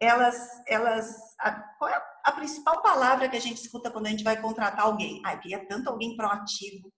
elas, 0.00 0.36
elas, 0.66 1.14
a, 1.38 1.52
qual 1.78 1.90
é 1.90 2.02
a 2.24 2.32
principal 2.32 2.82
palavra 2.82 3.28
que 3.28 3.36
a 3.36 3.40
gente 3.40 3.62
escuta 3.62 3.90
quando 3.90 4.06
a 4.06 4.10
gente 4.10 4.24
vai 4.24 4.40
contratar 4.40 4.86
alguém? 4.86 5.22
Eu 5.24 5.38
queria 5.38 5.66
tanto 5.66 5.90
alguém 5.90 6.16
proativo. 6.16 6.90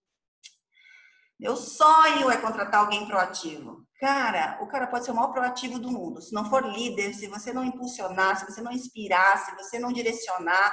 Meu 1.39 1.57
sonho 1.57 2.31
é 2.31 2.37
contratar 2.37 2.81
alguém 2.81 3.05
proativo. 3.07 3.85
Cara, 3.99 4.59
o 4.63 4.69
cara 4.69 4.87
pode 4.87 5.05
ser 5.05 5.11
o 5.11 5.15
maior 5.15 5.33
proativo 5.33 5.81
do 5.81 5.91
mundo. 5.91 6.23
Se 6.23 6.33
não 6.33 6.49
for 6.49 6.65
líder, 6.65 7.13
se 7.15 7.27
você 7.27 7.53
não 7.53 7.65
impulsionar, 7.65 8.39
se 8.39 8.45
você 8.45 8.61
não 8.61 8.71
inspirar, 8.71 9.37
se 9.39 9.55
você 9.57 9.79
não 9.81 9.93
direcionar, 9.93 10.73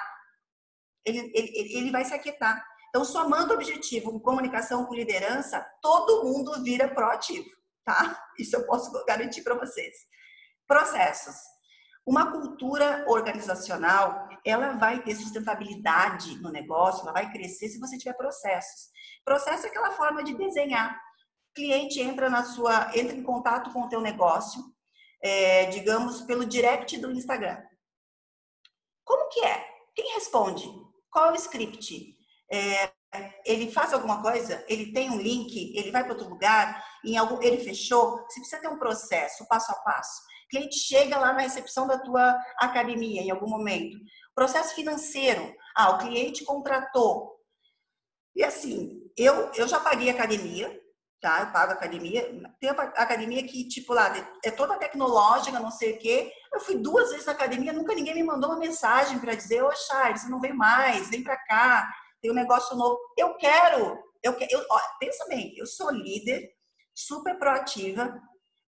ele, 1.03 1.31
ele, 1.33 1.77
ele 1.77 1.91
vai 1.91 2.05
se 2.05 2.13
aquietar. 2.13 2.63
Então, 2.89 3.03
somando 3.03 3.53
objetivo 3.53 4.11
com 4.11 4.19
comunicação 4.19 4.85
com 4.85 4.93
liderança, 4.93 5.65
todo 5.81 6.23
mundo 6.23 6.63
vira 6.63 6.87
proativo, 6.87 7.49
tá? 7.83 8.19
Isso 8.37 8.55
eu 8.55 8.65
posso 8.65 8.91
garantir 9.05 9.41
para 9.41 9.55
vocês. 9.55 9.95
Processos. 10.67 11.35
Uma 12.09 12.31
cultura 12.31 13.05
organizacional, 13.07 14.27
ela 14.43 14.71
vai 14.73 15.03
ter 15.03 15.15
sustentabilidade 15.15 16.41
no 16.41 16.49
negócio, 16.49 17.03
ela 17.03 17.11
vai 17.11 17.31
crescer 17.31 17.69
se 17.69 17.79
você 17.79 17.99
tiver 17.99 18.13
processos. 18.13 18.89
Processo 19.23 19.67
é 19.67 19.69
aquela 19.69 19.91
forma 19.91 20.23
de 20.23 20.33
desenhar 20.33 20.99
cliente 21.53 21.99
entra 21.99 22.31
na 22.31 22.43
sua, 22.43 22.89
entra 22.97 23.15
em 23.15 23.21
contato 23.21 23.71
com 23.71 23.81
o 23.81 23.89
teu 23.89 24.01
negócio, 24.01 24.63
é, 25.21 25.65
digamos, 25.65 26.21
pelo 26.21 26.45
direct 26.45 26.97
do 26.97 27.11
Instagram. 27.11 27.61
Como 29.03 29.29
que 29.29 29.43
é? 29.45 29.63
Quem 29.93 30.15
responde? 30.15 30.67
Qual 31.11 31.27
é 31.27 31.31
o 31.33 31.35
script? 31.35 32.15
É, 32.51 32.91
ele 33.45 33.71
faz 33.71 33.93
alguma 33.93 34.19
coisa? 34.21 34.65
Ele 34.67 34.91
tem 34.93 35.11
um 35.11 35.19
link? 35.19 35.77
Ele 35.77 35.91
vai 35.91 36.03
para 36.03 36.13
outro 36.13 36.29
lugar? 36.29 36.83
Em 37.05 37.17
algum, 37.17 37.39
ele 37.41 37.63
fechou? 37.63 38.17
Você 38.25 38.39
precisa 38.39 38.61
ter 38.61 38.67
um 38.67 38.79
processo, 38.79 39.47
passo 39.47 39.71
a 39.71 39.75
passo. 39.75 40.28
Cliente 40.49 40.79
chega 40.79 41.17
lá 41.17 41.33
na 41.33 41.41
recepção 41.41 41.87
da 41.87 41.97
tua 41.99 42.37
academia 42.57 43.21
em 43.21 43.31
algum 43.31 43.47
momento. 43.47 43.97
Processo 44.33 44.73
financeiro. 44.75 45.53
Ah, 45.75 45.91
o 45.91 45.97
cliente 45.99 46.43
contratou. 46.43 47.39
E 48.35 48.43
assim, 48.43 48.99
eu, 49.17 49.51
eu 49.53 49.67
já 49.67 49.79
paguei 49.79 50.09
academia, 50.09 50.81
tá? 51.21 51.41
Eu 51.41 51.51
pago 51.51 51.73
academia. 51.73 52.23
Tem 52.59 52.69
academia 52.69 53.45
que, 53.45 53.67
tipo, 53.67 53.93
lá, 53.93 54.13
é 54.43 54.51
toda 54.51 54.77
tecnológica, 54.77 55.59
não 55.59 55.71
sei 55.71 55.93
o 55.93 55.99
quê. 55.99 56.31
Eu 56.53 56.59
fui 56.61 56.75
duas 56.75 57.09
vezes 57.09 57.25
na 57.25 57.33
academia, 57.33 57.73
nunca 57.73 57.93
ninguém 57.93 58.15
me 58.15 58.23
mandou 58.23 58.49
uma 58.49 58.59
mensagem 58.59 59.19
para 59.19 59.35
dizer, 59.35 59.63
ô, 59.63 59.71
Chay, 59.75 60.17
você 60.17 60.27
não 60.29 60.39
vem 60.39 60.53
mais, 60.53 61.09
vem 61.09 61.23
para 61.23 61.37
cá, 61.37 61.93
tem 62.21 62.31
um 62.31 62.35
negócio 62.35 62.75
novo. 62.75 62.97
Eu 63.17 63.35
quero, 63.35 63.97
eu 64.23 64.35
eu, 64.49 64.65
ó, 64.69 64.79
pensa 64.99 65.25
bem, 65.27 65.53
eu 65.57 65.65
sou 65.65 65.91
líder, 65.91 66.49
super 66.95 67.37
proativa, 67.37 68.19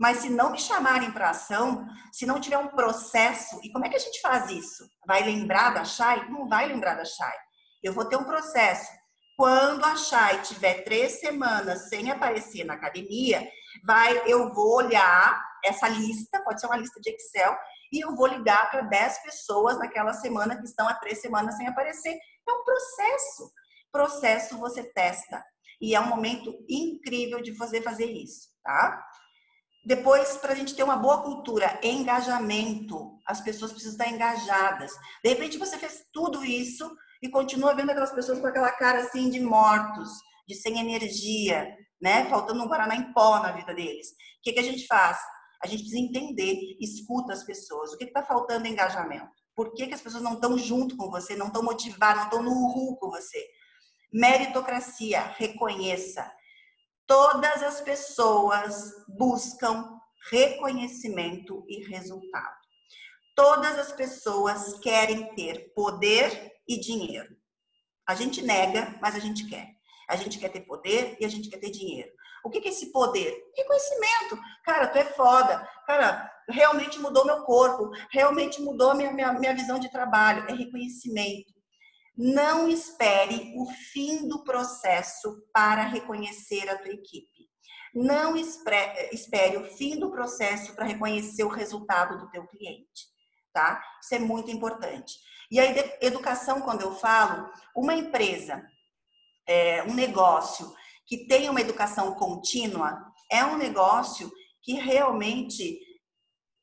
mas 0.01 0.17
se 0.17 0.29
não 0.31 0.49
me 0.49 0.57
chamarem 0.57 1.11
para 1.11 1.29
ação, 1.29 1.85
se 2.11 2.25
não 2.25 2.41
tiver 2.41 2.57
um 2.57 2.69
processo, 2.69 3.59
e 3.61 3.71
como 3.71 3.85
é 3.85 3.89
que 3.89 3.95
a 3.95 3.99
gente 3.99 4.19
faz 4.19 4.49
isso? 4.49 4.83
Vai 5.05 5.21
lembrar 5.21 5.75
da 5.75 5.85
Chay? 5.85 6.27
Não 6.27 6.49
vai 6.49 6.67
lembrar 6.67 6.95
da 6.95 7.05
Chay. 7.05 7.37
Eu 7.83 7.93
vou 7.93 8.05
ter 8.05 8.15
um 8.15 8.23
processo 8.23 8.91
quando 9.37 9.85
a 9.85 9.95
Chay 9.95 10.41
tiver 10.41 10.83
três 10.83 11.19
semanas 11.19 11.87
sem 11.87 12.09
aparecer 12.09 12.63
na 12.63 12.73
academia, 12.73 13.47
vai, 13.85 14.23
eu 14.25 14.51
vou 14.51 14.77
olhar 14.77 15.39
essa 15.63 15.87
lista, 15.87 16.43
pode 16.43 16.59
ser 16.59 16.65
uma 16.65 16.77
lista 16.77 16.99
de 16.99 17.11
Excel, 17.11 17.55
e 17.93 18.03
eu 18.03 18.15
vou 18.15 18.25
ligar 18.25 18.71
para 18.71 18.81
10 18.81 19.19
pessoas 19.19 19.77
naquela 19.77 20.13
semana 20.13 20.57
que 20.57 20.65
estão 20.65 20.87
há 20.87 20.95
três 20.95 21.21
semanas 21.21 21.57
sem 21.57 21.67
aparecer. 21.67 22.17
É 22.47 22.51
um 22.51 22.63
processo. 22.63 23.51
Processo 23.91 24.57
você 24.57 24.83
testa. 24.83 25.43
E 25.79 25.93
é 25.93 25.99
um 25.99 26.07
momento 26.07 26.51
incrível 26.67 27.39
de 27.39 27.51
você 27.51 27.81
fazer 27.81 28.05
isso, 28.05 28.47
tá? 28.63 29.03
Depois, 29.85 30.37
para 30.37 30.53
a 30.53 30.55
gente 30.55 30.75
ter 30.75 30.83
uma 30.83 30.95
boa 30.95 31.21
cultura, 31.23 31.79
engajamento. 31.81 33.19
As 33.25 33.41
pessoas 33.41 33.71
precisam 33.71 33.93
estar 33.93 34.09
engajadas. 34.09 34.91
De 35.23 35.29
repente, 35.29 35.57
você 35.57 35.77
fez 35.77 36.03
tudo 36.13 36.45
isso, 36.45 36.89
e 37.21 37.29
continua 37.29 37.75
vendo 37.75 37.91
aquelas 37.91 38.11
pessoas 38.11 38.39
com 38.39 38.47
aquela 38.47 38.71
cara 38.71 39.01
assim 39.01 39.29
de 39.29 39.39
mortos, 39.39 40.09
de 40.47 40.55
sem 40.55 40.79
energia, 40.79 41.75
né? 42.01 42.25
Faltando 42.25 42.63
um 42.63 42.67
guaraná 42.67 42.95
em 42.95 43.13
pó 43.13 43.39
na 43.39 43.51
vida 43.51 43.73
deles. 43.73 44.07
O 44.09 44.41
que, 44.43 44.53
que 44.53 44.59
a 44.59 44.63
gente 44.63 44.87
faz? 44.87 45.19
A 45.63 45.67
gente 45.67 45.83
precisa 45.83 46.01
entender, 46.01 46.57
escuta 46.79 47.33
as 47.33 47.43
pessoas. 47.43 47.93
O 47.93 47.97
que 47.97 48.05
está 48.05 48.23
faltando 48.23 48.67
engajamento? 48.67 49.29
Por 49.55 49.73
que, 49.73 49.85
que 49.85 49.93
as 49.93 50.01
pessoas 50.01 50.23
não 50.23 50.33
estão 50.33 50.57
junto 50.57 50.97
com 50.97 51.11
você, 51.11 51.35
não 51.35 51.47
estão 51.47 51.61
motivadas, 51.61 52.17
não 52.17 52.25
estão 52.25 52.43
no 52.43 52.51
uhul 52.51 52.97
com 52.97 53.11
você? 53.11 53.45
Meritocracia, 54.11 55.21
reconheça. 55.37 56.29
Todas 57.11 57.61
as 57.61 57.81
pessoas 57.81 58.93
buscam 59.05 59.99
reconhecimento 60.31 61.61
e 61.67 61.83
resultado. 61.89 62.55
Todas 63.35 63.77
as 63.77 63.91
pessoas 63.91 64.79
querem 64.79 65.35
ter 65.35 65.73
poder 65.75 66.53
e 66.65 66.79
dinheiro. 66.79 67.35
A 68.07 68.15
gente 68.15 68.41
nega, 68.41 68.97
mas 69.01 69.13
a 69.13 69.19
gente 69.19 69.45
quer. 69.49 69.75
A 70.07 70.15
gente 70.15 70.39
quer 70.39 70.47
ter 70.53 70.61
poder 70.61 71.17
e 71.19 71.25
a 71.25 71.27
gente 71.27 71.49
quer 71.49 71.57
ter 71.57 71.69
dinheiro. 71.69 72.09
O 72.45 72.49
que 72.49 72.65
é 72.65 72.69
esse 72.69 72.93
poder? 72.93 73.43
Reconhecimento. 73.57 74.39
Cara, 74.63 74.87
tu 74.87 74.97
é 74.97 75.03
foda. 75.03 75.67
Cara, 75.85 76.31
realmente 76.47 76.97
mudou 76.97 77.25
meu 77.25 77.43
corpo. 77.43 77.91
Realmente 78.09 78.61
mudou 78.61 78.95
minha, 78.95 79.11
minha, 79.11 79.33
minha 79.33 79.53
visão 79.53 79.77
de 79.77 79.91
trabalho. 79.91 80.45
É 80.49 80.53
reconhecimento. 80.53 81.60
Não 82.17 82.67
espere 82.67 83.53
o 83.55 83.65
fim 83.65 84.27
do 84.27 84.43
processo 84.43 85.43
para 85.53 85.83
reconhecer 85.83 86.69
a 86.69 86.77
tua 86.77 86.91
equipe. 86.91 87.49
Não 87.93 88.37
espere 88.37 89.57
o 89.57 89.65
fim 89.75 89.99
do 89.99 90.11
processo 90.11 90.73
para 90.75 90.85
reconhecer 90.85 91.43
o 91.43 91.49
resultado 91.49 92.17
do 92.17 92.29
teu 92.29 92.47
cliente, 92.47 93.07
tá? 93.53 93.83
Isso 94.01 94.15
é 94.15 94.19
muito 94.19 94.49
importante. 94.49 95.15
E 95.49 95.59
a 95.59 95.65
educação, 96.01 96.61
quando 96.61 96.81
eu 96.81 96.95
falo, 96.95 97.51
uma 97.75 97.93
empresa, 97.93 98.65
é, 99.45 99.83
um 99.83 99.93
negócio 99.93 100.73
que 101.05 101.27
tem 101.27 101.49
uma 101.49 101.59
educação 101.59 102.13
contínua, 102.15 103.05
é 103.29 103.43
um 103.43 103.57
negócio 103.57 104.31
que 104.61 104.73
realmente 104.73 105.79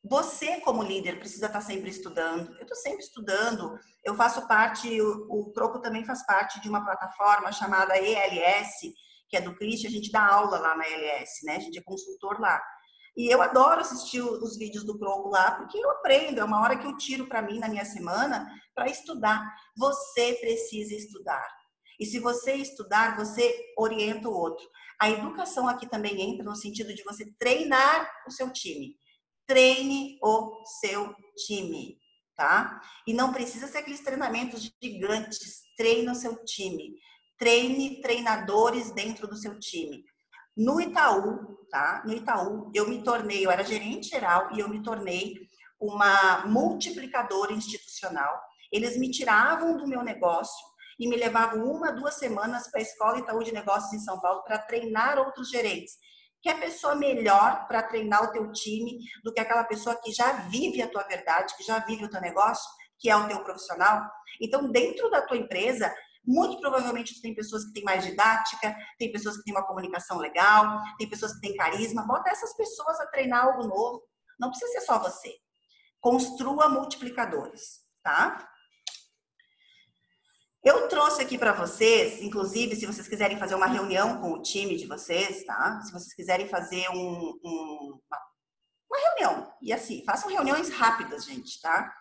você, 0.08 0.60
como 0.60 0.82
líder, 0.82 1.18
precisa 1.18 1.46
estar 1.46 1.60
sempre 1.60 1.90
estudando. 1.90 2.54
Eu 2.56 2.62
estou 2.62 2.76
sempre 2.76 3.00
estudando. 3.00 3.78
Eu 4.04 4.14
faço 4.14 4.46
parte, 4.48 5.00
o, 5.00 5.26
o 5.28 5.52
Croco 5.52 5.80
também 5.80 6.04
faz 6.04 6.24
parte 6.24 6.60
de 6.60 6.68
uma 6.68 6.84
plataforma 6.84 7.52
chamada 7.52 7.98
ELS, 7.98 8.92
que 9.28 9.36
é 9.36 9.40
do 9.40 9.54
Christian. 9.54 9.88
A 9.88 9.92
gente 9.92 10.10
dá 10.10 10.26
aula 10.26 10.58
lá 10.58 10.76
na 10.76 10.88
ELS, 10.88 11.30
né? 11.44 11.56
A 11.56 11.60
gente 11.60 11.78
é 11.78 11.82
consultor 11.82 12.40
lá. 12.40 12.60
E 13.16 13.26
eu 13.32 13.42
adoro 13.42 13.80
assistir 13.80 14.22
os 14.22 14.56
vídeos 14.56 14.84
do 14.84 14.98
Croco 14.98 15.28
lá, 15.28 15.50
porque 15.52 15.76
eu 15.76 15.90
aprendo, 15.90 16.40
é 16.40 16.44
uma 16.44 16.60
hora 16.62 16.78
que 16.78 16.86
eu 16.86 16.96
tiro 16.96 17.26
para 17.26 17.42
mim 17.42 17.58
na 17.58 17.68
minha 17.68 17.84
semana 17.84 18.48
para 18.74 18.88
estudar. 18.88 19.44
Você 19.76 20.34
precisa 20.34 20.94
estudar. 20.94 21.44
E 21.98 22.06
se 22.06 22.20
você 22.20 22.54
estudar, 22.54 23.16
você 23.16 23.52
orienta 23.76 24.28
o 24.28 24.32
outro. 24.32 24.64
A 25.00 25.10
educação 25.10 25.68
aqui 25.68 25.88
também 25.88 26.20
entra 26.22 26.44
no 26.44 26.54
sentido 26.54 26.94
de 26.94 27.02
você 27.02 27.24
treinar 27.38 28.08
o 28.26 28.30
seu 28.30 28.52
time. 28.52 28.96
Treine 29.48 30.18
o 30.22 30.62
seu 30.80 31.14
time, 31.46 31.98
tá? 32.36 32.82
E 33.06 33.14
não 33.14 33.32
precisa 33.32 33.66
ser 33.66 33.78
aqueles 33.78 34.00
treinamentos 34.00 34.70
gigantes. 34.82 35.62
Treine 35.74 36.10
o 36.10 36.14
seu 36.14 36.44
time. 36.44 36.94
Treine 37.38 38.02
treinadores 38.02 38.90
dentro 38.90 39.26
do 39.26 39.34
seu 39.34 39.58
time. 39.58 40.04
No 40.54 40.78
Itaú, 40.78 41.66
tá? 41.70 42.02
No 42.04 42.12
Itaú, 42.12 42.70
eu 42.74 42.86
me 42.90 43.02
tornei, 43.02 43.46
eu 43.46 43.50
era 43.50 43.64
gerente 43.64 44.10
geral 44.10 44.50
e 44.54 44.60
eu 44.60 44.68
me 44.68 44.82
tornei 44.82 45.48
uma 45.80 46.44
multiplicadora 46.46 47.54
institucional. 47.54 48.38
Eles 48.70 48.98
me 48.98 49.10
tiravam 49.10 49.78
do 49.78 49.88
meu 49.88 50.02
negócio 50.02 50.66
e 50.98 51.08
me 51.08 51.16
levavam 51.16 51.64
uma, 51.64 51.90
duas 51.90 52.14
semanas 52.14 52.68
para 52.70 52.80
a 52.80 52.82
Escola 52.82 53.18
Itaú 53.18 53.42
de 53.42 53.52
Negócios 53.52 53.94
em 53.94 54.04
São 54.04 54.20
Paulo 54.20 54.42
para 54.42 54.58
treinar 54.58 55.18
outros 55.18 55.48
gerentes. 55.48 55.96
Que 56.42 56.48
é 56.48 56.54
pessoa 56.54 56.94
melhor 56.94 57.66
para 57.66 57.82
treinar 57.82 58.22
o 58.24 58.32
teu 58.32 58.50
time 58.52 58.98
do 59.24 59.32
que 59.32 59.40
aquela 59.40 59.64
pessoa 59.64 59.98
que 60.02 60.12
já 60.12 60.32
vive 60.48 60.80
a 60.82 60.88
tua 60.88 61.02
verdade, 61.04 61.56
que 61.56 61.64
já 61.64 61.78
vive 61.80 62.04
o 62.04 62.10
teu 62.10 62.20
negócio, 62.20 62.68
que 62.98 63.10
é 63.10 63.16
o 63.16 63.26
teu 63.28 63.42
profissional. 63.42 64.08
Então, 64.40 64.70
dentro 64.70 65.10
da 65.10 65.22
tua 65.22 65.36
empresa, 65.36 65.92
muito 66.24 66.60
provavelmente 66.60 67.20
tem 67.22 67.34
pessoas 67.34 67.64
que 67.64 67.72
têm 67.72 67.84
mais 67.84 68.04
didática, 68.04 68.76
tem 68.98 69.10
pessoas 69.10 69.38
que 69.38 69.44
têm 69.44 69.54
uma 69.54 69.66
comunicação 69.66 70.18
legal, 70.18 70.78
tem 70.98 71.08
pessoas 71.08 71.32
que 71.34 71.40
têm 71.40 71.56
carisma. 71.56 72.06
Bota 72.06 72.30
essas 72.30 72.54
pessoas 72.54 73.00
a 73.00 73.06
treinar 73.06 73.44
algo 73.46 73.66
novo. 73.66 74.02
Não 74.38 74.50
precisa 74.50 74.72
ser 74.72 74.80
só 74.82 74.98
você. 74.98 75.34
Construa 76.00 76.68
multiplicadores, 76.68 77.80
tá? 78.02 78.46
Eu 80.64 80.88
trouxe 80.88 81.22
aqui 81.22 81.38
para 81.38 81.52
vocês, 81.52 82.20
inclusive, 82.20 82.74
se 82.74 82.84
vocês 82.84 83.06
quiserem 83.06 83.38
fazer 83.38 83.54
uma 83.54 83.66
reunião 83.66 84.20
com 84.20 84.32
o 84.32 84.42
time 84.42 84.76
de 84.76 84.86
vocês, 84.86 85.44
tá? 85.44 85.80
Se 85.82 85.92
vocês 85.92 86.12
quiserem 86.14 86.48
fazer 86.48 86.88
um, 86.90 87.38
um, 87.44 88.00
uma, 88.90 88.98
reunião, 88.98 89.52
e 89.62 89.72
assim, 89.72 90.02
façam 90.04 90.28
reuniões 90.28 90.70
rápidas, 90.70 91.24
gente, 91.24 91.60
tá? 91.60 91.94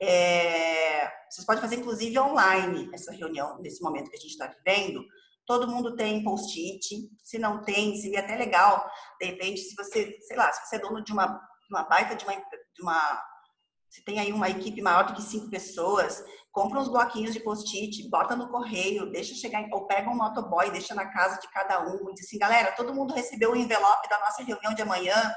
É, 0.00 1.10
vocês 1.28 1.44
podem 1.44 1.60
fazer, 1.60 1.76
inclusive, 1.76 2.18
online 2.18 2.88
essa 2.94 3.12
reunião, 3.12 3.58
nesse 3.60 3.82
momento 3.82 4.10
que 4.10 4.16
a 4.16 4.20
gente 4.20 4.32
está 4.32 4.46
vivendo. 4.46 5.04
Todo 5.44 5.68
mundo 5.68 5.96
tem 5.96 6.22
post-it. 6.22 7.10
Se 7.22 7.38
não 7.38 7.62
tem, 7.64 7.96
seria 7.96 8.20
até 8.20 8.36
legal, 8.36 8.88
de 9.20 9.26
repente, 9.26 9.60
se 9.60 9.74
você, 9.74 10.16
sei 10.20 10.36
lá, 10.36 10.52
se 10.52 10.68
você 10.68 10.76
é 10.76 10.80
dono 10.80 11.02
de 11.02 11.12
uma, 11.12 11.40
uma 11.70 11.82
baita 11.82 12.14
de 12.14 12.24
uma, 12.24 12.34
de 12.34 12.82
uma 12.82 13.22
se 13.96 14.04
tem 14.04 14.18
aí 14.18 14.32
uma 14.32 14.50
equipe 14.50 14.82
maior 14.82 15.06
do 15.06 15.14
que 15.14 15.22
cinco 15.22 15.48
pessoas, 15.48 16.22
compra 16.56 16.80
uns 16.80 16.88
bloquinhos 16.88 17.34
de 17.34 17.40
post-it, 17.40 18.08
bota 18.08 18.34
no 18.34 18.48
correio, 18.48 19.12
deixa 19.12 19.34
chegar, 19.34 19.68
ou 19.72 19.86
pega 19.86 20.08
um 20.08 20.16
motoboy, 20.16 20.70
deixa 20.70 20.94
na 20.94 21.04
casa 21.04 21.38
de 21.38 21.46
cada 21.48 21.86
um, 21.86 22.08
e 22.08 22.14
diz 22.14 22.24
assim, 22.24 22.38
galera, 22.38 22.72
todo 22.72 22.94
mundo 22.94 23.12
recebeu 23.12 23.52
o 23.52 23.56
envelope 23.56 24.08
da 24.08 24.18
nossa 24.20 24.42
reunião 24.42 24.72
de 24.72 24.80
amanhã, 24.80 25.34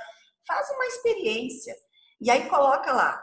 faz 0.47 0.69
uma 0.69 0.85
experiência. 0.85 1.75
E 2.21 2.31
aí 2.31 2.47
coloca 2.47 2.93
lá, 2.93 3.21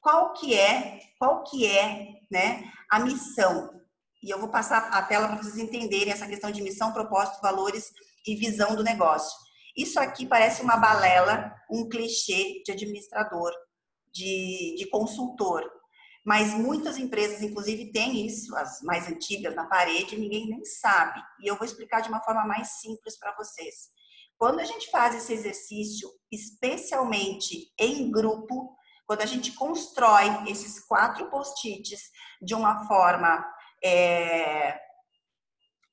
qual 0.00 0.32
que 0.32 0.58
é, 0.58 0.98
qual 1.16 1.44
que 1.44 1.64
é, 1.64 2.14
né, 2.28 2.64
a 2.90 2.98
missão. 2.98 3.80
E 4.20 4.28
eu 4.28 4.40
vou 4.40 4.48
passar 4.48 4.88
a 4.88 5.00
tela 5.00 5.28
para 5.28 5.36
vocês 5.36 5.56
entenderem 5.56 6.12
essa 6.12 6.26
questão 6.26 6.50
de 6.50 6.62
missão, 6.62 6.92
propósito, 6.92 7.40
valores 7.40 7.92
e 8.26 8.34
visão 8.34 8.74
do 8.74 8.82
negócio. 8.82 9.38
Isso 9.76 10.00
aqui 10.00 10.26
parece 10.26 10.62
uma 10.62 10.78
balela, 10.78 11.54
um 11.70 11.88
clichê 11.88 12.60
de 12.66 12.72
administrador, 12.72 13.52
de, 14.12 14.74
de 14.76 14.90
consultor. 14.90 15.62
Mas 16.24 16.54
muitas 16.54 16.96
empresas, 16.96 17.42
inclusive, 17.42 17.92
têm 17.92 18.26
isso, 18.26 18.56
as 18.56 18.80
mais 18.80 19.06
antigas, 19.06 19.54
na 19.54 19.66
parede, 19.66 20.16
ninguém 20.16 20.48
nem 20.48 20.64
sabe. 20.64 21.20
E 21.40 21.46
eu 21.46 21.56
vou 21.56 21.66
explicar 21.66 22.00
de 22.00 22.08
uma 22.08 22.22
forma 22.22 22.46
mais 22.46 22.80
simples 22.80 23.18
para 23.18 23.36
vocês. 23.36 23.90
Quando 24.38 24.60
a 24.60 24.64
gente 24.64 24.90
faz 24.90 25.14
esse 25.14 25.32
exercício, 25.32 26.08
especialmente 26.32 27.72
em 27.78 28.10
grupo, 28.10 28.74
quando 29.06 29.20
a 29.20 29.26
gente 29.26 29.52
constrói 29.52 30.50
esses 30.50 30.80
quatro 30.86 31.28
post-its 31.30 32.10
de 32.40 32.54
uma 32.54 32.86
forma 32.86 33.44
é, 33.84 34.80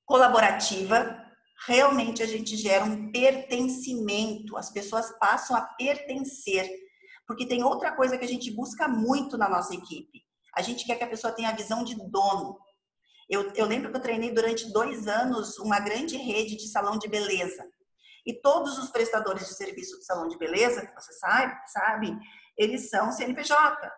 colaborativa, 0.06 1.22
realmente 1.68 2.24
a 2.24 2.26
gente 2.26 2.56
gera 2.56 2.86
um 2.86 3.12
pertencimento, 3.12 4.56
as 4.56 4.70
pessoas 4.70 5.12
passam 5.20 5.56
a 5.56 5.62
pertencer 5.62 6.70
porque 7.28 7.48
tem 7.48 7.64
outra 7.64 7.92
coisa 7.96 8.18
que 8.18 8.26
a 8.26 8.28
gente 8.28 8.52
busca 8.52 8.88
muito 8.88 9.38
na 9.38 9.48
nossa 9.48 9.74
equipe. 9.74 10.22
A 10.56 10.62
gente 10.62 10.86
quer 10.86 10.96
que 10.96 11.04
a 11.04 11.10
pessoa 11.10 11.34
tenha 11.34 11.50
a 11.50 11.56
visão 11.56 11.84
de 11.84 11.96
dono. 11.96 12.58
Eu, 13.30 13.52
eu 13.54 13.66
lembro 13.66 13.90
que 13.90 13.98
eu 13.98 14.02
treinei 14.02 14.32
durante 14.32 14.72
dois 14.74 15.08
anos 15.08 15.58
uma 15.58 15.80
grande 15.80 16.18
rede 16.18 16.58
de 16.58 16.68
salão 16.68 16.98
de 16.98 17.08
beleza. 17.08 17.64
E 18.26 18.34
todos 18.34 18.78
os 18.78 18.90
prestadores 18.90 19.48
de 19.48 19.54
serviço 19.54 19.98
de 19.98 20.06
salão 20.06 20.28
de 20.28 20.38
beleza, 20.38 20.86
que 20.86 20.94
você 20.94 21.14
sabe, 21.14 21.56
sabe, 21.68 22.20
eles 22.58 22.90
são 22.90 23.12
CNPJ. 23.12 23.92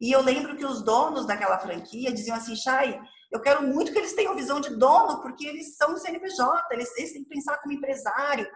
E 0.00 0.10
eu 0.10 0.20
lembro 0.20 0.56
que 0.56 0.64
os 0.64 0.82
donos 0.82 1.26
daquela 1.26 1.58
franquia 1.58 2.12
diziam 2.12 2.36
assim, 2.36 2.56
Chay, 2.56 3.00
eu 3.30 3.40
quero 3.40 3.62
muito 3.62 3.92
que 3.92 3.98
eles 3.98 4.14
tenham 4.14 4.34
visão 4.34 4.60
de 4.60 4.74
dono, 4.76 5.22
porque 5.22 5.46
eles 5.46 5.76
são 5.76 5.96
CNPJ, 5.96 6.66
eles, 6.72 6.96
eles 6.96 7.12
têm 7.12 7.22
que 7.22 7.28
pensar 7.28 7.58
como 7.58 7.72
empresário. 7.72 8.46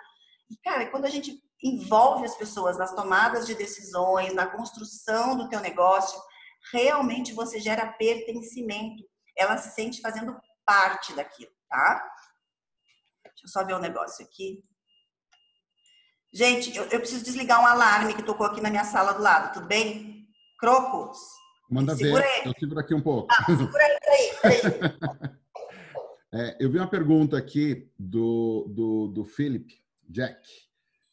E, 0.51 0.57
cara, 0.59 0.87
quando 0.91 1.05
a 1.05 1.11
gente 1.11 1.41
envolve 1.63 2.25
as 2.25 2.37
pessoas 2.37 2.79
nas 2.79 2.95
tomadas 2.95 3.47
de 3.47 3.55
decisões, 3.55 4.35
na 4.35 4.47
construção 4.47 5.37
do 5.37 5.49
teu 5.49 5.61
negócio, 5.61 6.21
realmente 6.73 7.33
você 7.33 7.61
gera 7.61 7.93
pertencimento. 7.93 9.03
Ela 9.37 9.57
se 9.59 9.75
sente 9.75 10.01
fazendo 10.01 10.37
parte 10.65 11.15
daquilo, 11.15 11.53
tá? 11.69 12.13
Deixa 13.25 13.45
eu 13.45 13.49
só 13.49 13.65
ver 13.65 13.75
o 13.75 13.77
um 13.77 13.81
negócio 13.81 14.25
aqui. 14.25 14.65
Gente, 16.33 16.77
eu, 16.77 16.85
eu, 16.85 16.99
preciso 16.99 17.25
desligar 17.25 17.63
um 17.63 17.67
alarme 17.67 18.15
que 18.15 18.23
tocou 18.23 18.47
aqui 18.47 18.61
na 18.61 18.71
minha 18.71 18.85
sala 18.85 19.13
do 19.13 19.23
lado, 19.23 19.55
tudo 19.55 19.67
bem? 19.67 20.27
Crocos? 20.59 21.19
Manda 21.71 21.97
segura 21.97 22.23
ver, 22.23 22.41
ele. 22.41 22.49
eu 22.49 22.55
seguro 22.59 22.81
aqui 22.81 22.95
um 22.95 23.01
pouco. 23.01 23.29
Ah, 23.33 23.45
segura 23.45 23.85
aí, 23.85 24.31
aí. 24.45 24.61
é, 26.33 26.57
eu 26.61 26.71
vi 26.71 26.79
uma 26.79 26.89
pergunta 26.89 27.37
aqui 27.37 27.91
do, 27.99 28.67
do, 28.69 29.09
do 29.09 29.25
Philip 29.25 29.67
Jack. 30.09 30.47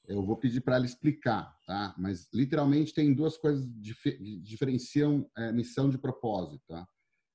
Eu 0.07 0.21
vou 0.21 0.35
pedir 0.35 0.61
para 0.61 0.75
ela 0.75 0.85
explicar, 0.85 1.57
tá? 1.65 1.95
Mas 1.97 2.27
literalmente 2.33 2.93
tem 2.93 3.13
duas 3.13 3.37
coisas 3.37 3.65
que 3.65 4.39
diferenciam 4.41 5.29
é, 5.37 5.51
missão 5.51 5.89
de 5.89 5.97
propósito, 5.97 6.63
tá? 6.67 6.85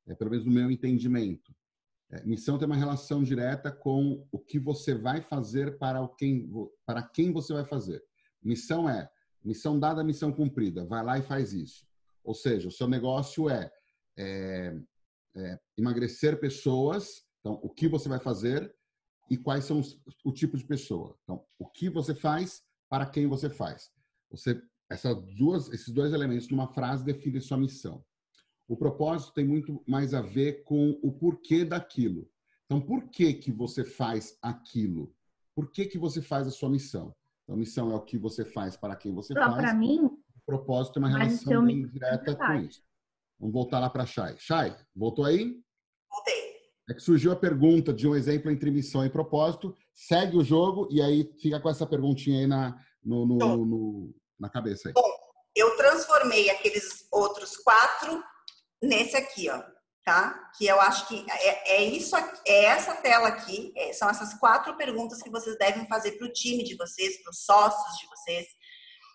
É, 0.07 0.15
pelo 0.15 0.31
menos 0.31 0.45
no 0.45 0.53
meu 0.53 0.71
entendimento. 0.71 1.55
É, 2.11 2.23
missão 2.25 2.59
tem 2.59 2.67
uma 2.67 2.77
relação 2.77 3.23
direta 3.23 3.71
com 3.71 4.27
o 4.31 4.39
que 4.39 4.59
você 4.59 4.95
vai 4.95 5.21
fazer 5.23 5.79
para 5.79 6.01
o 6.01 6.09
quem, 6.09 6.51
para 6.87 7.03
quem 7.03 7.33
você 7.33 7.53
vai 7.53 7.65
fazer. 7.65 8.03
Missão 8.43 8.89
é 8.89 9.11
missão 9.45 9.79
dada, 9.79 10.05
missão 10.05 10.33
cumprida. 10.33 10.85
Vai 10.85 11.03
lá 11.03 11.19
e 11.19 11.23
faz 11.23 11.53
isso. 11.53 11.87
Ou 12.23 12.35
seja, 12.35 12.69
o 12.69 12.73
seu 12.73 12.87
negócio 12.87 13.49
é, 13.49 13.71
é, 14.19 14.77
é 15.37 15.59
emagrecer 15.77 16.39
pessoas. 16.39 17.23
Então, 17.41 17.59
o 17.63 17.71
que 17.71 17.89
você 17.89 18.09
vai 18.09 18.19
fazer 18.19 18.75
e 19.31 19.37
quais 19.37 19.65
são 19.65 19.81
os, 19.81 20.01
o 20.25 20.33
tipo 20.33 20.57
de 20.57 20.65
pessoa. 20.65 21.17
Então, 21.23 21.45
o 21.59 21.67
que 21.67 21.89
você 21.89 22.15
faz, 22.15 22.63
para 22.89 23.07
quem 23.07 23.27
você 23.27 23.51
faz. 23.51 23.91
Você, 24.31 24.61
essas 24.91 25.17
duas, 25.37 25.69
esses 25.73 25.93
dois 25.93 26.13
elementos 26.13 26.49
numa 26.49 26.69
frase 26.69 27.05
definem 27.05 27.41
sua 27.41 27.57
missão. 27.57 28.05
O 28.67 28.77
propósito 28.77 29.33
tem 29.33 29.47
muito 29.47 29.83
mais 29.87 30.13
a 30.13 30.21
ver 30.21 30.63
com 30.65 30.99
o 31.03 31.13
porquê 31.13 31.65
daquilo. 31.65 32.29
Então, 32.67 32.81
por 32.81 33.09
que 33.09 33.33
que 33.35 33.51
você 33.51 33.83
faz 33.85 34.39
aquilo? 34.43 35.15
Por 35.55 35.71
que 35.71 35.87
que 35.87 35.99
você 35.99 36.21
faz 36.21 36.47
a 36.47 36.51
sua 36.51 36.69
missão? 36.69 37.15
Então, 37.43 37.57
a 37.57 37.59
missão 37.59 37.91
é 37.91 37.95
o 37.95 38.03
que 38.03 38.19
você 38.19 38.45
faz 38.45 38.77
para 38.77 38.95
quem 38.95 39.15
você 39.15 39.33
Só 39.33 39.41
faz. 39.41 39.57
Para 39.57 39.75
mim, 39.75 40.05
o 40.05 40.19
propósito 40.45 40.99
é 40.99 41.01
uma 41.01 41.09
relação 41.09 41.67
direta 41.67 42.37
com 42.37 42.55
isso. 42.55 42.83
Vamos 43.41 43.55
voltar 43.55 43.79
lá 43.79 43.89
para 43.89 44.05
Chay. 44.05 44.37
Chay, 44.39 44.77
voltou 44.95 45.25
aí? 45.25 45.63
É 46.89 46.95
que 46.95 47.03
surgiu 47.03 47.31
a 47.33 47.37
pergunta 47.37 47.93
de 47.93 48.09
um 48.09 48.15
exemplo 48.15 48.51
entre 48.51 48.71
missão 48.71 49.05
e 49.05 49.11
propósito. 49.11 49.77
Segue 49.93 50.37
o 50.39 50.45
jogo 50.45 50.89
e 50.91 51.03
aí 51.03 51.31
fica 51.41 51.61
com 51.61 51.69
essa 51.69 51.87
perguntinha 51.87 52.41
aí 52.41 52.47
na, 52.47 52.79
no, 53.05 53.27
no, 53.27 53.37
no, 53.67 54.15
na 54.41 54.49
cabeça. 54.49 54.89
Aí. 54.89 54.95
Bom, 54.95 55.11
eu 55.55 55.77
transformei 55.77 56.49
aqueles 56.49 57.07
outros 57.13 57.57
quatro 57.59 58.23
nesse 58.83 59.17
aqui, 59.17 59.51
ó, 59.51 59.63
tá? 60.05 60.51
Que 60.57 60.67
eu 60.67 60.81
acho 60.81 61.09
que 61.09 61.27
é, 61.29 61.77
é 61.77 61.85
isso, 61.85 62.17
é 62.47 62.65
essa 62.65 62.95
tela 62.95 63.29
aqui, 63.29 63.73
é, 63.77 63.93
são 63.93 64.09
essas 64.09 64.33
quatro 64.35 64.77
perguntas 64.77 65.21
que 65.21 65.31
vocês 65.31 65.59
devem 65.59 65.87
fazer 65.89 66.13
para 66.13 66.27
o 66.27 66.33
time 66.33 66.65
de 66.65 66.77
vocês, 66.77 67.23
para 67.23 67.31
os 67.31 67.45
sócios 67.45 67.99
de 67.99 68.07
vocês, 68.07 68.47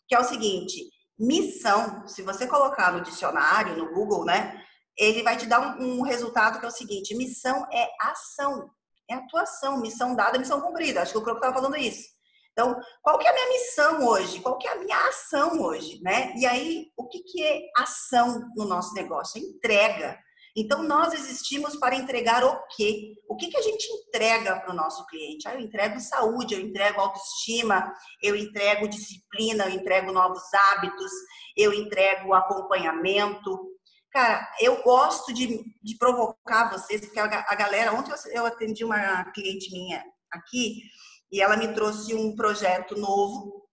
que 0.08 0.14
é 0.14 0.20
o 0.20 0.24
seguinte: 0.24 0.90
missão, 1.18 2.08
se 2.08 2.22
você 2.22 2.46
colocar 2.46 2.92
no 2.92 3.02
dicionário, 3.02 3.78
no 3.78 3.94
Google, 3.94 4.26
né? 4.26 4.64
Ele 4.98 5.24
vai 5.24 5.38
te 5.38 5.46
dar 5.46 5.78
um, 5.80 6.00
um 6.00 6.02
resultado 6.02 6.60
que 6.60 6.66
é 6.66 6.70
o 6.70 6.72
seguinte: 6.72 7.16
missão 7.16 7.68
é 7.72 7.90
ação, 8.00 8.70
é 9.10 9.16
atuação, 9.16 9.80
missão 9.80 10.16
dada, 10.16 10.38
missão 10.38 10.62
cumprida. 10.62 11.02
Acho 11.02 11.14
que 11.14 11.18
o 11.18 11.22
Croco 11.22 11.40
estava 11.40 11.56
falando 11.56 11.78
isso. 11.78 12.14
Então, 12.54 12.80
qual 13.02 13.18
que 13.18 13.26
é 13.26 13.32
a 13.32 13.34
minha 13.34 13.50
missão 13.50 14.06
hoje? 14.06 14.40
Qual 14.40 14.58
que 14.60 14.68
é 14.68 14.72
a 14.72 14.80
minha 14.80 15.08
ação 15.08 15.60
hoje, 15.60 16.00
né? 16.04 16.34
E 16.36 16.46
aí, 16.46 16.92
o 16.96 17.08
que, 17.08 17.24
que 17.24 17.44
é 17.44 17.62
ação 17.78 18.48
no 18.56 18.66
nosso 18.66 18.94
negócio? 18.94 19.42
É 19.42 19.44
entrega. 19.44 20.20
Então, 20.56 20.84
nós 20.84 21.14
existimos 21.14 21.76
para 21.78 21.96
entregar 21.96 22.44
o 22.44 22.62
quê? 22.76 23.16
O 23.28 23.36
que, 23.36 23.48
que 23.48 23.58
a 23.58 23.62
gente 23.62 23.88
entrega 23.92 24.60
para 24.60 24.72
o 24.72 24.76
nosso 24.76 25.04
cliente? 25.08 25.48
Ah, 25.48 25.56
eu 25.56 25.62
entrego 25.62 26.00
saúde, 26.00 26.54
eu 26.54 26.60
entrego 26.60 27.02
autoestima, 27.02 27.92
eu 28.22 28.36
entrego 28.36 28.88
disciplina, 28.88 29.66
eu 29.66 29.72
entrego 29.72 30.12
novos 30.12 30.44
hábitos, 30.54 31.12
eu 31.58 31.74
entrego 31.74 32.36
acompanhamento, 32.36 33.73
Cara, 34.14 34.48
eu 34.62 34.84
gosto 34.84 35.34
de, 35.34 35.66
de 35.82 35.98
provocar 35.98 36.70
vocês, 36.70 37.02
porque 37.02 37.20
a, 37.20 37.26
a 37.26 37.56
galera. 37.56 37.94
Ontem 37.94 38.12
eu, 38.12 38.32
eu 38.32 38.46
atendi 38.46 38.86
uma 38.86 39.26
cliente 39.32 39.72
minha 39.72 40.06
aqui 40.32 40.84
e 41.32 41.42
ela 41.42 41.58
me 41.58 41.74
trouxe 41.74 42.14
um 42.14 42.36
projeto 42.36 42.96
novo 42.96 43.68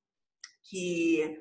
que 0.64 1.38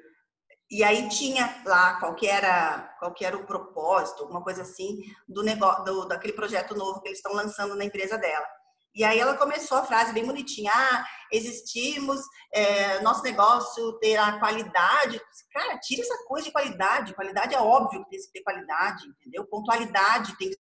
e 0.71 0.83
aí 0.83 1.07
tinha 1.09 1.63
lá 1.65 1.99
qual 1.99 2.13
que 2.13 2.27
era 2.27 2.95
qual 2.99 3.13
que 3.13 3.23
era 3.25 3.37
o 3.37 3.45
propósito, 3.45 4.23
alguma 4.23 4.43
coisa 4.43 4.63
assim 4.63 5.01
do 5.27 5.43
negócio 5.43 5.83
do, 5.85 6.05
daquele 6.05 6.33
projeto 6.33 6.75
novo 6.75 7.01
que 7.01 7.07
eles 7.07 7.19
estão 7.19 7.33
lançando 7.33 7.75
na 7.75 7.85
empresa 7.85 8.17
dela. 8.17 8.45
E 8.95 9.03
aí 9.03 9.19
ela 9.19 9.37
começou 9.37 9.77
a 9.77 9.85
frase 9.85 10.13
bem 10.13 10.25
bonitinha: 10.25 10.71
ah, 10.73 11.05
existimos, 11.31 12.21
é, 12.53 12.99
nosso 13.01 13.23
negócio 13.23 13.99
terá 13.99 14.39
qualidade. 14.39 15.21
Cara, 15.51 15.77
tira 15.79 16.01
essa 16.01 16.25
coisa 16.27 16.45
de 16.45 16.51
qualidade. 16.51 17.13
Qualidade 17.13 17.53
é 17.53 17.59
óbvio 17.59 18.03
que 18.03 18.09
tem 18.09 18.19
que 18.19 18.31
ter 18.31 18.41
qualidade, 18.43 19.07
entendeu? 19.07 19.45
Pontualidade 19.45 20.37
tem 20.37 20.49
que 20.49 20.57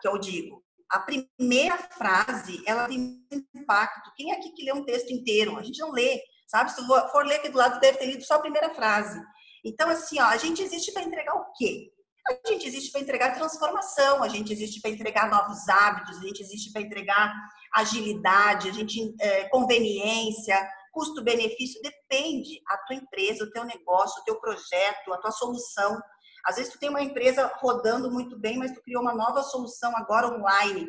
que 0.00 0.08
eu 0.08 0.18
digo. 0.18 0.62
A 0.90 0.98
primeira 0.98 1.78
frase, 1.78 2.62
ela 2.66 2.86
tem 2.86 3.24
impacto. 3.54 4.12
Quem 4.16 4.32
é 4.32 4.36
aqui 4.36 4.50
que 4.52 4.64
lê 4.64 4.72
um 4.72 4.84
texto 4.84 5.10
inteiro? 5.10 5.56
A 5.56 5.62
gente 5.62 5.78
não 5.78 5.92
lê, 5.92 6.20
sabe? 6.46 6.70
Se 6.72 6.84
for 6.86 7.24
ler 7.24 7.36
aqui 7.36 7.48
do 7.48 7.58
lado, 7.58 7.80
deve 7.80 7.98
ter 7.98 8.06
lido 8.06 8.24
só 8.24 8.34
a 8.34 8.40
primeira 8.40 8.74
frase. 8.74 9.20
Então, 9.64 9.88
assim, 9.88 10.20
ó, 10.20 10.24
a 10.24 10.36
gente 10.36 10.62
existe 10.62 10.92
para 10.92 11.02
entregar 11.02 11.34
o 11.34 11.52
quê? 11.52 11.92
A 12.28 12.48
gente 12.48 12.66
existe 12.66 12.92
para 12.92 13.00
entregar 13.00 13.34
transformação, 13.34 14.22
a 14.22 14.28
gente 14.28 14.52
existe 14.52 14.80
para 14.80 14.90
entregar 14.90 15.30
novos 15.30 15.68
hábitos, 15.68 16.18
a 16.18 16.22
gente 16.22 16.42
existe 16.42 16.72
para 16.72 16.82
entregar 16.82 17.34
agilidade, 17.72 18.68
a 18.68 18.72
gente 18.72 19.14
é, 19.20 19.48
conveniência, 19.48 20.56
Custo-benefício 20.92 21.80
depende 21.82 22.60
a 22.68 22.76
tua 22.78 22.96
empresa, 22.96 23.44
o 23.44 23.50
teu 23.50 23.64
negócio, 23.64 24.20
o 24.20 24.24
teu 24.24 24.40
projeto, 24.40 25.12
a 25.12 25.18
tua 25.18 25.30
solução. 25.30 26.00
Às 26.44 26.56
vezes 26.56 26.72
tu 26.72 26.78
tem 26.78 26.88
uma 26.88 27.02
empresa 27.02 27.52
rodando 27.58 28.10
muito 28.10 28.38
bem, 28.38 28.58
mas 28.58 28.72
tu 28.72 28.82
criou 28.82 29.02
uma 29.02 29.14
nova 29.14 29.42
solução 29.42 29.96
agora 29.96 30.28
online. 30.28 30.88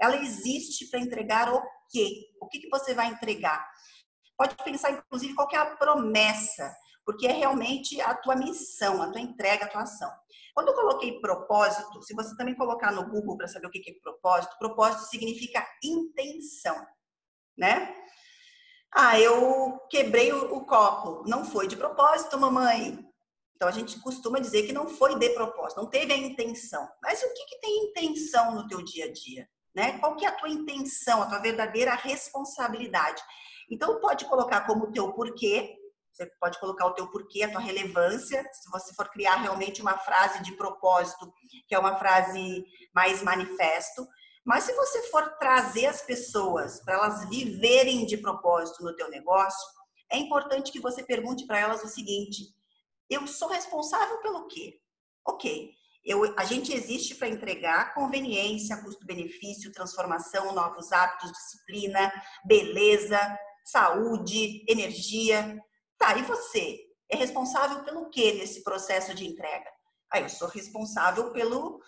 Ela 0.00 0.16
existe 0.16 0.86
para 0.88 1.00
entregar 1.00 1.52
o 1.52 1.60
quê? 1.90 2.28
O 2.40 2.46
que, 2.46 2.60
que 2.60 2.68
você 2.68 2.94
vai 2.94 3.08
entregar? 3.08 3.66
Pode 4.36 4.54
pensar, 4.56 4.92
inclusive, 4.92 5.34
qual 5.34 5.48
é 5.52 5.56
a 5.56 5.76
promessa, 5.76 6.72
porque 7.10 7.26
é 7.26 7.32
realmente 7.32 8.00
a 8.00 8.14
tua 8.14 8.36
missão, 8.36 9.02
a 9.02 9.10
tua 9.10 9.20
entrega, 9.20 9.64
a 9.64 9.68
tua 9.68 9.82
ação. 9.82 10.08
Quando 10.54 10.68
eu 10.68 10.74
coloquei 10.74 11.20
propósito, 11.20 12.00
se 12.02 12.14
você 12.14 12.36
também 12.36 12.54
colocar 12.54 12.92
no 12.92 13.08
Google 13.08 13.36
para 13.36 13.48
saber 13.48 13.66
o 13.66 13.70
que 13.70 13.90
é 13.90 13.94
propósito, 14.00 14.56
propósito 14.60 15.10
significa 15.10 15.66
intenção, 15.82 16.86
né? 17.58 17.92
Ah, 18.94 19.18
eu 19.18 19.76
quebrei 19.90 20.32
o, 20.32 20.64
copo. 20.64 21.28
Não 21.28 21.44
foi 21.44 21.66
de 21.66 21.76
propósito, 21.76 22.38
mamãe. 22.38 23.04
Então 23.56 23.66
a 23.66 23.72
gente 23.72 23.98
costuma 23.98 24.38
dizer 24.38 24.62
que 24.62 24.72
não 24.72 24.88
foi 24.88 25.18
de 25.18 25.30
propósito, 25.30 25.78
não 25.80 25.90
teve 25.90 26.12
a 26.12 26.16
intenção. 26.16 26.88
Mas 27.02 27.20
o 27.22 27.34
que, 27.34 27.44
que 27.44 27.60
tem 27.60 27.86
intenção 27.86 28.54
no 28.54 28.68
teu 28.68 28.84
dia 28.84 29.06
a 29.06 29.12
dia? 29.12 29.48
Né? 29.74 29.98
Qual 29.98 30.14
que 30.14 30.24
é 30.24 30.28
a 30.28 30.36
tua 30.36 30.48
intenção, 30.48 31.22
a 31.22 31.26
tua 31.26 31.40
verdadeira 31.40 31.92
responsabilidade? 31.94 33.20
Então 33.68 34.00
pode 34.00 34.26
colocar 34.26 34.60
como 34.62 34.92
teu 34.92 35.12
porquê, 35.12 35.79
você 36.12 36.26
pode 36.40 36.58
colocar 36.58 36.86
o 36.86 36.94
teu 36.94 37.08
porquê, 37.08 37.42
a 37.42 37.50
tua 37.50 37.60
relevância, 37.60 38.42
se 38.52 38.70
você 38.70 38.94
for 38.94 39.08
criar 39.10 39.36
realmente 39.36 39.80
uma 39.80 39.96
frase 39.96 40.42
de 40.42 40.52
propósito, 40.52 41.32
que 41.68 41.74
é 41.74 41.78
uma 41.78 41.96
frase 41.98 42.64
mais 42.94 43.22
manifesto. 43.22 44.06
Mas 44.44 44.64
se 44.64 44.72
você 44.74 45.02
for 45.10 45.36
trazer 45.38 45.86
as 45.86 46.02
pessoas 46.02 46.82
para 46.82 46.94
elas 46.94 47.28
viverem 47.28 48.06
de 48.06 48.16
propósito 48.16 48.82
no 48.82 48.94
teu 48.96 49.08
negócio, 49.08 49.68
é 50.10 50.18
importante 50.18 50.72
que 50.72 50.80
você 50.80 51.02
pergunte 51.02 51.46
para 51.46 51.58
elas 51.58 51.84
o 51.84 51.88
seguinte: 51.88 52.44
eu 53.08 53.26
sou 53.26 53.48
responsável 53.48 54.18
pelo 54.18 54.46
quê? 54.46 54.80
Ok, 55.26 55.70
eu, 56.04 56.34
a 56.36 56.44
gente 56.44 56.72
existe 56.72 57.14
para 57.14 57.28
entregar 57.28 57.94
conveniência, 57.94 58.82
custo-benefício, 58.82 59.72
transformação, 59.72 60.52
novos 60.54 60.90
hábitos, 60.92 61.30
disciplina, 61.30 62.10
beleza, 62.44 63.20
saúde, 63.64 64.64
energia. 64.66 65.60
Tá, 66.00 66.16
e 66.16 66.22
você? 66.22 66.80
É 67.10 67.16
responsável 67.16 67.84
pelo 67.84 68.08
que 68.08 68.32
nesse 68.32 68.64
processo 68.64 69.14
de 69.14 69.28
entrega? 69.28 69.70
Ah, 70.10 70.18
eu 70.18 70.30
sou 70.30 70.48
responsável 70.48 71.30
pelo 71.30 71.78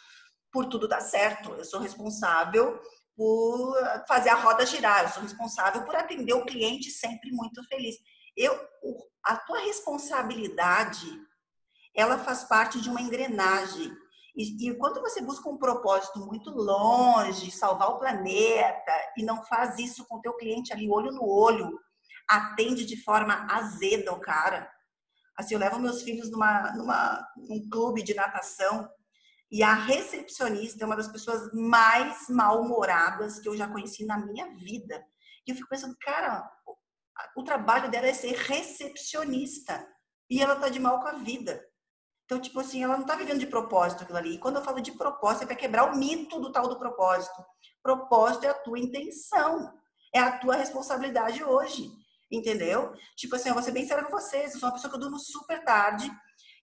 por 0.53 0.67
tudo 0.67 0.87
dar 0.87 1.01
certo, 1.01 1.55
eu 1.55 1.65
sou 1.65 1.81
responsável 1.81 2.79
por 3.17 3.75
fazer 4.07 4.29
a 4.29 4.35
roda 4.35 4.67
girar, 4.67 5.05
eu 5.05 5.09
sou 5.09 5.23
responsável 5.23 5.83
por 5.87 5.97
atender 5.97 6.35
o 6.35 6.45
cliente 6.45 6.91
sempre 6.91 7.31
muito 7.33 7.67
feliz. 7.69 7.97
Eu, 8.37 8.55
a 9.25 9.37
tua 9.37 9.61
responsabilidade, 9.61 11.07
ela 11.97 12.19
faz 12.19 12.45
parte 12.45 12.83
de 12.83 12.91
uma 12.91 13.01
engrenagem. 13.01 13.91
E, 14.37 14.69
e 14.69 14.75
quando 14.77 15.01
você 15.01 15.23
busca 15.23 15.49
um 15.49 15.57
propósito 15.57 16.19
muito 16.19 16.51
longe, 16.51 17.51
salvar 17.51 17.93
o 17.93 17.99
planeta, 17.99 18.93
e 19.17 19.25
não 19.25 19.43
faz 19.45 19.79
isso 19.79 20.07
com 20.07 20.17
o 20.17 20.21
teu 20.21 20.35
cliente 20.35 20.71
ali, 20.71 20.91
olho 20.91 21.13
no 21.13 21.27
olho, 21.27 21.79
atende 22.37 22.85
de 22.85 23.03
forma 23.03 23.47
azeda 23.51 24.13
o 24.13 24.21
cara. 24.21 24.71
Assim, 25.37 25.55
eu 25.55 25.61
levo 25.61 25.79
meus 25.79 26.03
filhos 26.03 26.31
numa, 26.31 26.73
numa, 26.73 27.29
num 27.37 27.69
clube 27.69 28.03
de 28.03 28.15
natação 28.15 28.89
e 29.53 29.63
a 29.63 29.75
recepcionista 29.75 30.83
é 30.83 30.87
uma 30.87 30.97
das 30.97 31.09
pessoas 31.09 31.53
mais 31.53 32.27
mal-humoradas 32.31 33.39
que 33.39 33.47
eu 33.47 33.55
já 33.55 33.69
conheci 33.69 34.07
na 34.07 34.19
minha 34.19 34.55
vida. 34.57 35.05
E 35.47 35.51
eu 35.51 35.55
fico 35.55 35.69
pensando, 35.69 35.95
cara, 36.01 36.51
o 37.37 37.43
trabalho 37.43 37.91
dela 37.91 38.07
é 38.07 38.15
ser 38.15 38.35
recepcionista. 38.35 39.87
E 40.31 40.41
ela 40.41 40.57
tá 40.57 40.71
de 40.71 40.81
mal 40.81 41.01
com 41.01 41.09
a 41.09 41.19
vida. 41.19 41.63
Então, 42.25 42.41
tipo 42.41 42.61
assim, 42.61 42.83
ela 42.83 42.97
não 42.97 43.05
tá 43.05 43.15
vivendo 43.15 43.41
de 43.41 43.47
propósito 43.47 44.05
aquilo 44.05 44.17
ali. 44.17 44.35
E 44.37 44.39
quando 44.39 44.57
eu 44.57 44.65
falo 44.65 44.81
de 44.81 44.93
propósito, 44.93 45.43
é 45.43 45.47
para 45.47 45.57
quebrar 45.57 45.93
o 45.93 45.99
mito 45.99 46.41
do 46.41 46.51
tal 46.51 46.67
do 46.67 46.79
propósito. 46.79 47.45
Propósito 47.83 48.45
é 48.45 48.49
a 48.49 48.55
tua 48.55 48.79
intenção. 48.79 49.71
É 50.15 50.19
a 50.19 50.39
tua 50.39 50.57
responsabilidade 50.57 51.45
hoje. 51.45 51.93
Entendeu? 52.33 52.93
Tipo 53.15 53.37
assim, 53.37 53.51
eu 53.51 53.55
vou 53.55 53.63
ser 53.63 53.73
bem 53.73 53.87
séria 53.87 54.05
com 54.05 54.11
vocês. 54.11 54.55
Eu 54.55 54.61
sou 54.61 54.69
uma 54.69 54.75
pessoa 54.75 54.91
que 54.91 54.97
eu 54.97 55.01
durmo 55.01 55.19
super 55.19 55.63
tarde. 55.63 56.11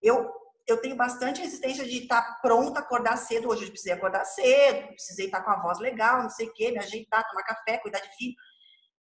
Eu 0.02 0.28
eu 0.70 0.78
tenho 0.80 0.96
bastante 0.96 1.42
resistência 1.42 1.84
de 1.84 2.04
estar 2.04 2.22
tá 2.22 2.40
pronta 2.42 2.80
acordar 2.80 3.18
cedo. 3.18 3.50
Hoje 3.50 3.64
eu 3.64 3.70
precisei 3.70 3.94
acordar 3.94 4.24
cedo, 4.24 4.88
precisei 4.90 5.26
estar 5.26 5.40
tá 5.40 5.44
com 5.44 5.52
a 5.52 5.62
voz 5.62 5.80
legal, 5.80 6.22
não 6.22 6.30
sei 6.30 6.48
o 6.48 6.54
quê, 6.54 6.72
me 6.72 6.78
ajeitar, 6.78 7.28
tomar 7.28 7.44
café, 7.44 7.80
cuidar 7.80 8.00
de 8.00 8.16
filho. 8.16 8.36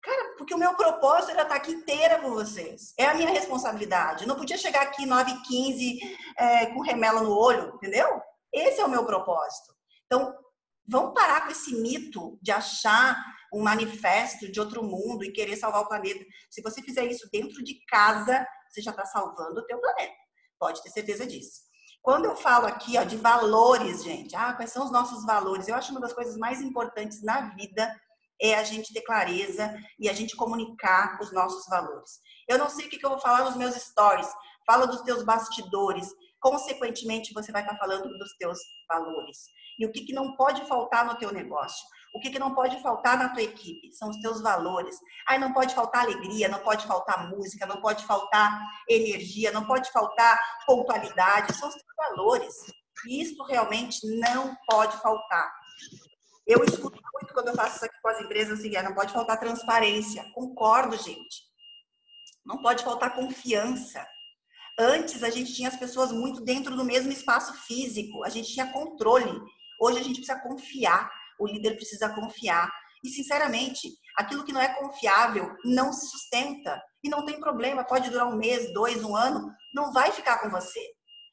Cara, 0.03 0.34
porque 0.36 0.55
o 0.55 0.59
meu 0.59 0.74
propósito 0.74 1.30
era 1.30 1.42
estar 1.42 1.55
tá 1.55 1.61
aqui 1.61 1.72
inteira 1.72 2.18
com 2.20 2.30
vocês. 2.30 2.94
É 2.98 3.07
a 3.07 3.14
minha 3.14 3.28
responsabilidade. 3.28 4.22
Eu 4.22 4.28
não 4.28 4.36
podia 4.36 4.57
chegar 4.57 4.82
aqui 4.82 5.07
9h15 5.07 5.98
é, 6.38 6.66
com 6.66 6.80
remela 6.80 7.20
no 7.22 7.36
olho, 7.36 7.74
entendeu? 7.74 8.20
Esse 8.53 8.80
é 8.80 8.84
o 8.84 8.90
meu 8.90 9.05
propósito. 9.05 9.72
Então, 10.07 10.34
vamos 10.87 11.14
parar 11.14 11.43
com 11.45 11.53
esse 11.53 11.74
mito 11.80 12.39
de 12.43 12.51
achar 12.51 13.16
um 13.53 13.62
manifesto 13.62 14.51
de 14.51 14.59
outro 14.59 14.83
mundo 14.83 15.24
e 15.24 15.33
querer 15.33 15.57
salvar 15.57 15.83
o 15.83 15.89
planeta. 15.89 16.24
Se 16.51 16.62
você 16.62 16.83
fizer 16.83 17.05
isso 17.05 17.28
dentro 17.30 17.62
de 17.62 17.85
casa, 17.87 18.47
você 18.68 18.80
já 18.80 18.91
está 18.91 19.05
salvando 19.05 19.61
o 19.61 19.66
teu 19.66 19.78
planeta. 19.78 20.14
Pode 20.59 20.83
ter 20.83 20.91
certeza 20.91 21.26
disso. 21.26 21.61
Quando 22.01 22.24
eu 22.24 22.35
falo 22.35 22.66
aqui 22.66 22.99
ó, 22.99 23.05
de 23.05 23.16
valores, 23.16 24.03
gente, 24.03 24.35
ah, 24.35 24.55
quais 24.55 24.72
são 24.72 24.85
os 24.85 24.91
nossos 24.91 25.24
valores? 25.24 25.68
Eu 25.68 25.76
acho 25.76 25.93
uma 25.93 26.01
das 26.01 26.12
coisas 26.12 26.37
mais 26.37 26.61
importantes 26.61 27.22
na 27.22 27.51
vida 27.55 27.95
é 28.41 28.57
a 28.57 28.64
gente 28.64 28.93
ter 28.93 29.03
clareza 29.03 29.72
e 30.01 30.09
a 30.09 30.12
gente 30.12 30.35
comunicar 30.35 31.18
os 31.22 31.33
nossos 31.33 31.64
valores. 31.66 32.18
Eu 32.49 32.59
não 32.59 32.68
sei 32.68 32.87
o 32.87 32.91
que 32.91 33.05
eu 33.05 33.11
vou 33.11 33.20
falar 33.20 33.45
nos 33.45 33.55
meus 33.55 33.76
stories, 33.76 34.28
fala 34.66 34.87
dos 34.87 35.03
teus 35.03 35.22
bastidores, 35.22 36.09
consequentemente 36.43 37.32
você 37.32 37.53
vai 37.53 37.62
estar 37.62 37.78
falando 37.78 38.18
dos 38.18 38.36
teus 38.36 38.59
valores. 38.88 39.38
E 39.78 39.86
o 39.86 39.93
que, 39.93 40.05
que 40.05 40.12
não 40.12 40.36
pode 40.36 40.66
faltar 40.66 41.07
no 41.07 41.14
teu 41.14 41.32
negócio? 41.32 41.82
O 42.14 42.20
que, 42.20 42.30
que 42.30 42.38
não 42.38 42.55
pode 42.55 42.82
faltar 42.82 43.16
na 43.16 43.30
tua 43.30 43.43
equipe? 43.43 43.90
São 43.93 44.11
os 44.11 44.18
teus 44.18 44.43
valores. 44.43 44.99
Aí 45.26 45.38
não 45.38 45.53
pode 45.53 45.74
faltar 45.74 46.03
alegria, 46.03 46.49
não 46.49 46.59
pode 46.59 46.86
faltar 46.86 47.30
música, 47.30 47.64
não 47.64 47.80
pode 47.80 48.05
faltar 48.05 48.61
energia, 48.88 49.51
não 49.51 49.64
pode 49.64 49.90
faltar 49.90 50.38
pontualidade. 50.66 51.55
São 51.55 51.68
os 51.68 51.74
teus 51.74 51.86
valores. 51.97 52.55
E 53.07 53.22
isso 53.22 53.43
realmente 53.45 54.07
não 54.20 54.55
pode 54.68 54.97
faltar. 54.99 55.51
Eu 56.47 56.62
escuto 56.64 57.01
muito 57.14 57.32
quando 57.32 57.49
eu 57.49 57.55
faço 57.55 57.76
isso 57.76 57.84
aqui 57.84 58.01
com 58.03 58.09
as 58.09 58.20
empresas, 58.20 58.59
assim, 58.59 58.76
ah, 58.76 58.82
não 58.82 58.95
pode 58.95 59.12
faltar 59.12 59.38
transparência. 59.38 60.24
Concordo, 60.34 60.97
gente. 60.97 61.53
Não 62.45 62.61
pode 62.61 62.84
faltar 62.84 63.14
confiança. 63.14 64.07
Antes 64.79 65.23
a 65.23 65.31
gente 65.31 65.55
tinha 65.55 65.68
as 65.68 65.77
pessoas 65.77 66.12
muito 66.12 66.41
dentro 66.43 66.75
do 66.77 66.85
mesmo 66.85 67.12
espaço 67.12 67.53
físico, 67.66 68.25
a 68.25 68.29
gente 68.29 68.53
tinha 68.53 68.73
controle. 68.73 69.41
Hoje 69.81 69.99
a 69.99 70.03
gente 70.03 70.20
precisa 70.20 70.41
confiar 70.41 71.11
o 71.43 71.47
líder 71.47 71.75
precisa 71.75 72.09
confiar. 72.09 72.70
E, 73.05 73.09
sinceramente, 73.09 73.89
aquilo 74.16 74.45
que 74.45 74.53
não 74.53 74.61
é 74.61 74.68
confiável 74.75 75.55
não 75.64 75.93
se 75.93 76.07
sustenta. 76.07 76.81
E 77.03 77.09
não 77.09 77.25
tem 77.25 77.41
problema, 77.41 77.85
pode 77.85 78.11
durar 78.11 78.29
um 78.29 78.37
mês, 78.37 78.73
dois, 78.73 79.03
um 79.03 79.16
ano, 79.16 79.53
não 79.75 79.93
vai 79.93 80.12
ficar 80.12 80.39
com 80.39 80.49
você. 80.49 80.81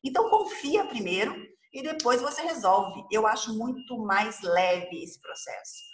Então, 0.04 0.30
confia 0.30 0.86
primeiro 0.86 1.36
e 1.72 1.84
depois 1.84 2.22
você 2.22 2.42
resolve. 2.42 3.04
Eu 3.12 3.28
acho 3.28 3.56
muito 3.56 3.98
mais 4.00 4.42
leve 4.42 5.04
esse 5.04 5.22
processo. 5.22 5.90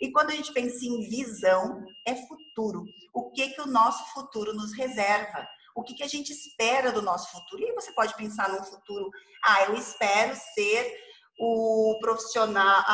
E 0.00 0.10
quando 0.10 0.30
a 0.30 0.34
gente 0.34 0.52
pensa 0.52 0.84
em 0.84 1.08
visão, 1.08 1.84
é 2.06 2.16
futuro. 2.26 2.84
O 3.14 3.30
que 3.30 3.50
que 3.50 3.60
o 3.60 3.66
nosso 3.66 4.12
futuro 4.12 4.52
nos 4.54 4.72
reserva? 4.72 5.46
O 5.80 5.82
que 5.82 5.94
que 5.94 6.02
a 6.02 6.08
gente 6.08 6.30
espera 6.30 6.92
do 6.92 7.00
nosso 7.00 7.30
futuro? 7.32 7.62
E 7.62 7.72
você 7.72 7.90
pode 7.92 8.14
pensar 8.14 8.50
num 8.50 8.62
futuro, 8.62 9.10
ah, 9.42 9.64
eu 9.64 9.74
espero 9.74 10.36
ser 10.54 10.94
o 11.38 11.98
profissional, 12.00 12.84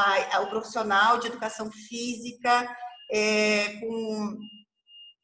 o 0.43 0.47
profissional 0.47 1.19
de 1.19 1.27
educação 1.27 1.69
física 1.71 2.77
é, 3.11 3.81
com, 3.81 4.39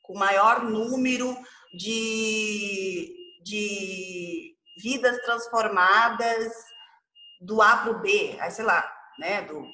com 0.03 0.19
maior 0.19 0.65
número 0.65 1.37
de, 1.73 3.15
de 3.45 4.57
vidas 4.83 5.17
transformadas 5.19 6.53
do 7.41 7.63
A 7.63 7.77
para 7.77 7.93
o 7.93 8.01
B, 8.01 8.37
sei 8.51 8.65
lá, 8.65 8.93
né, 9.21 9.43
do, 9.43 9.65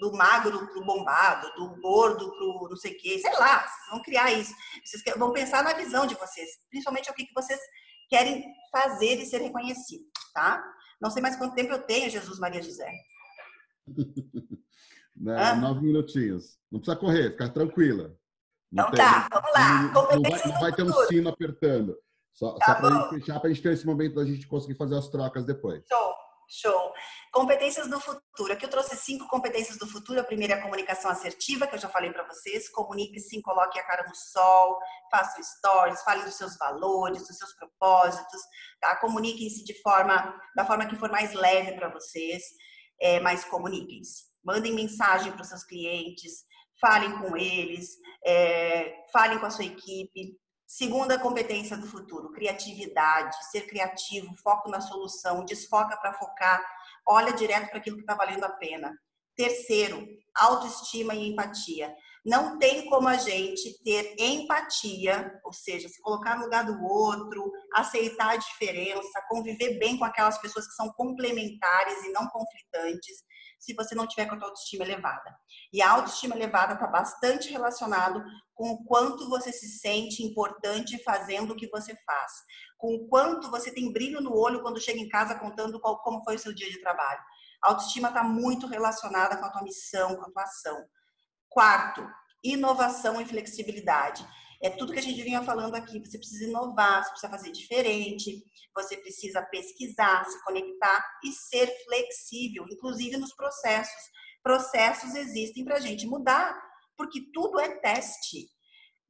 do 0.00 0.12
magro 0.12 0.66
para 0.66 0.78
o 0.80 0.84
bombado, 0.84 1.52
do 1.54 1.80
gordo 1.80 2.30
para 2.32 2.44
o 2.44 2.68
não 2.68 2.76
sei 2.76 2.92
o 2.92 2.98
quê, 2.98 3.18
sei 3.18 3.32
lá, 3.38 3.60
vocês 3.60 3.90
vão 3.90 4.02
criar 4.02 4.32
isso. 4.32 4.52
Vocês 4.84 5.02
vão 5.16 5.32
pensar 5.32 5.62
na 5.62 5.74
visão 5.74 6.06
de 6.06 6.14
vocês, 6.14 6.48
principalmente 6.70 7.10
o 7.10 7.14
que, 7.14 7.26
que 7.26 7.34
vocês 7.34 7.60
querem 8.08 8.44
fazer 8.72 9.20
e 9.20 9.26
ser 9.26 9.42
reconhecido, 9.42 10.04
tá? 10.34 10.64
Não 11.00 11.10
sei 11.10 11.22
mais 11.22 11.36
quanto 11.36 11.54
tempo 11.54 11.72
eu 11.72 11.82
tenho, 11.82 12.10
Jesus 12.10 12.38
Maria 12.38 12.62
José. 12.62 12.90
Né, 15.22 15.52
nove 15.52 15.82
minutinhos. 15.82 16.58
Não 16.72 16.80
precisa 16.80 16.96
correr, 16.96 17.32
fica 17.32 17.46
tranquila. 17.50 18.16
Não 18.72 18.84
então 18.84 18.90
tem, 18.90 19.04
tá, 19.04 19.28
vamos 19.30 19.52
lá. 19.52 19.82
Não, 19.82 19.92
não 19.92 20.22
vai, 20.22 20.46
não 20.46 20.60
vai 20.60 20.72
ter 20.72 20.82
um 20.82 20.92
sino 21.08 21.28
apertando. 21.28 21.94
Só, 22.32 22.54
tá 22.54 22.64
só 22.64 22.74
para 22.76 22.88
a 22.88 23.00
gente 23.02 23.10
fechar, 23.10 23.38
para 23.38 23.50
a 23.50 23.52
gente 23.52 23.62
ter 23.62 23.72
esse 23.74 23.84
momento 23.84 24.14
da 24.14 24.24
gente 24.24 24.46
conseguir 24.46 24.78
fazer 24.78 24.96
as 24.96 25.08
trocas 25.08 25.44
depois. 25.44 25.84
Show, 25.86 26.14
Show. 26.50 26.92
Competências 27.32 27.88
do 27.88 28.00
futuro. 28.00 28.52
Aqui 28.52 28.64
eu 28.64 28.70
trouxe 28.70 28.96
cinco 28.96 29.28
competências 29.28 29.78
do 29.78 29.86
futuro. 29.86 30.20
A 30.20 30.24
primeira 30.24 30.54
é 30.54 30.58
a 30.58 30.62
comunicação 30.62 31.08
assertiva, 31.08 31.66
que 31.66 31.76
eu 31.76 31.78
já 31.78 31.88
falei 31.88 32.12
para 32.12 32.26
vocês. 32.26 32.68
Comunique-se, 32.70 33.40
coloque 33.40 33.78
a 33.78 33.86
cara 33.86 34.08
no 34.08 34.14
sol, 34.14 34.76
faça 35.10 35.40
stories, 35.40 36.02
fale 36.02 36.24
dos 36.24 36.34
seus 36.34 36.56
valores, 36.58 37.26
dos 37.28 37.38
seus 37.38 37.52
propósitos. 37.54 38.40
Tá? 38.80 38.96
Comuniquem-se 38.96 39.64
de 39.64 39.80
forma, 39.80 40.36
da 40.56 40.64
forma 40.64 40.86
que 40.86 40.96
for 40.96 41.10
mais 41.10 41.32
leve 41.34 41.72
para 41.76 41.88
vocês, 41.88 42.42
é, 43.00 43.20
mas 43.20 43.44
comuniquem-se. 43.44 44.24
Mandem 44.44 44.74
mensagem 44.74 45.30
para 45.30 45.42
os 45.42 45.48
seus 45.48 45.62
clientes, 45.62 46.44
falem 46.80 47.16
com 47.20 47.36
eles, 47.36 47.90
é, 48.26 49.04
falem 49.12 49.38
com 49.38 49.46
a 49.46 49.50
sua 49.50 49.64
equipe. 49.64 50.36
Segunda 50.72 51.18
competência 51.18 51.76
do 51.76 51.88
futuro, 51.88 52.30
criatividade, 52.30 53.36
ser 53.50 53.62
criativo, 53.62 54.36
foco 54.36 54.70
na 54.70 54.80
solução, 54.80 55.44
desfoca 55.44 55.96
para 55.96 56.12
focar, 56.12 56.64
olha 57.04 57.32
direto 57.32 57.70
para 57.70 57.78
aquilo 57.78 57.96
que 57.96 58.04
está 58.04 58.14
valendo 58.14 58.44
a 58.44 58.50
pena. 58.50 58.96
Terceiro, 59.36 60.06
autoestima 60.32 61.12
e 61.12 61.28
empatia. 61.28 61.92
Não 62.24 62.56
tem 62.56 62.88
como 62.88 63.08
a 63.08 63.16
gente 63.16 63.82
ter 63.82 64.14
empatia, 64.16 65.40
ou 65.44 65.52
seja, 65.52 65.88
se 65.88 66.00
colocar 66.02 66.36
no 66.36 66.44
lugar 66.44 66.64
do 66.64 66.80
outro, 66.84 67.50
aceitar 67.74 68.34
a 68.34 68.36
diferença, 68.36 69.26
conviver 69.28 69.76
bem 69.76 69.98
com 69.98 70.04
aquelas 70.04 70.38
pessoas 70.38 70.68
que 70.68 70.74
são 70.74 70.88
complementares 70.92 72.04
e 72.04 72.12
não 72.12 72.28
conflitantes, 72.28 73.24
se 73.60 73.74
você 73.74 73.94
não 73.94 74.06
tiver 74.06 74.26
com 74.26 74.34
a 74.34 74.38
tua 74.38 74.48
autoestima 74.48 74.84
elevada. 74.84 75.36
E 75.72 75.82
a 75.82 75.90
autoestima 75.90 76.34
elevada 76.34 76.74
está 76.74 76.86
bastante 76.86 77.50
relacionado 77.50 78.24
com 78.54 78.70
o 78.70 78.84
quanto 78.84 79.28
você 79.28 79.52
se 79.52 79.68
sente 79.68 80.22
importante 80.22 81.02
fazendo 81.04 81.52
o 81.52 81.56
que 81.56 81.68
você 81.68 81.94
faz, 82.04 82.32
com 82.78 82.94
o 82.94 83.06
quanto 83.08 83.50
você 83.50 83.72
tem 83.72 83.92
brilho 83.92 84.20
no 84.20 84.34
olho 84.34 84.62
quando 84.62 84.80
chega 84.80 84.98
em 84.98 85.08
casa 85.08 85.38
contando 85.38 85.78
qual, 85.78 86.02
como 86.02 86.24
foi 86.24 86.36
o 86.36 86.38
seu 86.38 86.54
dia 86.54 86.70
de 86.70 86.80
trabalho. 86.80 87.20
A 87.62 87.68
autoestima 87.68 88.08
está 88.08 88.24
muito 88.24 88.66
relacionada 88.66 89.36
com 89.36 89.44
a 89.44 89.50
tua 89.50 89.62
missão, 89.62 90.16
com 90.16 90.22
a 90.22 90.32
tua 90.32 90.42
ação. 90.42 90.82
Quarto, 91.48 92.06
inovação 92.42 93.20
e 93.20 93.26
flexibilidade. 93.26 94.26
É 94.62 94.68
tudo 94.68 94.92
que 94.92 94.98
a 94.98 95.02
gente 95.02 95.22
vinha 95.22 95.42
falando 95.42 95.74
aqui. 95.74 95.98
Você 96.00 96.18
precisa 96.18 96.44
inovar, 96.44 97.02
você 97.02 97.10
precisa 97.10 97.30
fazer 97.30 97.50
diferente, 97.52 98.44
você 98.74 98.96
precisa 98.96 99.42
pesquisar, 99.42 100.24
se 100.24 100.42
conectar 100.44 101.04
e 101.24 101.32
ser 101.32 101.66
flexível, 101.84 102.66
inclusive 102.70 103.16
nos 103.16 103.34
processos. 103.34 104.02
Processos 104.42 105.14
existem 105.14 105.64
para 105.64 105.76
a 105.76 105.80
gente 105.80 106.06
mudar, 106.06 106.60
porque 106.96 107.20
tudo 107.32 107.58
é 107.58 107.68
teste. 107.76 108.48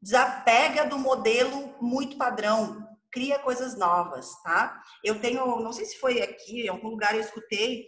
Desapega 0.01 0.87
do 0.87 0.99
modelo 0.99 1.77
muito 1.81 2.17
padrão, 2.17 2.89
cria 3.11 3.39
coisas 3.39 3.77
novas, 3.77 4.41
tá? 4.43 4.81
Eu 5.05 5.21
tenho, 5.21 5.61
não 5.61 5.73
sei 5.73 5.85
se 5.85 5.99
foi 5.99 6.23
aqui, 6.23 6.63
em 6.63 6.69
algum 6.69 6.89
lugar 6.89 7.15
eu 7.15 7.21
escutei 7.21 7.87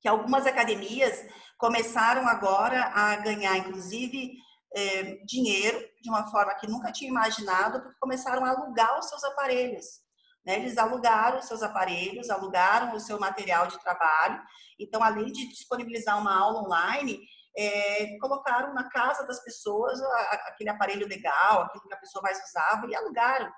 que 0.00 0.08
algumas 0.08 0.46
academias 0.46 1.26
começaram 1.56 2.28
agora 2.28 2.84
a 2.94 3.16
ganhar, 3.16 3.56
inclusive, 3.56 4.32
é, 4.74 5.02
dinheiro 5.24 5.78
de 6.02 6.10
uma 6.10 6.26
forma 6.30 6.54
que 6.54 6.66
nunca 6.66 6.90
tinha 6.90 7.10
imaginado, 7.10 7.80
porque 7.80 7.98
começaram 8.00 8.44
a 8.44 8.50
alugar 8.50 8.98
os 8.98 9.08
seus 9.08 9.22
aparelhos. 9.24 10.04
Né? 10.44 10.56
Eles 10.56 10.76
alugaram 10.76 11.38
os 11.38 11.46
seus 11.46 11.62
aparelhos, 11.62 12.28
alugaram 12.28 12.94
o 12.94 13.00
seu 13.00 13.18
material 13.18 13.66
de 13.66 13.80
trabalho. 13.80 14.42
Então, 14.78 15.02
além 15.02 15.26
de 15.32 15.48
disponibilizar 15.48 16.18
uma 16.18 16.36
aula 16.36 16.62
online, 16.62 17.20
é, 17.56 18.18
colocaram 18.18 18.74
na 18.74 18.88
casa 18.90 19.24
das 19.26 19.42
pessoas 19.42 20.00
aquele 20.46 20.70
aparelho 20.70 21.06
legal, 21.06 21.62
aquilo 21.62 21.86
que 21.86 21.94
a 21.94 21.98
pessoa 21.98 22.22
mais 22.22 22.42
usava, 22.44 22.86
e 22.88 22.94
alugaram. 22.94 23.50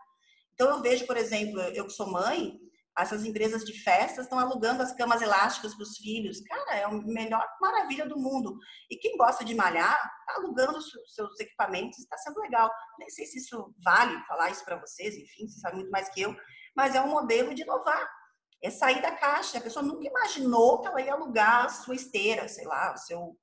Então, 0.53 0.69
eu 0.69 0.83
vejo, 0.83 1.07
por 1.07 1.17
exemplo, 1.17 1.61
eu 1.61 1.87
que 1.87 1.93
sou 1.93 2.11
mãe, 2.11 2.59
essas 2.99 3.24
empresas 3.24 3.64
de 3.64 3.72
festas 3.82 4.24
estão 4.24 4.38
alugando 4.38 4.82
as 4.82 4.92
camas 4.94 5.20
elásticas 5.20 5.74
para 5.74 5.82
os 5.82 5.99
filhos. 5.99 6.40
Cara, 6.40 6.76
é 6.76 6.84
a 6.84 6.90
melhor 6.90 7.47
maravilha 7.61 8.07
do 8.07 8.18
mundo. 8.18 8.59
E 8.90 8.97
quem 8.97 9.16
gosta 9.16 9.44
de 9.44 9.55
malhar, 9.55 9.99
está 10.20 10.40
alugando 10.40 10.78
os 10.78 10.90
seus 11.14 11.38
equipamentos, 11.38 11.99
está 11.99 12.16
sendo 12.16 12.40
legal. 12.40 12.70
Nem 12.99 13.11
sei 13.11 13.26
se 13.26 13.38
isso 13.38 13.74
vale 13.84 14.18
falar 14.24 14.51
isso 14.51 14.64
para 14.64 14.80
vocês, 14.80 15.14
enfim, 15.14 15.47
vocês 15.47 15.61
sabem 15.61 15.80
muito 15.80 15.90
mais 15.90 16.09
que 16.09 16.22
eu, 16.22 16.34
mas 16.74 16.94
é 16.94 17.01
um 17.01 17.11
modelo 17.11 17.55
de 17.55 17.62
inovar. 17.62 18.11
É 18.62 18.70
sair 18.70 19.03
da 19.03 19.12
caixa. 19.12 19.59
A 19.59 19.62
pessoa 19.62 19.84
nunca 19.84 20.07
imaginou 20.07 20.80
que 20.80 20.88
ela 20.88 21.01
ia 21.01 21.12
alugar 21.12 21.66
a 21.66 21.68
sua 21.68 21.94
esteira, 21.94 22.49
sei 22.49 22.64
lá, 22.64 22.94
o 22.94 22.97
seu, 22.97 23.38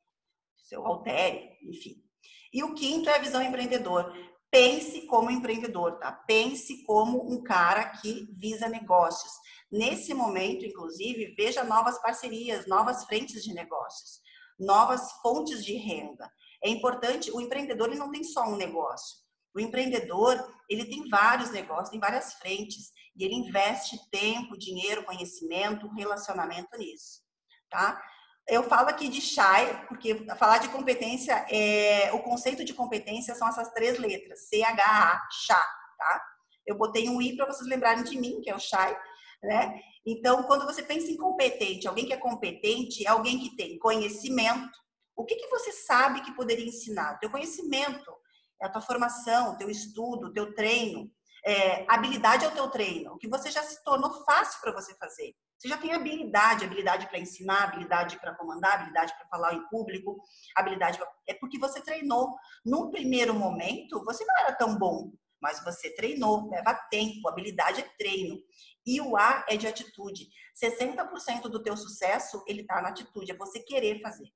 seu 0.57 0.85
haltério, 0.85 1.51
enfim. 1.61 2.03
E 2.51 2.63
o 2.63 2.73
quinto 2.73 3.09
é 3.09 3.15
a 3.15 3.21
visão 3.21 3.41
empreendedor 3.41 4.11
pense 4.53 5.07
como 5.07 5.31
empreendedor, 5.31 5.97
tá? 5.97 6.11
Pense 6.11 6.83
como 6.83 7.27
um 7.27 7.41
cara 7.41 7.89
que 7.89 8.27
visa 8.37 8.69
negócios. 8.69 9.31
Nesse 9.71 10.13
momento, 10.13 10.63
inclusive, 10.63 11.33
veja 11.35 11.63
novas 11.63 11.99
parcerias, 11.99 12.67
novas 12.67 13.03
frentes 13.05 13.43
de 13.43 13.51
negócios, 13.51 14.21
novas 14.59 15.11
fontes 15.23 15.65
de 15.65 15.73
renda. 15.73 16.31
É 16.63 16.69
importante, 16.69 17.31
o 17.31 17.41
empreendedor 17.41 17.89
ele 17.89 17.97
não 17.97 18.11
tem 18.11 18.23
só 18.23 18.43
um 18.43 18.55
negócio. 18.55 19.17
O 19.55 19.59
empreendedor, 19.59 20.47
ele 20.69 20.85
tem 20.85 21.09
vários 21.09 21.49
negócios, 21.49 21.89
tem 21.89 21.99
várias 21.99 22.35
frentes, 22.35 22.91
e 23.15 23.25
ele 23.25 23.33
investe 23.33 23.97
tempo, 24.11 24.55
dinheiro, 24.55 25.03
conhecimento, 25.03 25.87
relacionamento 25.95 26.77
nisso, 26.77 27.21
tá? 27.71 27.99
Eu 28.47 28.63
falo 28.63 28.89
aqui 28.89 29.07
de 29.07 29.21
shy, 29.21 29.85
porque 29.87 30.25
falar 30.37 30.57
de 30.57 30.69
competência, 30.69 31.45
é, 31.49 32.11
o 32.13 32.19
conceito 32.19 32.65
de 32.65 32.73
competência 32.73 33.35
são 33.35 33.47
essas 33.47 33.71
três 33.71 33.97
letras, 33.97 34.49
C-H-A, 34.49 35.27
chá, 35.31 35.65
tá? 35.97 36.21
Eu 36.65 36.77
botei 36.77 37.07
um 37.09 37.21
I 37.21 37.35
para 37.37 37.45
vocês 37.45 37.67
lembrarem 37.67 38.03
de 38.03 38.19
mim, 38.19 38.41
que 38.41 38.49
é 38.49 38.55
o 38.55 38.59
shy, 38.59 38.97
né? 39.41 39.79
Então, 40.05 40.43
quando 40.43 40.65
você 40.65 40.83
pensa 40.83 41.09
em 41.09 41.15
competente, 41.15 41.87
alguém 41.87 42.05
que 42.05 42.13
é 42.13 42.17
competente 42.17 43.05
é 43.05 43.09
alguém 43.09 43.39
que 43.39 43.55
tem 43.55 43.79
conhecimento. 43.79 44.77
O 45.15 45.23
que, 45.23 45.35
que 45.35 45.47
você 45.47 45.71
sabe 45.71 46.21
que 46.21 46.35
poderia 46.35 46.65
ensinar? 46.65 47.19
Teu 47.19 47.29
conhecimento, 47.29 48.13
a 48.61 48.69
tua 48.69 48.81
formação, 48.81 49.57
teu 49.57 49.69
estudo, 49.69 50.33
teu 50.33 50.53
treino. 50.53 51.09
É, 51.45 51.85
habilidade 51.89 52.45
é 52.45 52.47
o 52.47 52.53
teu 52.53 52.69
treino, 52.69 53.13
o 53.13 53.17
que 53.17 53.27
você 53.27 53.51
já 53.51 53.61
se 53.63 53.83
tornou 53.83 54.23
fácil 54.23 54.61
para 54.61 54.71
você 54.71 54.95
fazer. 54.95 55.35
Você 55.63 55.69
já 55.69 55.77
tem 55.77 55.93
habilidade, 55.93 56.65
habilidade 56.65 57.07
para 57.07 57.17
ensinar, 57.17 57.63
habilidade 57.63 58.19
para 58.19 58.35
comandar, 58.35 58.73
habilidade 58.73 59.13
para 59.15 59.25
falar 59.27 59.53
em 59.53 59.65
público, 59.69 60.21
habilidade 60.57 60.97
pra... 60.97 61.09
é 61.25 61.33
porque 61.35 61.57
você 61.57 61.79
treinou. 61.79 62.35
Num 62.65 62.91
primeiro 62.91 63.33
momento, 63.33 64.03
você 64.03 64.25
não 64.25 64.37
era 64.39 64.51
tão 64.51 64.77
bom, 64.77 65.13
mas 65.41 65.63
você 65.63 65.89
treinou, 65.95 66.49
leva 66.49 66.73
tempo, 66.91 67.29
habilidade 67.29 67.79
é 67.79 67.89
treino. 67.97 68.43
E 68.85 68.99
o 68.99 69.15
A 69.15 69.45
é 69.47 69.55
de 69.55 69.65
atitude. 69.65 70.27
60% 70.61 71.43
do 71.43 71.63
teu 71.63 71.77
sucesso, 71.77 72.43
ele 72.45 72.63
está 72.63 72.81
na 72.81 72.89
atitude, 72.89 73.31
é 73.31 73.37
você 73.37 73.57
querer 73.61 74.01
fazer. 74.01 74.27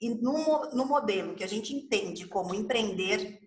E 0.00 0.14
no, 0.14 0.70
no 0.70 0.86
modelo 0.86 1.34
que 1.34 1.44
a 1.44 1.46
gente 1.48 1.74
entende 1.74 2.26
como 2.26 2.54
empreender, 2.54 3.41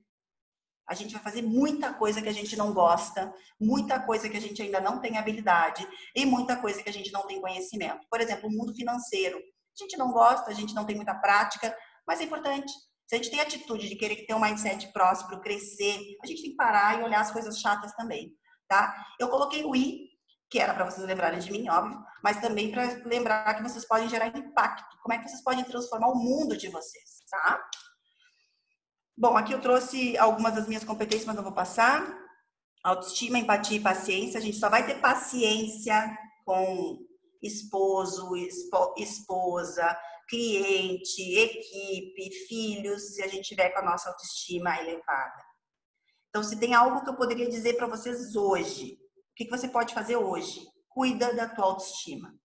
a 0.87 0.93
gente 0.93 1.13
vai 1.13 1.21
fazer 1.21 1.41
muita 1.41 1.93
coisa 1.93 2.21
que 2.21 2.29
a 2.29 2.33
gente 2.33 2.55
não 2.55 2.73
gosta, 2.73 3.33
muita 3.59 3.99
coisa 3.99 4.29
que 4.29 4.37
a 4.37 4.41
gente 4.41 4.61
ainda 4.61 4.79
não 4.79 4.99
tem 4.99 5.17
habilidade 5.17 5.87
e 6.15 6.25
muita 6.25 6.55
coisa 6.55 6.81
que 6.81 6.89
a 6.89 6.93
gente 6.93 7.11
não 7.11 7.25
tem 7.25 7.41
conhecimento. 7.41 8.05
Por 8.09 8.21
exemplo, 8.21 8.49
o 8.49 8.51
mundo 8.51 8.73
financeiro. 8.73 9.37
A 9.37 9.83
gente 9.83 9.97
não 9.97 10.11
gosta, 10.11 10.49
a 10.49 10.53
gente 10.53 10.73
não 10.73 10.85
tem 10.85 10.95
muita 10.95 11.15
prática, 11.15 11.75
mas 12.07 12.21
é 12.21 12.23
importante. 12.23 12.71
Se 13.07 13.15
a 13.15 13.17
gente 13.17 13.29
tem 13.29 13.39
atitude 13.39 13.87
de 13.87 13.95
querer 13.95 14.25
ter 14.25 14.33
um 14.33 14.39
mindset 14.39 14.91
próspero, 14.91 15.41
crescer, 15.41 15.99
a 16.23 16.27
gente 16.27 16.41
tem 16.41 16.51
que 16.51 16.57
parar 16.57 16.99
e 16.99 17.03
olhar 17.03 17.19
as 17.19 17.31
coisas 17.31 17.59
chatas 17.59 17.93
também, 17.93 18.31
tá? 18.67 19.05
Eu 19.19 19.29
coloquei 19.29 19.63
o 19.63 19.75
I, 19.75 20.09
que 20.49 20.59
era 20.59 20.73
para 20.73 20.85
vocês 20.85 21.05
lembrarem 21.05 21.39
de 21.39 21.51
mim, 21.51 21.69
óbvio, 21.69 21.99
mas 22.23 22.39
também 22.39 22.71
para 22.71 22.83
lembrar 23.05 23.53
que 23.55 23.63
vocês 23.63 23.87
podem 23.87 24.09
gerar 24.09 24.27
impacto. 24.27 24.97
Como 25.03 25.13
é 25.13 25.19
que 25.19 25.27
vocês 25.27 25.43
podem 25.43 25.63
transformar 25.65 26.07
o 26.07 26.15
mundo 26.15 26.57
de 26.57 26.67
vocês, 26.69 27.23
tá? 27.29 27.61
Bom, 29.17 29.37
aqui 29.37 29.53
eu 29.53 29.61
trouxe 29.61 30.17
algumas 30.17 30.55
das 30.55 30.67
minhas 30.67 30.83
competências, 30.83 31.25
mas 31.25 31.37
não 31.37 31.43
vou 31.43 31.53
passar. 31.53 32.05
Autoestima, 32.83 33.39
empatia 33.39 33.77
e 33.77 33.81
paciência. 33.81 34.37
A 34.37 34.43
gente 34.43 34.57
só 34.57 34.69
vai 34.69 34.85
ter 34.85 34.99
paciência 34.99 36.17
com 36.43 36.99
esposo, 37.41 38.35
esposa, 38.97 39.97
cliente, 40.27 41.21
equipe, 41.21 42.29
filhos, 42.47 43.15
se 43.15 43.23
a 43.23 43.27
gente 43.27 43.47
tiver 43.47 43.69
com 43.69 43.79
a 43.79 43.85
nossa 43.85 44.09
autoestima 44.09 44.77
elevada. 44.81 45.43
Então, 46.29 46.43
se 46.43 46.59
tem 46.59 46.73
algo 46.73 47.01
que 47.01 47.09
eu 47.09 47.15
poderia 47.15 47.47
dizer 47.47 47.75
para 47.75 47.87
vocês 47.87 48.35
hoje, 48.35 48.99
o 49.31 49.35
que, 49.35 49.45
que 49.45 49.51
você 49.51 49.69
pode 49.69 49.93
fazer 49.93 50.17
hoje? 50.17 50.59
Cuida 50.89 51.33
da 51.33 51.47
tua 51.47 51.65
autoestima. 51.65 52.37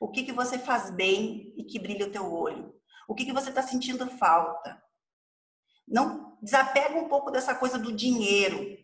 O 0.00 0.12
que, 0.12 0.22
que 0.22 0.32
você 0.32 0.58
faz 0.58 0.90
bem 0.90 1.52
e 1.56 1.64
que 1.64 1.80
brilha 1.80 2.06
o 2.06 2.12
teu 2.12 2.32
olho? 2.32 2.72
O 3.08 3.16
que, 3.16 3.24
que 3.24 3.32
você 3.32 3.48
está 3.48 3.62
sentindo 3.62 4.06
falta? 4.16 4.80
Não 5.92 6.38
desapega 6.42 6.98
um 6.98 7.08
pouco 7.08 7.30
dessa 7.30 7.54
coisa 7.54 7.78
do 7.78 7.92
dinheiro, 7.92 8.76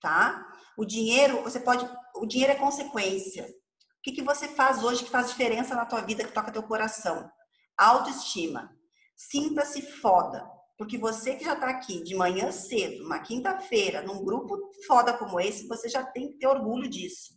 tá? 0.00 0.46
O 0.76 0.84
dinheiro, 0.84 1.42
você 1.42 1.58
pode, 1.58 1.88
o 2.16 2.26
dinheiro 2.26 2.52
é 2.52 2.56
consequência. 2.56 3.44
O 3.44 4.02
que, 4.02 4.12
que 4.12 4.22
você 4.22 4.48
faz 4.48 4.84
hoje 4.84 5.04
que 5.04 5.10
faz 5.10 5.28
diferença 5.28 5.74
na 5.74 5.86
tua 5.86 6.02
vida, 6.02 6.22
que 6.22 6.32
toca 6.32 6.52
teu 6.52 6.62
coração? 6.62 7.30
Autoestima. 7.76 8.70
Sinta-se 9.16 9.82
foda. 9.82 10.48
Porque 10.78 10.96
você 10.96 11.34
que 11.34 11.44
já 11.44 11.52
está 11.52 11.68
aqui 11.68 12.02
de 12.02 12.14
manhã 12.14 12.50
cedo, 12.50 13.04
uma 13.04 13.18
quinta-feira, 13.18 14.00
num 14.00 14.24
grupo 14.24 14.56
foda 14.86 15.12
como 15.12 15.38
esse, 15.38 15.68
você 15.68 15.90
já 15.90 16.02
tem 16.02 16.30
que 16.30 16.38
ter 16.38 16.46
orgulho 16.46 16.88
disso. 16.88 17.34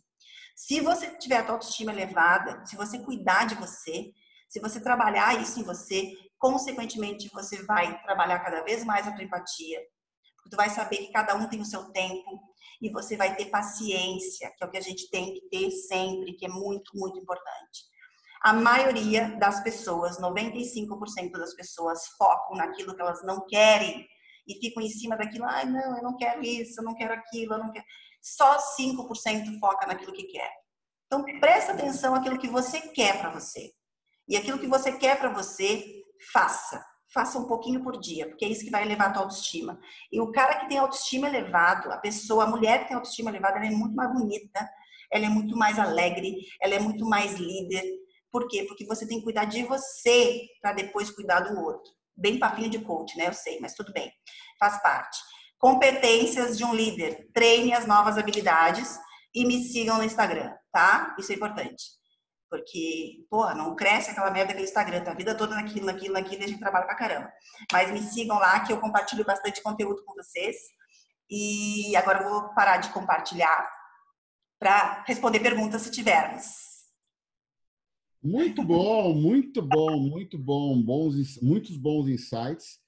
Se 0.56 0.80
você 0.80 1.08
tiver 1.18 1.36
a 1.36 1.52
autoestima 1.52 1.92
elevada, 1.92 2.64
se 2.64 2.76
você 2.76 2.98
cuidar 3.00 3.46
de 3.46 3.54
você, 3.56 4.12
se 4.48 4.60
você 4.60 4.80
trabalhar 4.80 5.42
isso 5.42 5.60
em 5.60 5.62
você, 5.62 6.12
consequentemente 6.44 7.30
você 7.32 7.64
vai 7.64 8.02
trabalhar 8.02 8.38
cada 8.40 8.62
vez 8.62 8.84
mais 8.84 9.08
a 9.08 9.12
tua 9.12 9.24
empatia. 9.24 9.80
Porque 10.36 10.50
tu 10.50 10.56
vai 10.56 10.68
saber 10.68 10.98
que 10.98 11.10
cada 11.10 11.34
um 11.34 11.48
tem 11.48 11.58
o 11.58 11.64
seu 11.64 11.90
tempo 11.90 12.38
e 12.82 12.90
você 12.90 13.16
vai 13.16 13.34
ter 13.34 13.46
paciência, 13.46 14.52
que 14.54 14.62
é 14.62 14.66
o 14.66 14.70
que 14.70 14.76
a 14.76 14.82
gente 14.82 15.08
tem 15.08 15.32
que 15.32 15.48
ter 15.48 15.70
sempre, 15.70 16.34
que 16.34 16.44
é 16.44 16.48
muito, 16.50 16.90
muito 16.98 17.18
importante. 17.18 17.86
A 18.42 18.52
maioria 18.52 19.38
das 19.38 19.62
pessoas, 19.64 20.20
95% 20.20 21.30
das 21.30 21.54
pessoas, 21.54 22.08
focam 22.18 22.58
naquilo 22.58 22.94
que 22.94 23.00
elas 23.00 23.24
não 23.24 23.46
querem 23.46 24.06
e 24.46 24.60
ficam 24.60 24.82
em 24.82 24.90
cima 24.90 25.16
daquilo. 25.16 25.46
Ai, 25.46 25.64
não, 25.64 25.96
eu 25.96 26.02
não 26.02 26.14
quero 26.14 26.42
isso, 26.42 26.78
eu 26.78 26.84
não 26.84 26.94
quero 26.94 27.14
aquilo, 27.14 27.54
eu 27.54 27.58
não 27.58 27.72
quero. 27.72 27.86
Só 28.20 28.58
5% 28.78 29.58
foca 29.58 29.86
naquilo 29.86 30.12
que 30.12 30.24
quer. 30.24 30.52
Então, 31.06 31.24
presta 31.40 31.72
atenção 31.72 32.12
naquilo 32.12 32.38
que 32.38 32.48
você 32.48 32.82
quer 32.82 33.18
para 33.18 33.30
você. 33.30 33.72
E 34.28 34.36
aquilo 34.36 34.58
que 34.58 34.66
você 34.66 34.92
quer 34.92 35.18
para 35.18 35.30
você, 35.30 35.93
faça. 36.32 36.84
Faça 37.12 37.38
um 37.38 37.46
pouquinho 37.46 37.82
por 37.82 38.00
dia, 38.00 38.28
porque 38.28 38.44
é 38.44 38.48
isso 38.48 38.64
que 38.64 38.70
vai 38.70 38.82
elevar 38.82 39.10
a 39.10 39.12
tua 39.12 39.22
autoestima. 39.22 39.78
E 40.10 40.20
o 40.20 40.32
cara 40.32 40.56
que 40.60 40.68
tem 40.68 40.78
autoestima 40.78 41.28
elevado, 41.28 41.92
a 41.92 41.98
pessoa, 41.98 42.44
a 42.44 42.46
mulher 42.48 42.80
que 42.80 42.88
tem 42.88 42.96
autoestima 42.96 43.30
elevada, 43.30 43.58
ela 43.58 43.66
é 43.66 43.70
muito 43.70 43.94
mais 43.94 44.12
bonita, 44.12 44.68
ela 45.12 45.26
é 45.26 45.28
muito 45.28 45.56
mais 45.56 45.78
alegre, 45.78 46.36
ela 46.60 46.74
é 46.74 46.78
muito 46.80 47.06
mais 47.06 47.34
líder. 47.34 47.84
Por 48.32 48.48
quê? 48.48 48.64
Porque 48.66 48.84
você 48.84 49.06
tem 49.06 49.18
que 49.18 49.24
cuidar 49.24 49.44
de 49.44 49.62
você 49.62 50.42
para 50.60 50.72
depois 50.72 51.08
cuidar 51.08 51.40
do 51.40 51.60
outro. 51.60 51.92
Bem 52.16 52.38
papinho 52.38 52.68
de 52.68 52.80
coach, 52.80 53.16
né? 53.16 53.28
Eu 53.28 53.32
sei, 53.32 53.60
mas 53.60 53.74
tudo 53.74 53.92
bem. 53.92 54.12
Faz 54.58 54.82
parte. 54.82 55.18
Competências 55.58 56.58
de 56.58 56.64
um 56.64 56.74
líder. 56.74 57.28
Treine 57.32 57.72
as 57.74 57.86
novas 57.86 58.18
habilidades 58.18 58.98
e 59.32 59.46
me 59.46 59.62
sigam 59.62 59.98
no 59.98 60.04
Instagram, 60.04 60.52
tá? 60.72 61.14
Isso 61.18 61.30
é 61.30 61.36
importante. 61.36 61.84
Porque, 62.48 63.24
porra, 63.28 63.54
não 63.54 63.74
cresce 63.74 64.10
aquela 64.10 64.30
merda 64.30 64.52
aquele 64.52 64.64
Instagram, 64.64 65.02
tá 65.02 65.10
a 65.10 65.14
vida 65.14 65.34
toda 65.34 65.54
naquilo, 65.54 65.86
naquilo, 65.86 66.14
naquilo, 66.14 66.42
e 66.42 66.44
a 66.44 66.48
gente 66.48 66.60
trabalha 66.60 66.86
pra 66.86 66.94
caramba. 66.94 67.32
Mas 67.72 67.90
me 67.90 68.00
sigam 68.00 68.38
lá 68.38 68.60
que 68.60 68.72
eu 68.72 68.80
compartilho 68.80 69.24
bastante 69.24 69.62
conteúdo 69.62 70.04
com 70.04 70.14
vocês. 70.14 70.56
E 71.30 71.96
agora 71.96 72.22
eu 72.22 72.30
vou 72.30 72.54
parar 72.54 72.76
de 72.76 72.90
compartilhar 72.90 73.68
para 74.58 75.02
responder 75.06 75.40
perguntas 75.40 75.82
se 75.82 75.90
tivermos. 75.90 76.44
Muito 78.22 78.62
bom, 78.62 79.12
muito 79.12 79.60
bom, 79.60 79.98
muito 79.98 80.38
bom, 80.38 80.80
bons, 80.82 81.38
muitos 81.42 81.76
bons 81.76 82.08
insights. 82.08 82.78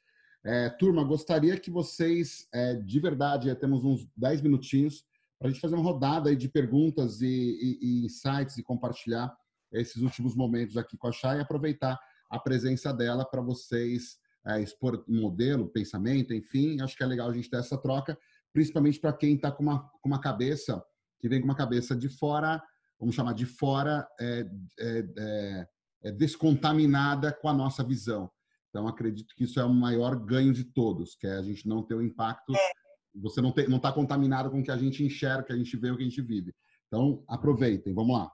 É, 0.43 0.71
turma, 0.71 1.05
gostaria 1.05 1.59
que 1.59 1.71
vocês, 1.71 2.47
é, 2.55 2.75
de 2.75 3.01
verdade, 3.01 3.55
temos 3.57 3.85
uns 3.85 4.09
10 4.17 4.41
minutinhos 4.41 5.05
para 5.39 5.49
a 5.49 5.51
gente 5.51 5.61
fazer 5.61 5.75
uma 5.75 5.85
rodada 5.85 6.35
de 6.35 6.49
perguntas 6.49 7.21
e, 7.21 7.27
e, 7.27 7.79
e 7.83 8.07
insights 8.07 8.57
e 8.57 8.63
compartilhar 8.63 9.37
esses 9.73 10.03
últimos 10.03 10.35
momentos 10.35 10.77
aqui 10.77 10.97
com 10.97 11.09
a 11.09 11.13
Chay 11.13 11.39
e 11.39 11.41
aproveitar 11.41 11.99
a 12.31 12.39
presença 12.39 12.93
dela 12.93 13.25
para 13.25 13.41
vocês 13.41 14.19
é, 14.47 14.61
expor 14.63 15.05
um 15.09 15.21
modelo, 15.21 15.69
pensamento, 15.69 16.33
enfim. 16.33 16.81
Acho 16.81 16.97
que 16.97 17.03
é 17.03 17.07
legal 17.07 17.29
a 17.29 17.33
gente 17.33 17.51
ter 17.51 17.57
essa 17.57 17.77
troca, 17.77 18.17
principalmente 18.53 19.01
para 19.01 19.13
quem 19.13 19.35
está 19.35 19.51
com 19.51 19.63
uma, 19.63 19.81
com 20.01 20.09
uma 20.09 20.21
cabeça, 20.21 20.83
que 21.19 21.29
vem 21.29 21.41
com 21.41 21.47
uma 21.47 21.57
cabeça 21.57 21.97
de 21.97 22.09
fora, 22.09 22.63
vamos 22.99 23.15
chamar 23.15 23.33
de 23.35 23.47
fora, 23.47 24.07
é, 24.21 24.47
é, 24.79 25.05
é, 25.19 25.69
é 26.05 26.13
descontaminada 26.13 27.33
com 27.33 27.49
a 27.49 27.55
nossa 27.55 27.83
visão. 27.83 28.31
Então, 28.69 28.87
acredito 28.87 29.35
que 29.35 29.45
isso 29.45 29.59
é 29.59 29.65
o 29.65 29.73
maior 29.73 30.15
ganho 30.17 30.53
de 30.53 30.65
todos, 30.65 31.17
que 31.17 31.27
é 31.27 31.37
a 31.37 31.43
gente 31.43 31.67
não 31.67 31.83
ter 31.83 31.95
o 31.95 32.03
impacto, 32.03 32.55
é. 32.55 32.73
você 33.15 33.41
não 33.41 33.51
está 33.51 33.91
contaminado 33.91 34.51
com 34.51 34.61
o 34.61 34.63
que 34.63 34.71
a 34.71 34.77
gente 34.77 35.03
enxerga, 35.03 35.43
o 35.43 35.45
que 35.47 35.53
a 35.53 35.57
gente 35.57 35.77
vê, 35.77 35.91
o 35.91 35.97
que 35.97 36.03
a 36.03 36.09
gente 36.09 36.23
vive. 36.23 36.55
Então, 36.87 37.25
aproveitem, 37.27 37.95
vamos 37.95 38.17
lá. 38.17 38.31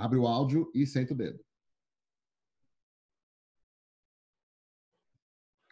Abre 0.00 0.16
o 0.16 0.26
áudio 0.26 0.70
e 0.74 0.86
senta 0.86 1.12
o 1.12 1.16
dedo. 1.16 1.44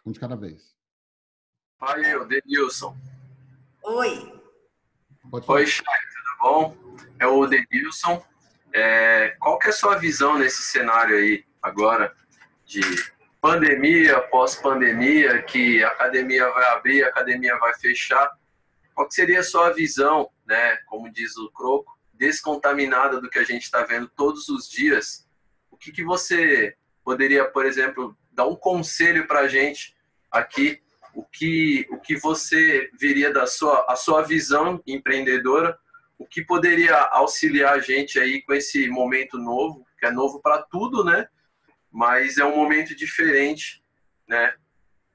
Um 0.05 0.11
de 0.11 0.19
cada 0.19 0.35
vez. 0.35 0.75
Oi, 1.81 2.13
eu, 2.13 2.27
Denilson. 2.27 2.95
Oi. 3.83 4.39
Oi, 5.31 5.65
Chay, 5.65 5.83
tudo 5.83 6.37
bom? 6.41 6.77
É 7.19 7.25
o 7.25 7.47
Denilson. 7.47 8.23
É, 8.71 9.29
qual 9.39 9.57
que 9.57 9.65
é 9.65 9.69
a 9.71 9.73
sua 9.73 9.97
visão 9.97 10.37
nesse 10.37 10.61
cenário 10.61 11.17
aí 11.17 11.43
agora 11.59 12.15
de 12.65 12.81
pandemia, 13.41 14.21
pós-pandemia, 14.27 15.41
que 15.41 15.83
a 15.83 15.87
academia 15.87 16.47
vai 16.51 16.65
abrir, 16.65 17.03
a 17.03 17.07
academia 17.07 17.57
vai 17.57 17.73
fechar? 17.79 18.29
Qual 18.93 19.07
que 19.07 19.15
seria 19.15 19.39
a 19.39 19.43
sua 19.43 19.73
visão, 19.73 20.29
né? 20.45 20.77
Como 20.85 21.11
diz 21.11 21.35
o 21.35 21.49
Croco, 21.49 21.98
descontaminada 22.19 23.21
do 23.21 23.29
que 23.29 23.39
a 23.39 23.43
gente 23.43 23.63
está 23.63 23.83
vendo 23.83 24.09
todos 24.09 24.49
os 24.49 24.69
dias, 24.69 25.25
o 25.71 25.77
que, 25.77 25.91
que 25.91 26.03
você 26.03 26.75
poderia, 27.03 27.45
por 27.45 27.65
exemplo, 27.65 28.15
dar 28.31 28.45
um 28.45 28.55
conselho 28.55 29.25
para 29.25 29.39
a 29.39 29.47
gente 29.47 29.95
aqui? 30.29 30.81
O 31.15 31.23
que, 31.23 31.87
o 31.89 31.97
que 31.97 32.17
você 32.17 32.91
veria 32.99 33.33
da 33.33 33.47
sua, 33.47 33.85
a 33.89 33.95
sua 33.95 34.21
visão 34.21 34.83
empreendedora? 34.85 35.79
O 36.17 36.25
que 36.25 36.43
poderia 36.43 36.95
auxiliar 36.95 37.75
a 37.75 37.79
gente 37.79 38.19
aí 38.19 38.41
com 38.41 38.53
esse 38.53 38.89
momento 38.89 39.37
novo, 39.37 39.85
que 39.97 40.05
é 40.05 40.11
novo 40.11 40.41
para 40.41 40.61
tudo, 40.61 41.03
né? 41.03 41.27
Mas 41.89 42.37
é 42.37 42.43
um 42.43 42.55
momento 42.55 42.93
diferente, 42.93 43.81
né? 44.27 44.53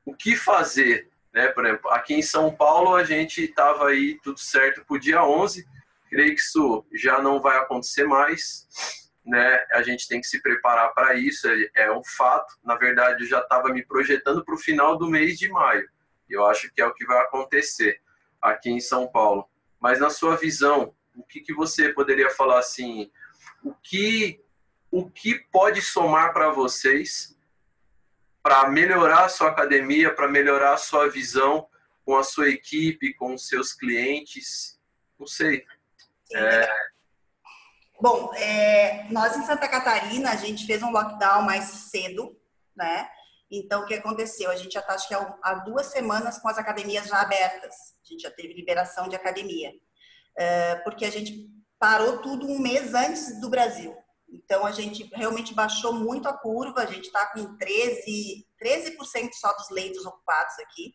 O 0.05 0.14
que 0.14 0.34
fazer, 0.34 1.11
né? 1.32 1.48
Por 1.48 1.66
exemplo, 1.66 1.90
aqui 1.90 2.14
em 2.14 2.22
São 2.22 2.55
Paulo 2.55 2.96
a 2.96 3.05
gente 3.05 3.44
estava 3.44 3.88
aí 3.88 4.18
tudo 4.22 4.40
certo 4.40 4.84
para 4.84 4.96
o 4.96 4.98
dia 4.98 5.22
11, 5.22 5.66
Creio 6.14 6.36
que 6.36 6.40
isso 6.40 6.86
já 6.92 7.20
não 7.20 7.40
vai 7.40 7.58
acontecer 7.58 8.04
mais, 8.04 9.10
né? 9.26 9.66
A 9.72 9.82
gente 9.82 10.06
tem 10.06 10.20
que 10.20 10.28
se 10.28 10.40
preparar 10.40 10.94
para 10.94 11.14
isso, 11.14 11.48
é, 11.48 11.68
é 11.74 11.92
um 11.92 12.04
fato. 12.04 12.54
Na 12.62 12.76
verdade, 12.76 13.24
eu 13.24 13.28
já 13.28 13.40
estava 13.40 13.70
me 13.70 13.84
projetando 13.84 14.44
para 14.44 14.54
o 14.54 14.58
final 14.58 14.96
do 14.96 15.10
mês 15.10 15.36
de 15.36 15.48
maio. 15.48 15.88
Eu 16.30 16.46
acho 16.46 16.72
que 16.72 16.80
é 16.80 16.86
o 16.86 16.94
que 16.94 17.04
vai 17.04 17.18
acontecer 17.18 18.00
aqui 18.40 18.70
em 18.70 18.78
São 18.78 19.08
Paulo. 19.08 19.50
Mas 19.80 19.98
na 19.98 20.08
sua 20.08 20.36
visão, 20.36 20.94
o 21.16 21.24
que, 21.24 21.40
que 21.40 21.52
você 21.52 21.88
poderia 21.88 22.30
falar 22.30 22.60
assim? 22.60 23.10
O 23.64 23.74
que 23.74 24.40
o 24.92 25.10
que 25.10 25.34
pode 25.50 25.82
somar 25.82 26.32
para 26.32 26.50
vocês 26.50 27.36
para 28.40 28.68
melhorar 28.68 29.24
a 29.24 29.28
sua 29.28 29.48
academia, 29.48 30.14
para 30.14 30.28
melhorar 30.28 30.74
a 30.74 30.76
sua 30.76 31.08
visão 31.08 31.66
com 32.04 32.16
a 32.16 32.22
sua 32.22 32.50
equipe, 32.50 33.14
com 33.14 33.34
os 33.34 33.48
seus 33.48 33.72
clientes? 33.72 34.78
Não 35.18 35.26
sei. 35.26 35.64
É... 36.32 36.68
Bom, 38.00 38.34
é, 38.34 39.06
nós 39.10 39.36
em 39.36 39.46
Santa 39.46 39.68
Catarina, 39.68 40.30
a 40.30 40.36
gente 40.36 40.66
fez 40.66 40.82
um 40.82 40.90
lockdown 40.90 41.42
mais 41.42 41.64
cedo, 41.64 42.36
né? 42.76 43.08
Então, 43.50 43.82
o 43.82 43.86
que 43.86 43.94
aconteceu? 43.94 44.50
A 44.50 44.56
gente 44.56 44.72
já 44.72 44.80
está, 44.80 44.94
acho 44.94 45.06
que 45.06 45.14
há 45.14 45.54
duas 45.64 45.86
semanas 45.86 46.38
com 46.38 46.48
as 46.48 46.58
academias 46.58 47.06
já 47.06 47.20
abertas. 47.20 47.74
A 48.04 48.08
gente 48.08 48.22
já 48.22 48.30
teve 48.30 48.52
liberação 48.52 49.08
de 49.08 49.14
academia. 49.14 49.72
É, 50.36 50.76
porque 50.76 51.04
a 51.04 51.10
gente 51.10 51.48
parou 51.78 52.18
tudo 52.18 52.46
um 52.46 52.58
mês 52.58 52.94
antes 52.94 53.40
do 53.40 53.48
Brasil. 53.48 53.96
Então, 54.28 54.66
a 54.66 54.72
gente 54.72 55.08
realmente 55.14 55.54
baixou 55.54 55.92
muito 55.92 56.28
a 56.28 56.36
curva. 56.36 56.80
A 56.80 56.86
gente 56.86 57.06
está 57.06 57.26
com 57.26 57.56
13, 57.56 58.46
13% 58.60 59.30
só 59.34 59.52
dos 59.52 59.70
leitos 59.70 60.04
ocupados 60.04 60.58
aqui. 60.58 60.94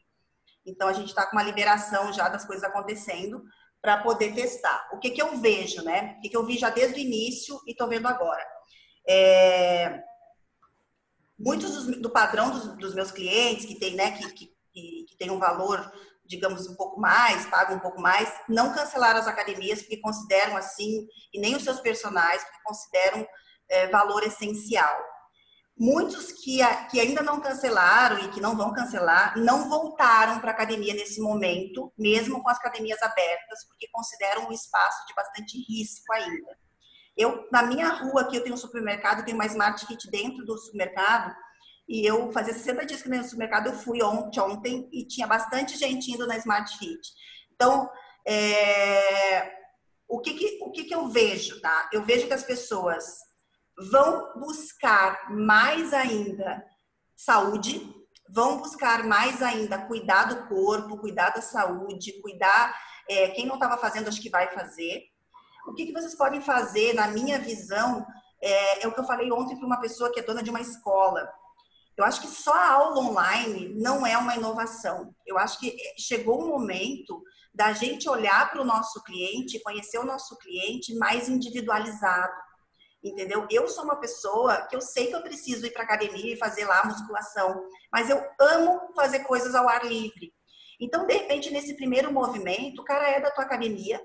Então, 0.65 0.87
a 0.87 0.93
gente 0.93 1.09
está 1.09 1.25
com 1.25 1.37
uma 1.37 1.43
liberação 1.43 2.11
já 2.11 2.27
das 2.27 2.45
coisas 2.45 2.63
acontecendo 2.63 3.41
para 3.81 3.97
poder 3.97 4.33
testar. 4.33 4.89
O 4.93 4.99
que, 4.99 5.11
que 5.11 5.21
eu 5.21 5.37
vejo, 5.37 5.83
né? 5.83 6.15
O 6.17 6.21
que, 6.21 6.29
que 6.29 6.37
eu 6.37 6.45
vi 6.45 6.57
já 6.57 6.69
desde 6.69 6.99
o 6.99 7.01
início 7.01 7.59
e 7.65 7.71
estou 7.71 7.87
vendo 7.87 8.07
agora. 8.07 8.45
É... 9.07 10.03
Muitos 11.37 11.73
dos, 11.73 12.01
do 12.01 12.09
padrão 12.09 12.51
dos, 12.51 12.77
dos, 12.77 12.93
meus 12.93 13.11
clientes 13.11 13.65
que 13.65 13.75
tem, 13.75 13.95
né, 13.95 14.11
que, 14.11 14.29
que, 14.33 15.05
que 15.05 15.15
tem 15.17 15.31
um 15.31 15.39
valor, 15.39 15.89
digamos, 16.25 16.67
um 16.67 16.75
pouco 16.75 16.99
mais, 16.99 17.45
pagam 17.45 17.77
um 17.77 17.79
pouco 17.79 18.01
mais, 18.01 18.29
não 18.49 18.73
cancelaram 18.73 19.19
as 19.19 19.27
academias 19.27 19.81
porque 19.81 20.01
consideram 20.01 20.57
assim, 20.57 21.07
e 21.33 21.39
nem 21.39 21.55
os 21.55 21.63
seus 21.63 21.79
personagens, 21.79 22.43
porque 22.43 22.63
consideram 22.63 23.25
é, 23.69 23.87
valor 23.87 24.21
essencial. 24.23 25.01
Muitos 25.79 26.33
que, 26.33 26.59
que 26.91 26.99
ainda 26.99 27.21
não 27.21 27.39
cancelaram 27.39 28.19
e 28.19 28.27
que 28.31 28.41
não 28.41 28.57
vão 28.57 28.73
cancelar, 28.73 29.37
não 29.37 29.69
voltaram 29.69 30.39
para 30.39 30.51
a 30.51 30.53
academia 30.53 30.93
nesse 30.93 31.21
momento, 31.21 31.93
mesmo 31.97 32.43
com 32.43 32.49
as 32.49 32.57
academias 32.57 33.01
abertas, 33.01 33.65
porque 33.65 33.87
consideram 33.89 34.49
um 34.49 34.51
espaço 34.51 35.07
de 35.07 35.13
bastante 35.13 35.57
risco 35.69 36.11
ainda. 36.11 36.57
Eu, 37.15 37.47
na 37.49 37.63
minha 37.63 37.87
rua 37.89 38.21
aqui, 38.21 38.35
eu 38.35 38.43
tenho 38.43 38.55
um 38.55 38.57
supermercado, 38.57 39.23
tenho 39.23 39.37
uma 39.37 39.45
Smart 39.45 39.85
Fit 39.85 40.11
dentro 40.11 40.45
do 40.45 40.57
supermercado, 40.57 41.33
e 41.87 42.05
eu 42.05 42.29
fazia 42.33 42.53
60 42.53 42.85
dias 42.85 43.01
que 43.01 43.07
no 43.07 43.23
supermercado, 43.23 43.67
eu 43.67 43.73
fui 43.73 44.03
ontem, 44.03 44.39
ontem 44.41 44.89
e 44.91 45.07
tinha 45.07 45.25
bastante 45.25 45.77
gente 45.77 46.11
indo 46.11 46.27
na 46.27 46.35
Smart 46.37 46.77
Fit. 46.77 47.01
Então, 47.53 47.89
é, 48.27 49.49
o, 50.09 50.19
que, 50.19 50.33
que, 50.33 50.59
o 50.61 50.71
que, 50.71 50.83
que 50.83 50.93
eu 50.93 51.07
vejo, 51.07 51.61
tá? 51.61 51.89
Eu 51.93 52.03
vejo 52.03 52.27
que 52.27 52.33
as 52.33 52.43
pessoas 52.43 53.28
vão 53.91 54.33
buscar 54.39 55.31
mais 55.31 55.93
ainda 55.93 56.63
saúde, 57.15 57.93
vão 58.29 58.57
buscar 58.57 59.03
mais 59.03 59.41
ainda 59.41 59.77
cuidar 59.87 60.25
do 60.25 60.47
corpo, 60.47 60.97
cuidar 60.97 61.29
da 61.31 61.41
saúde, 61.41 62.21
cuidar. 62.21 62.75
É, 63.09 63.29
quem 63.29 63.45
não 63.45 63.55
estava 63.55 63.77
fazendo, 63.77 64.07
acho 64.07 64.21
que 64.21 64.29
vai 64.29 64.47
fazer. 64.53 65.03
o 65.67 65.73
que, 65.73 65.85
que 65.85 65.93
vocês 65.93 66.15
podem 66.15 66.41
fazer, 66.41 66.93
na 66.93 67.07
minha 67.07 67.39
visão, 67.39 68.05
é, 68.41 68.83
é 68.83 68.87
o 68.87 68.93
que 68.93 68.99
eu 68.99 69.05
falei 69.05 69.31
ontem 69.31 69.57
para 69.57 69.65
uma 69.65 69.79
pessoa 69.81 70.11
que 70.11 70.19
é 70.19 70.23
dona 70.23 70.41
de 70.41 70.49
uma 70.49 70.61
escola. 70.61 71.29
Eu 71.97 72.05
acho 72.05 72.21
que 72.21 72.27
só 72.27 72.53
a 72.53 72.71
aula 72.71 73.01
online 73.01 73.73
não 73.75 74.07
é 74.07 74.17
uma 74.17 74.35
inovação. 74.35 75.13
Eu 75.27 75.37
acho 75.37 75.59
que 75.59 75.75
chegou 75.97 76.41
o 76.41 76.47
momento 76.47 77.21
da 77.53 77.73
gente 77.73 78.07
olhar 78.07 78.49
para 78.49 78.61
o 78.61 78.65
nosso 78.65 79.03
cliente, 79.03 79.61
conhecer 79.61 79.97
o 79.97 80.05
nosso 80.05 80.37
cliente 80.37 80.95
mais 80.95 81.27
individualizado. 81.27 82.31
Entendeu? 83.03 83.47
Eu 83.49 83.67
sou 83.67 83.85
uma 83.85 83.95
pessoa 83.95 84.67
que 84.67 84.75
eu 84.75 84.81
sei 84.81 85.07
que 85.07 85.15
eu 85.15 85.21
preciso 85.21 85.65
ir 85.65 85.71
para 85.71 85.83
academia 85.83 86.33
e 86.33 86.37
fazer 86.37 86.65
lá 86.65 86.83
musculação, 86.83 87.63
mas 87.91 88.09
eu 88.09 88.21
amo 88.39 88.93
fazer 88.93 89.19
coisas 89.19 89.55
ao 89.55 89.69
ar 89.69 89.85
livre. 89.85 90.33
Então, 90.79 91.05
de 91.05 91.13
repente, 91.13 91.49
nesse 91.49 91.75
primeiro 91.75 92.11
movimento, 92.11 92.81
o 92.81 92.85
cara 92.85 93.09
é 93.09 93.19
da 93.19 93.31
tua 93.31 93.43
academia, 93.45 94.01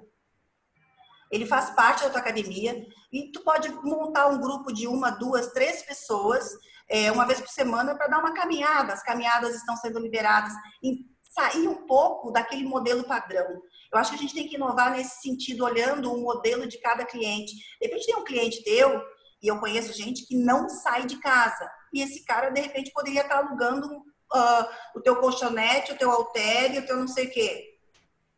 ele 1.31 1.47
faz 1.47 1.71
parte 1.71 2.05
da 2.05 2.11
tua 2.11 2.21
academia 2.21 2.87
e 3.13 3.33
tu 3.33 3.43
pode 3.43 3.69
montar 3.83 4.29
um 4.29 4.41
grupo 4.41 4.73
de 4.73 4.87
uma, 4.87 5.11
duas, 5.11 5.49
três 5.49 5.83
pessoas 5.83 6.49
é, 6.89 7.11
uma 7.11 7.27
vez 7.27 7.41
por 7.41 7.49
semana 7.49 7.97
para 7.97 8.07
dar 8.07 8.19
uma 8.19 8.35
caminhada. 8.35 8.93
As 8.93 9.03
caminhadas 9.03 9.55
estão 9.57 9.77
sendo 9.77 9.99
liberadas. 9.99 10.53
E 10.83 11.13
sair 11.35 11.67
um 11.67 11.87
pouco 11.87 12.31
daquele 12.31 12.65
modelo 12.65 13.05
padrão. 13.05 13.61
Eu 13.95 14.01
acho 14.01 14.11
que 14.11 14.17
a 14.17 14.21
gente 14.21 14.35
tem 14.35 14.49
que 14.49 14.57
inovar 14.57 14.91
nesse 14.91 15.23
sentido, 15.23 15.65
olhando 15.65 16.13
o 16.13 16.21
modelo 16.21 16.67
de 16.67 16.79
cada 16.79 17.05
cliente. 17.05 17.55
De 17.55 17.87
repente 17.87 18.07
tem 18.07 18.17
um 18.17 18.25
cliente 18.25 18.65
teu, 18.65 19.01
e 19.41 19.47
eu 19.47 19.61
conheço 19.61 19.93
gente 19.93 20.27
que 20.27 20.37
não 20.37 20.69
sai 20.69 21.07
de 21.07 21.17
casa. 21.19 21.71
E 21.93 22.03
esse 22.03 22.25
cara, 22.25 22.51
de 22.51 22.61
repente, 22.61 22.91
poderia 22.93 23.21
estar 23.21 23.39
alugando 23.39 23.87
uh, 23.87 24.67
o 24.97 25.01
teu 25.01 25.17
colchonete, 25.17 25.93
o 25.93 25.97
teu 25.97 26.11
halter, 26.11 26.79
o 26.79 26.87
teu 26.87 26.97
não 26.97 27.07
sei 27.07 27.27
o 27.27 27.31
quê. 27.31 27.79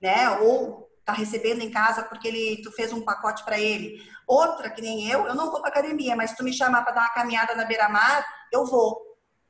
Né? 0.03 0.29
Ou 0.41 0.91
tá 1.07 1.13
recebendo 1.13 1.63
em 1.63 1.71
casa 1.71 2.03
porque 2.03 2.27
ele, 2.27 2.61
tu 2.63 2.73
fez 2.73 2.93
um 2.93 3.05
pacote 3.05 3.45
para 3.45 3.59
ele. 3.59 4.03
Outra, 4.27 4.69
que 4.69 4.83
nem 4.83 5.09
eu, 5.09 5.27
eu 5.27 5.35
não 5.35 5.51
vou 5.51 5.61
para 5.61 5.71
academia, 5.71 6.17
mas 6.17 6.31
se 6.31 6.37
tu 6.37 6.43
me 6.43 6.53
chamar 6.53 6.83
para 6.83 6.93
dar 6.93 7.01
uma 7.03 7.15
caminhada 7.15 7.55
na 7.55 7.65
beira-mar, 7.65 8.27
eu 8.53 8.67
vou, 8.67 9.01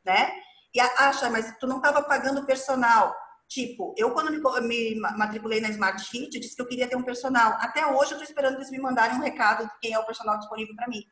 né? 0.04 0.30
E 0.74 0.78
acha, 0.78 1.30
mas 1.30 1.56
tu 1.58 1.66
não 1.66 1.78
estava 1.78 2.02
pagando 2.02 2.44
personal. 2.44 3.16
Tipo, 3.48 3.94
eu 3.96 4.10
quando 4.10 4.30
me, 4.30 4.40
me, 4.66 5.00
matriculei 5.00 5.60
na 5.60 5.70
Smart 5.70 6.02
Fit, 6.04 6.38
disse 6.38 6.56
que 6.56 6.62
eu 6.62 6.66
queria 6.66 6.88
ter 6.88 6.96
um 6.96 7.02
personal. 7.02 7.52
Até 7.60 7.86
hoje 7.86 8.12
eu 8.12 8.18
estou 8.18 8.24
esperando 8.24 8.56
eles 8.56 8.70
me 8.70 8.78
mandarem 8.78 9.16
um 9.16 9.22
recado 9.22 9.64
de 9.64 9.78
quem 9.80 9.92
é 9.92 9.98
o 9.98 10.06
personal 10.06 10.38
disponível 10.38 10.74
para 10.74 10.88
mim. 10.88 11.04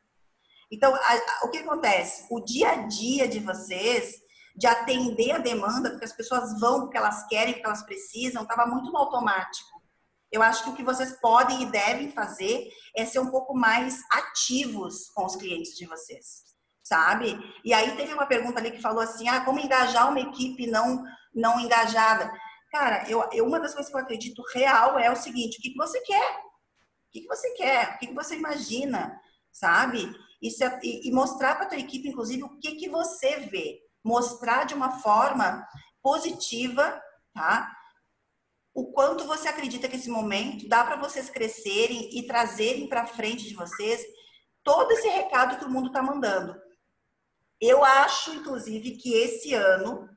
Então, 0.71 0.93
a, 0.93 0.97
a, 0.97 1.45
o 1.45 1.49
que 1.49 1.59
acontece? 1.59 2.27
O 2.29 2.41
dia 2.41 2.71
a 2.71 2.75
dia 2.87 3.27
de 3.27 3.39
vocês, 3.39 4.15
de 4.55 4.67
atender 4.67 5.31
a 5.31 5.37
demanda, 5.37 5.91
porque 5.91 6.05
as 6.05 6.13
pessoas 6.13 6.59
vão 6.59 6.81
porque 6.81 6.97
elas 6.97 7.25
querem, 7.27 7.53
porque 7.53 7.65
elas 7.65 7.83
precisam, 7.83 8.43
estava 8.43 8.65
muito 8.65 8.91
no 8.91 8.97
automático. 8.97 9.81
Eu 10.31 10.41
acho 10.41 10.63
que 10.63 10.69
o 10.71 10.75
que 10.75 10.83
vocês 10.83 11.17
podem 11.21 11.63
e 11.63 11.65
devem 11.67 12.11
fazer 12.11 12.69
é 12.95 13.05
ser 13.05 13.19
um 13.19 13.29
pouco 13.29 13.55
mais 13.55 14.01
ativos 14.11 15.09
com 15.13 15.25
os 15.25 15.35
clientes 15.35 15.75
de 15.77 15.85
vocês, 15.85 16.43
sabe? 16.83 17.37
E 17.63 17.73
aí 17.73 17.95
teve 17.95 18.13
uma 18.13 18.25
pergunta 18.25 18.59
ali 18.59 18.71
que 18.71 18.81
falou 18.81 19.01
assim: 19.01 19.29
ah, 19.29 19.45
como 19.45 19.59
engajar 19.59 20.09
uma 20.09 20.19
equipe 20.19 20.67
não, 20.67 21.05
não 21.35 21.59
engajada? 21.59 22.31
Cara, 22.71 23.09
eu, 23.09 23.27
eu, 23.31 23.45
uma 23.45 23.59
das 23.59 23.73
coisas 23.73 23.91
que 23.91 23.97
eu 23.97 24.01
acredito 24.01 24.41
real 24.53 24.97
é 24.97 25.11
o 25.11 25.15
seguinte: 25.15 25.59
o 25.59 25.61
que, 25.61 25.71
que 25.71 25.77
você 25.77 25.99
quer? 26.01 26.37
O 26.39 27.11
que, 27.11 27.21
que 27.21 27.27
você 27.27 27.51
quer? 27.51 27.95
O 27.95 27.97
que, 27.99 28.07
que 28.07 28.13
você 28.13 28.35
imagina? 28.35 29.19
Sabe? 29.51 30.05
É, 30.43 30.79
e, 30.83 31.09
e 31.09 31.11
mostrar 31.11 31.55
para 31.55 31.65
a 31.65 31.69
tua 31.69 31.77
equipe, 31.77 32.09
inclusive, 32.09 32.43
o 32.43 32.59
que, 32.59 32.75
que 32.75 32.89
você 32.89 33.37
vê. 33.41 33.81
Mostrar 34.03 34.65
de 34.65 34.73
uma 34.73 34.99
forma 34.99 35.67
positiva, 36.01 37.01
tá? 37.33 37.75
o 38.75 38.91
quanto 38.91 39.25
você 39.25 39.47
acredita 39.47 39.87
que 39.87 39.95
esse 39.95 40.09
momento 40.09 40.67
dá 40.67 40.83
para 40.83 40.97
vocês 40.97 41.29
crescerem 41.29 42.09
e 42.11 42.27
trazerem 42.27 42.89
para 42.89 43.07
frente 43.07 43.47
de 43.47 43.55
vocês 43.55 44.05
todo 44.61 44.91
esse 44.91 45.07
recado 45.07 45.57
que 45.57 45.63
o 45.63 45.69
mundo 45.69 45.87
está 45.87 46.03
mandando. 46.03 46.53
Eu 47.61 47.85
acho, 47.85 48.31
inclusive, 48.31 48.97
que 48.97 49.13
esse 49.13 49.53
ano, 49.53 50.09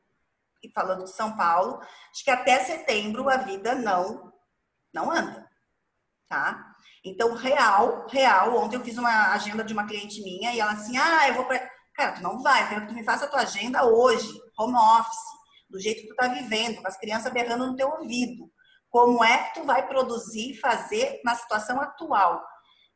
e 0.62 0.70
falando 0.72 1.04
de 1.04 1.10
São 1.10 1.36
Paulo, 1.36 1.80
acho 2.10 2.24
que 2.24 2.30
até 2.30 2.64
setembro 2.64 3.28
a 3.28 3.36
vida 3.36 3.74
não 3.74 4.32
não 4.92 5.10
anda, 5.10 5.46
tá? 6.28 6.74
Então, 7.04 7.34
real, 7.34 8.06
real, 8.08 8.56
ontem 8.56 8.76
eu 8.76 8.84
fiz 8.84 8.98
uma 8.98 9.32
agenda 9.32 9.62
de 9.62 9.72
uma 9.72 9.86
cliente 9.86 10.22
minha 10.22 10.52
e 10.52 10.60
ela 10.60 10.72
assim, 10.72 10.96
ah, 10.96 11.28
eu 11.28 11.34
vou 11.34 11.44
pra... 11.44 11.58
Cara, 11.94 12.12
tu 12.12 12.22
não 12.22 12.42
vai, 12.42 12.64
eu 12.64 12.68
quero 12.68 12.80
que 12.82 12.88
tu 12.88 12.94
me 12.94 13.04
faça 13.04 13.24
a 13.24 13.28
tua 13.28 13.40
agenda 13.40 13.84
hoje, 13.84 14.28
home 14.58 14.76
office 14.76 15.38
do 15.68 15.80
jeito 15.80 16.02
que 16.02 16.08
tu 16.08 16.14
tá 16.14 16.28
vivendo, 16.28 16.80
com 16.80 16.88
as 16.88 16.96
crianças 16.96 17.32
berrando 17.32 17.66
no 17.66 17.76
teu 17.76 17.88
ouvido. 17.88 18.50
Como 18.88 19.22
é 19.22 19.44
que 19.44 19.60
tu 19.60 19.66
vai 19.66 19.86
produzir 19.86 20.52
e 20.52 20.56
fazer 20.56 21.20
na 21.24 21.34
situação 21.34 21.80
atual? 21.80 22.42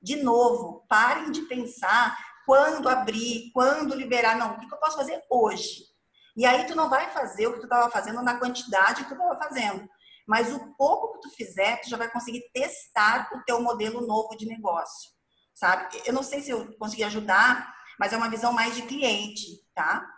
De 0.00 0.16
novo, 0.16 0.84
parem 0.88 1.30
de 1.30 1.42
pensar 1.42 2.16
quando 2.46 2.88
abrir, 2.88 3.50
quando 3.52 3.94
liberar. 3.94 4.36
Não, 4.36 4.54
o 4.54 4.58
que 4.58 4.72
eu 4.72 4.78
posso 4.78 4.96
fazer 4.96 5.22
hoje? 5.30 5.91
E 6.36 6.46
aí 6.46 6.66
tu 6.66 6.74
não 6.74 6.88
vai 6.88 7.10
fazer 7.10 7.46
o 7.46 7.52
que 7.52 7.60
tu 7.60 7.64
estava 7.64 7.90
fazendo 7.90 8.22
na 8.22 8.38
quantidade 8.38 9.04
que 9.04 9.08
tu 9.08 9.14
estava 9.14 9.38
fazendo. 9.38 9.88
Mas 10.26 10.52
o 10.52 10.74
pouco 10.76 11.14
que 11.14 11.28
tu 11.28 11.34
fizer, 11.34 11.80
tu 11.80 11.90
já 11.90 11.96
vai 11.96 12.10
conseguir 12.10 12.42
testar 12.54 13.28
o 13.34 13.42
teu 13.44 13.60
modelo 13.60 14.06
novo 14.06 14.36
de 14.36 14.46
negócio. 14.46 15.10
Sabe? 15.52 16.00
Eu 16.06 16.12
não 16.12 16.22
sei 16.22 16.40
se 16.40 16.50
eu 16.50 16.72
consegui 16.78 17.04
ajudar, 17.04 17.74
mas 17.98 18.12
é 18.12 18.16
uma 18.16 18.30
visão 18.30 18.52
mais 18.52 18.74
de 18.74 18.82
cliente, 18.82 19.62
tá? 19.74 20.08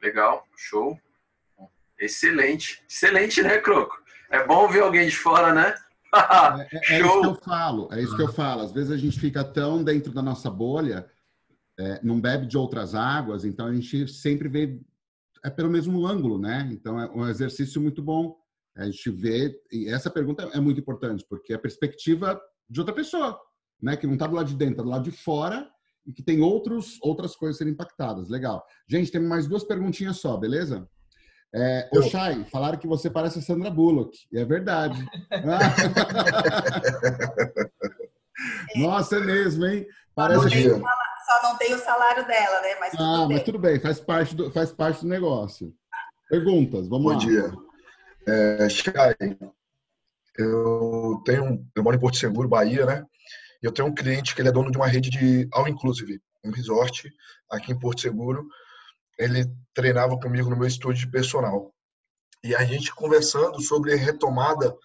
Legal, 0.00 0.46
show. 0.56 0.98
Excelente. 1.98 2.82
Excelente, 2.88 3.42
né, 3.42 3.58
Croco? 3.58 4.02
É 4.30 4.44
bom 4.46 4.68
ver 4.68 4.82
alguém 4.82 5.08
de 5.08 5.16
fora, 5.16 5.52
né? 5.52 5.74
é, 6.70 6.94
é, 6.94 6.96
é 6.96 7.00
isso 7.00 7.20
que 7.20 7.26
eu 7.26 7.34
falo, 7.36 7.88
é 7.92 8.00
isso 8.00 8.16
que 8.16 8.22
eu 8.22 8.32
falo. 8.32 8.62
Às 8.62 8.72
vezes 8.72 8.90
a 8.90 8.96
gente 8.96 9.18
fica 9.18 9.44
tão 9.44 9.82
dentro 9.82 10.12
da 10.12 10.22
nossa 10.22 10.50
bolha, 10.50 11.10
é, 11.78 12.00
não 12.02 12.20
bebe 12.20 12.46
de 12.46 12.56
outras 12.56 12.94
águas, 12.94 13.44
então 13.44 13.66
a 13.66 13.74
gente 13.74 14.08
sempre 14.08 14.48
vê 14.48 14.80
é 15.44 15.50
pelo 15.50 15.68
mesmo 15.68 16.06
ângulo, 16.06 16.38
né? 16.38 16.70
Então 16.72 16.98
é 16.98 17.06
um 17.10 17.28
exercício 17.28 17.80
muito 17.80 18.02
bom. 18.02 18.34
A 18.74 18.86
gente 18.86 19.10
vê, 19.10 19.54
e 19.70 19.88
essa 19.88 20.10
pergunta 20.10 20.48
é 20.52 20.58
muito 20.58 20.80
importante, 20.80 21.24
porque 21.28 21.52
é 21.52 21.56
a 21.56 21.60
perspectiva 21.60 22.40
de 22.68 22.80
outra 22.80 22.94
pessoa, 22.94 23.38
né? 23.80 23.96
Que 23.96 24.06
não 24.06 24.14
está 24.14 24.26
do 24.26 24.34
lado 24.34 24.48
de 24.48 24.56
dentro, 24.56 24.72
está 24.72 24.82
do 24.82 24.88
lado 24.88 25.04
de 25.04 25.10
fora 25.10 25.68
e 26.06 26.12
que 26.12 26.22
tem 26.22 26.40
outros, 26.40 26.98
outras 27.02 27.36
coisas 27.36 27.58
serem 27.58 27.74
impactadas. 27.74 28.30
Legal. 28.30 28.64
Gente, 28.88 29.12
tem 29.12 29.20
mais 29.20 29.46
duas 29.46 29.64
perguntinhas 29.64 30.16
só, 30.16 30.36
beleza? 30.36 30.88
É, 31.54 31.88
o 31.92 32.02
Chay, 32.02 32.44
falaram 32.50 32.78
que 32.78 32.86
você 32.86 33.08
parece 33.08 33.38
a 33.38 33.42
Sandra 33.42 33.70
Bullock. 33.70 34.18
E 34.32 34.38
é 34.38 34.44
verdade. 34.44 35.06
Nossa, 38.76 39.16
é 39.16 39.20
mesmo, 39.20 39.64
hein? 39.66 39.86
Parece 40.14 40.48
que... 40.48 40.68
Só 41.34 41.42
não 41.42 41.56
tem 41.56 41.74
o 41.74 41.78
salário 41.78 42.26
dela, 42.26 42.60
né? 42.60 42.76
Mas 42.78 42.94
ah, 42.94 42.96
tudo 42.96 43.28
mas 43.32 43.42
tudo 43.42 43.58
bem, 43.58 43.80
faz 43.80 44.00
parte 44.00 44.34
do, 44.34 44.50
faz 44.52 44.70
parte 44.72 45.00
do 45.00 45.08
negócio. 45.08 45.74
Perguntas, 46.28 46.88
vamos 46.88 47.04
Bom 47.04 47.08
lá. 47.10 47.14
Bom 47.14 47.20
dia. 47.20 47.52
É, 48.26 48.68
Chay, 48.68 49.16
eu 50.38 51.22
tenho, 51.24 51.66
eu 51.74 51.82
moro 51.82 51.96
em 51.96 52.00
Porto 52.00 52.16
Seguro, 52.16 52.48
Bahia, 52.48 52.86
né? 52.86 53.04
eu 53.62 53.72
tenho 53.72 53.88
um 53.88 53.94
cliente 53.94 54.34
que 54.34 54.42
ele 54.42 54.50
é 54.50 54.52
dono 54.52 54.70
de 54.70 54.76
uma 54.76 54.86
rede 54.86 55.08
de 55.08 55.48
all 55.52 55.66
inclusive, 55.66 56.20
um 56.44 56.50
resort 56.50 57.10
aqui 57.50 57.72
em 57.72 57.78
Porto 57.78 58.02
Seguro. 58.02 58.46
Ele 59.18 59.46
treinava 59.72 60.18
comigo 60.18 60.50
no 60.50 60.56
meu 60.56 60.68
estúdio 60.68 61.06
de 61.06 61.10
personal. 61.10 61.72
E 62.42 62.54
a 62.54 62.62
gente 62.64 62.94
conversando 62.94 63.60
sobre 63.62 63.94
retomada, 63.94 64.76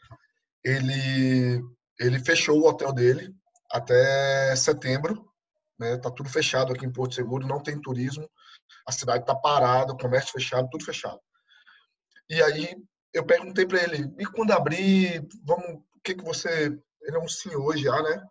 ele 0.64 1.62
ele 2.00 2.20
fechou 2.20 2.58
o 2.58 2.66
hotel 2.66 2.94
dele 2.94 3.36
até 3.70 4.56
setembro, 4.56 5.29
né? 5.80 5.98
Tá 5.98 6.12
tudo 6.12 6.30
fechado 6.30 6.74
aqui 6.74 6.86
em 6.86 6.92
Porto 6.92 7.16
Seguro, 7.16 7.48
não 7.48 7.62
tem 7.62 7.82
turismo, 7.82 8.30
a 8.86 8.92
cidade 8.92 9.26
tá 9.26 9.36
parada, 9.36 9.94
o 9.94 9.98
comércio 9.98 10.34
fechado, 10.34 10.70
tudo 10.70 10.84
fechado. 10.84 11.20
E 12.30 12.42
aí 12.44 12.76
eu 13.14 13.26
perguntei 13.26 13.66
para 13.66 13.82
ele, 13.82 14.14
e 14.20 14.26
quando 14.26 14.52
abrir, 14.52 15.26
vamos, 15.44 15.82
o 15.96 16.02
que 16.04 16.14
que 16.14 16.24
você, 16.24 16.78
ele 17.02 17.18
é 17.18 17.20
um 17.20 17.28
senhor 17.28 17.76
já, 17.78 18.02
né? 18.04 18.24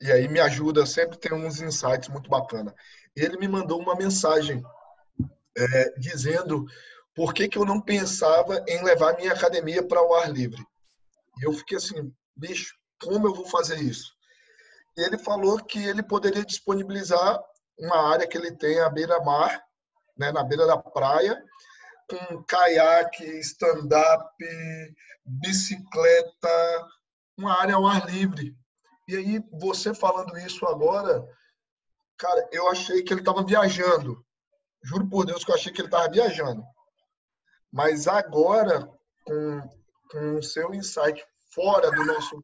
E 0.00 0.12
aí 0.12 0.28
me 0.28 0.40
ajuda, 0.40 0.86
sempre 0.86 1.18
tem 1.18 1.32
uns 1.32 1.60
insights 1.60 2.08
muito 2.08 2.28
bacana. 2.28 2.74
Ele 3.14 3.36
me 3.38 3.48
mandou 3.48 3.80
uma 3.80 3.96
mensagem 3.96 4.62
é, 5.56 5.90
dizendo 5.98 6.66
por 7.14 7.32
que, 7.32 7.48
que 7.48 7.56
eu 7.56 7.64
não 7.64 7.80
pensava 7.80 8.62
em 8.68 8.82
levar 8.84 9.16
minha 9.16 9.32
academia 9.32 9.82
para 9.82 10.02
o 10.02 10.14
ar 10.14 10.30
livre. 10.30 10.62
E 11.40 11.46
eu 11.46 11.52
fiquei 11.52 11.78
assim, 11.78 12.12
bicho, 12.36 12.74
como 13.00 13.26
eu 13.26 13.34
vou 13.34 13.46
fazer 13.46 13.78
isso? 13.78 14.15
E 14.96 15.02
ele 15.02 15.18
falou 15.18 15.62
que 15.62 15.78
ele 15.84 16.02
poderia 16.02 16.44
disponibilizar 16.44 17.40
uma 17.78 18.10
área 18.12 18.26
que 18.26 18.36
ele 18.36 18.52
tem 18.52 18.80
à 18.80 18.88
beira-mar, 18.88 19.62
né, 20.16 20.32
na 20.32 20.42
beira 20.42 20.66
da 20.66 20.78
praia, 20.78 21.42
com 22.08 22.42
caiaque, 22.44 23.24
stand-up, 23.40 24.32
bicicleta, 25.24 26.88
uma 27.36 27.60
área 27.60 27.74
ao 27.74 27.86
ar 27.86 28.06
livre, 28.06 28.56
e 29.08 29.16
aí, 29.16 29.40
você 29.52 29.94
falando 29.94 30.36
isso 30.36 30.66
agora, 30.66 31.24
cara, 32.18 32.48
eu 32.50 32.68
achei 32.68 33.04
que 33.04 33.12
ele 33.12 33.20
estava 33.20 33.44
viajando. 33.44 34.24
Juro 34.82 35.08
por 35.08 35.24
Deus 35.24 35.44
que 35.44 35.50
eu 35.52 35.54
achei 35.54 35.72
que 35.72 35.80
ele 35.80 35.86
estava 35.86 36.10
viajando. 36.10 36.64
Mas 37.72 38.08
agora, 38.08 38.90
com, 39.24 39.70
com 40.10 40.34
o 40.36 40.42
seu 40.42 40.74
insight 40.74 41.24
fora 41.54 41.88
do 41.92 42.04
nosso. 42.04 42.42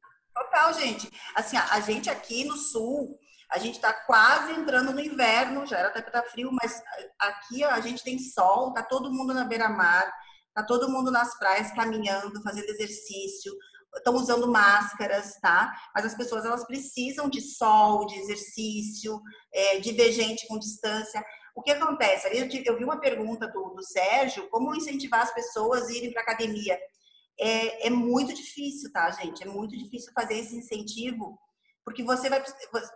Local, 0.53 0.74
gente. 0.74 1.11
Assim, 1.34 1.57
a 1.57 1.80
gente 1.80 2.11
aqui 2.11 2.44
no 2.44 2.57
sul, 2.57 3.18
a 3.50 3.59
gente 3.59 3.76
está 3.76 3.92
quase 3.92 4.53
entrando 4.53 4.92
no 4.92 5.00
inverno, 5.00 5.66
já 5.66 5.78
era 5.78 5.88
até 5.88 6.03
para 6.03 6.22
frio, 6.22 6.50
mas 6.53 6.82
aqui 7.18 7.64
a 7.64 7.80
gente 7.80 8.05
tem 8.05 8.18
sol, 8.18 8.72
tá 8.72 8.82
todo 8.82 9.12
mundo 9.12 9.32
na 9.32 9.44
beira-mar, 9.44 10.12
tá 10.55 10.62
todo 10.62 10.90
mundo 10.90 11.11
nas 11.11 11.38
praias 11.38 11.72
caminhando, 11.72 12.42
fazendo 12.42 12.68
exercício, 12.68 13.53
estão 13.96 14.14
usando 14.14 14.50
máscaras, 14.50 15.38
tá? 15.40 15.72
Mas 15.94 16.07
as 16.07 16.14
pessoas 16.14 16.44
elas 16.44 16.66
precisam 16.66 17.28
de 17.28 17.40
sol, 17.40 18.07
de 18.07 18.18
exercício, 18.18 19.20
é, 19.53 19.80
de 19.80 19.92
ver 19.92 20.12
gente 20.12 20.46
com 20.46 20.59
distância. 20.59 21.22
O 21.55 21.62
que 21.62 21.70
acontece? 21.70 22.26
Ali 22.26 22.64
eu, 22.66 22.78
vi 22.78 22.84
uma 22.84 23.00
pergunta 23.00 23.46
do, 23.48 23.74
do 23.74 23.82
Sérgio, 23.82 24.48
como 24.48 24.74
incentivar 24.74 25.20
as 25.20 25.34
pessoas 25.34 25.88
a 25.88 25.92
irem 25.92 26.12
para 26.12 26.22
academia? 26.22 26.78
É, 27.39 27.87
é 27.87 27.91
muito 27.91 28.35
difícil, 28.35 28.93
tá, 28.93 29.11
gente? 29.11 29.43
É 29.43 29.47
muito 29.47 29.76
difícil 29.76 30.12
fazer 30.14 30.39
esse 30.39 30.57
incentivo 30.57 31.39
porque 31.85 32.03
você 32.03 32.28
vai, 32.30 32.43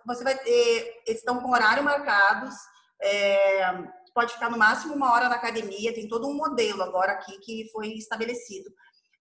você 0.07 0.25
vai 0.25 0.39
ter, 0.39 1.03
eles 1.07 1.19
estão 1.19 1.41
com 1.41 1.51
horário 1.51 1.83
marcados, 1.83 2.55
é, 3.03 3.73
pode 4.15 4.33
ficar 4.33 4.51
no 4.51 4.59
máximo 4.59 4.95
uma 4.95 5.13
hora 5.13 5.29
na 5.29 5.37
academia, 5.37 5.95
tem 5.95 6.09
todo 6.09 6.29
um 6.29 6.35
modelo 6.35 6.83
agora 6.83 7.13
aqui 7.13 7.39
que 7.41 7.69
foi 7.73 7.89
estabelecido. 7.95 8.71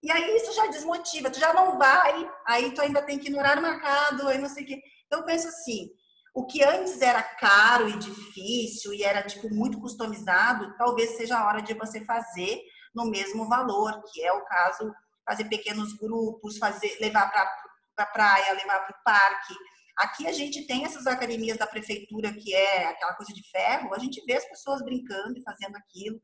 E 0.02 0.10
aí 0.10 0.36
isso 0.36 0.52
já 0.52 0.66
desmotiva, 0.68 1.30
tu 1.30 1.40
já 1.40 1.52
não 1.52 1.78
vai, 1.78 2.30
aí 2.46 2.72
tu 2.72 2.80
ainda 2.80 3.02
tem 3.02 3.18
que 3.18 3.28
ir 3.28 3.32
no 3.32 3.38
horário 3.38 3.62
marcado, 3.62 4.28
aí 4.28 4.38
não 4.38 4.48
sei 4.48 4.64
o 4.64 4.66
quê. 4.66 4.80
Então 5.06 5.20
eu 5.20 5.26
penso 5.26 5.48
assim, 5.48 5.90
o 6.34 6.46
que 6.46 6.62
antes 6.62 7.00
era 7.00 7.22
caro 7.22 7.88
e 7.88 7.98
difícil 7.98 8.92
e 8.92 9.02
era 9.02 9.22
tipo 9.22 9.52
muito 9.52 9.80
customizado, 9.80 10.76
talvez 10.76 11.16
seja 11.16 11.38
a 11.38 11.46
hora 11.46 11.60
de 11.60 11.74
você 11.74 12.04
fazer 12.04 12.60
no 12.94 13.10
mesmo 13.10 13.48
valor, 13.48 14.00
que 14.12 14.22
é 14.22 14.32
o 14.32 14.44
caso 14.44 14.92
fazer 15.26 15.44
pequenos 15.44 15.92
grupos, 15.94 16.58
fazer 16.58 16.96
levar 17.00 17.30
para 17.30 18.04
a 18.04 18.06
praia, 18.06 18.54
levar 18.54 18.80
para 18.80 18.96
o 18.96 19.02
parque. 19.04 19.54
Aqui 19.98 20.26
a 20.26 20.32
gente 20.32 20.66
tem 20.66 20.84
essas 20.84 21.06
academias 21.06 21.56
da 21.56 21.66
prefeitura 21.66 22.32
que 22.32 22.54
é 22.54 22.86
aquela 22.86 23.14
coisa 23.14 23.32
de 23.32 23.42
ferro, 23.50 23.94
a 23.94 23.98
gente 23.98 24.22
vê 24.26 24.34
as 24.34 24.48
pessoas 24.48 24.82
brincando 24.82 25.38
e 25.38 25.42
fazendo 25.42 25.76
aquilo. 25.76 26.20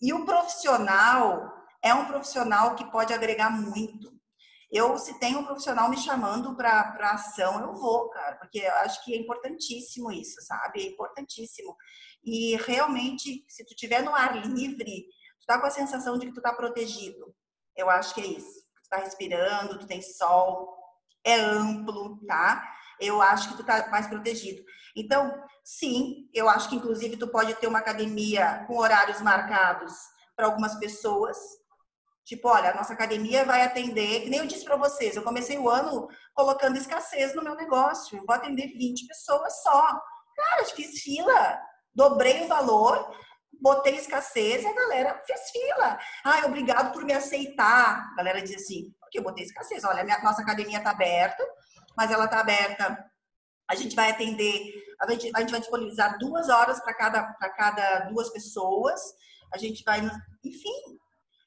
E 0.00 0.12
o 0.12 0.24
profissional 0.24 1.50
é 1.82 1.94
um 1.94 2.06
profissional 2.06 2.74
que 2.74 2.90
pode 2.90 3.12
agregar 3.12 3.50
muito. 3.50 4.20
Eu, 4.70 4.96
se 4.98 5.18
tem 5.18 5.34
um 5.34 5.44
profissional 5.44 5.90
me 5.90 5.96
chamando 5.96 6.54
para 6.54 6.94
ação, 7.12 7.60
eu 7.60 7.74
vou, 7.74 8.08
cara, 8.10 8.36
porque 8.36 8.58
eu 8.58 8.74
acho 8.76 9.04
que 9.04 9.12
é 9.12 9.16
importantíssimo 9.16 10.12
isso, 10.12 10.40
sabe? 10.42 10.82
É 10.82 10.86
importantíssimo. 10.86 11.74
E 12.22 12.54
realmente, 12.56 13.44
se 13.48 13.64
tu 13.64 13.74
tiver 13.74 14.02
no 14.02 14.14
ar 14.14 14.46
livre, 14.46 15.06
tu 15.40 15.46
tá 15.46 15.58
com 15.58 15.66
a 15.66 15.70
sensação 15.70 16.18
de 16.18 16.26
que 16.26 16.34
tu 16.34 16.40
tá 16.40 16.52
protegido. 16.52 17.34
Eu 17.80 17.88
acho 17.88 18.14
que 18.14 18.20
é 18.20 18.26
isso. 18.26 18.60
Tu 18.82 18.88
tá 18.90 18.98
respirando, 18.98 19.78
tu 19.78 19.86
tem 19.86 20.02
sol, 20.02 20.76
é 21.24 21.34
amplo, 21.34 22.18
tá? 22.26 22.62
Eu 23.00 23.22
acho 23.22 23.48
que 23.48 23.56
tu 23.56 23.64
tá 23.64 23.88
mais 23.90 24.06
protegido. 24.06 24.62
Então, 24.94 25.32
sim, 25.64 26.28
eu 26.34 26.48
acho 26.48 26.68
que 26.68 26.76
inclusive 26.76 27.16
tu 27.16 27.28
pode 27.28 27.54
ter 27.54 27.66
uma 27.66 27.78
academia 27.78 28.64
com 28.66 28.76
horários 28.76 29.20
marcados 29.22 29.92
para 30.36 30.46
algumas 30.46 30.74
pessoas. 30.78 31.38
Tipo, 32.24 32.48
olha, 32.48 32.70
a 32.70 32.74
nossa 32.74 32.92
academia 32.92 33.44
vai 33.44 33.62
atender, 33.62 34.22
que 34.22 34.30
nem 34.30 34.40
eu 34.40 34.46
disse 34.46 34.64
para 34.64 34.76
vocês, 34.76 35.16
eu 35.16 35.22
comecei 35.22 35.58
o 35.58 35.68
ano 35.68 36.06
colocando 36.34 36.76
escassez 36.76 37.34
no 37.34 37.42
meu 37.42 37.54
negócio. 37.54 38.18
Eu 38.18 38.24
vou 38.26 38.36
atender 38.36 38.68
20 38.68 39.06
pessoas 39.06 39.62
só. 39.62 40.00
Cara, 40.36 40.64
fiz 40.66 41.00
fila, 41.00 41.60
dobrei 41.94 42.44
o 42.44 42.48
valor, 42.48 43.10
botei 43.60 43.96
escassez 43.96 44.62
e 44.62 44.66
a 44.66 44.74
galera 44.74 45.22
fez 45.26 45.50
fila. 45.50 45.98
Ai, 46.24 46.44
obrigado 46.44 46.92
por 46.92 47.04
me 47.04 47.12
aceitar. 47.12 48.10
A 48.12 48.16
galera 48.16 48.42
diz 48.42 48.54
assim, 48.62 48.94
porque 49.00 49.18
eu 49.18 49.22
botei 49.22 49.44
escassez. 49.44 49.84
Olha, 49.84 50.04
minha, 50.04 50.18
nossa 50.22 50.42
academia 50.42 50.78
está 50.78 50.90
aberta, 50.90 51.46
mas 51.96 52.10
ela 52.10 52.24
está 52.26 52.40
aberta. 52.40 53.04
A 53.68 53.74
gente 53.74 53.94
vai 53.94 54.10
atender, 54.10 54.74
a 55.00 55.10
gente, 55.10 55.30
a 55.34 55.40
gente 55.40 55.50
vai 55.50 55.60
disponibilizar 55.60 56.18
duas 56.18 56.48
horas 56.48 56.80
para 56.80 56.94
cada, 56.94 57.22
cada 57.56 58.00
duas 58.10 58.28
pessoas. 58.30 59.00
A 59.52 59.58
gente 59.58 59.82
vai, 59.84 60.00
enfim, 60.44 60.98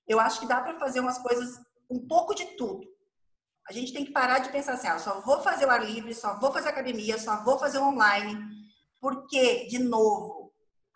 eu 0.07 0.19
acho 0.19 0.39
que 0.39 0.47
dá 0.47 0.61
para 0.61 0.79
fazer 0.79 0.99
umas 0.99 1.17
coisas, 1.17 1.59
um 1.89 2.07
pouco 2.07 2.33
de 2.33 2.45
tudo. 2.57 2.93
A 3.67 3.71
gente 3.71 3.93
tem 3.93 4.03
que 4.05 4.11
parar 4.11 4.39
de 4.39 4.49
pensar 4.49 4.73
assim, 4.73 4.87
ah, 4.87 4.99
só 4.99 5.21
vou 5.21 5.41
fazer 5.41 5.65
o 5.65 5.69
ar 5.69 5.83
livre, 5.83 6.13
só 6.13 6.37
vou 6.37 6.51
fazer 6.51 6.69
academia, 6.69 7.17
só 7.17 7.43
vou 7.43 7.57
fazer 7.57 7.79
online. 7.79 8.37
Porque, 8.99 9.67
de 9.67 9.79
novo, 9.79 10.42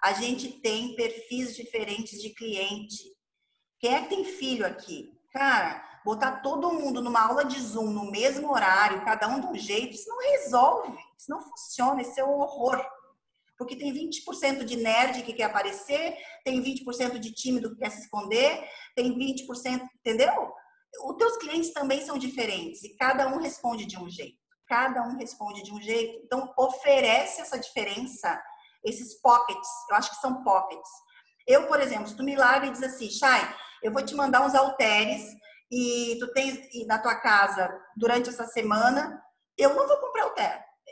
a 0.03 0.13
gente 0.13 0.59
tem 0.59 0.95
perfis 0.95 1.55
diferentes 1.55 2.21
de 2.21 2.29
cliente. 2.29 3.03
Quem 3.79 3.93
é 3.93 4.01
que 4.01 4.09
tem 4.09 4.23
filho 4.23 4.65
aqui? 4.65 5.11
Cara, 5.31 5.83
botar 6.03 6.41
todo 6.41 6.73
mundo 6.73 7.01
numa 7.01 7.21
aula 7.21 7.43
de 7.43 7.59
Zoom 7.59 7.91
no 7.91 8.09
mesmo 8.09 8.51
horário, 8.51 9.03
cada 9.03 9.27
um 9.27 9.39
de 9.39 9.47
um 9.47 9.55
jeito, 9.55 9.95
isso 9.95 10.09
não 10.09 10.19
resolve, 10.19 10.97
isso 11.17 11.29
não 11.29 11.41
funciona, 11.41 12.01
isso 12.01 12.19
é 12.19 12.23
um 12.23 12.39
horror. 12.39 12.81
Porque 13.57 13.75
tem 13.75 13.91
20% 13.91 14.63
de 14.63 14.77
nerd 14.77 15.23
que 15.23 15.33
quer 15.33 15.45
aparecer, 15.45 16.15
tem 16.45 16.61
20% 16.63 17.17
de 17.19 17.33
tímido 17.33 17.71
que 17.71 17.79
quer 17.79 17.89
se 17.89 18.01
esconder, 18.01 18.63
tem 18.95 19.17
20%, 19.17 19.81
entendeu? 19.99 20.53
Os 21.03 21.17
teus 21.17 21.37
clientes 21.37 21.73
também 21.73 22.01
são 22.05 22.17
diferentes 22.17 22.83
e 22.83 22.95
cada 22.95 23.27
um 23.27 23.39
responde 23.39 23.85
de 23.85 23.97
um 23.97 24.09
jeito. 24.09 24.37
Cada 24.67 25.01
um 25.03 25.17
responde 25.17 25.63
de 25.63 25.73
um 25.73 25.81
jeito. 25.81 26.21
Então, 26.23 26.53
oferece 26.57 27.41
essa 27.41 27.57
diferença, 27.57 28.41
esses 28.83 29.19
pockets, 29.21 29.69
eu 29.89 29.95
acho 29.95 30.09
que 30.11 30.17
são 30.17 30.43
pockets. 30.43 30.89
Eu, 31.47 31.67
por 31.67 31.79
exemplo, 31.79 32.07
se 32.07 32.15
tu 32.15 32.23
me 32.23 32.35
larga 32.35 32.67
e 32.67 32.71
diz 32.71 32.83
assim, 32.83 33.09
Chay, 33.09 33.41
eu 33.83 33.91
vou 33.91 34.03
te 34.03 34.15
mandar 34.15 34.45
uns 34.45 34.55
halteres 34.55 35.23
e 35.71 36.17
tu 36.19 36.31
tens 36.33 36.59
na 36.87 36.97
tua 36.97 37.15
casa 37.15 37.69
durante 37.95 38.29
essa 38.29 38.45
semana, 38.45 39.21
eu 39.57 39.73
não 39.73 39.87
vou 39.87 39.97
comprar 39.97 40.25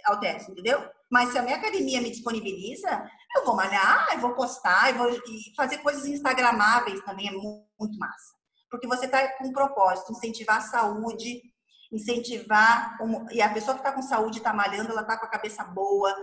halteres, 0.06 0.48
entendeu? 0.48 0.84
Mas 1.12 1.32
se 1.32 1.38
a 1.38 1.42
minha 1.42 1.58
academia 1.58 2.02
me 2.02 2.10
disponibiliza, 2.10 3.10
eu 3.36 3.46
vou 3.46 3.56
malhar, 3.56 4.08
eu 4.14 4.20
vou 4.20 4.34
postar, 4.34 4.90
eu 4.90 4.98
vou 4.98 5.22
fazer 5.56 5.78
coisas 5.80 6.06
instagramáveis 6.06 7.02
também 7.02 7.28
é 7.28 7.32
muito 7.32 7.98
massa. 7.98 8.34
Porque 8.70 8.88
você 8.88 9.06
está 9.06 9.28
com 9.38 9.48
um 9.48 9.54
propósito, 9.54 10.12
incentivar 10.12 10.58
a 10.58 10.62
saúde, 10.62 11.42
incentivar 11.92 12.98
e 13.32 13.42
a 13.42 13.54
pessoa 13.54 13.76
que 13.76 13.82
está 13.82 13.92
com 13.92 14.02
saúde 14.02 14.40
está 14.40 14.54
malhando, 14.54 14.92
ela 14.92 15.02
está 15.02 15.18
com 15.18 15.26
a 15.26 15.30
cabeça 15.30 15.64
boa, 15.64 16.14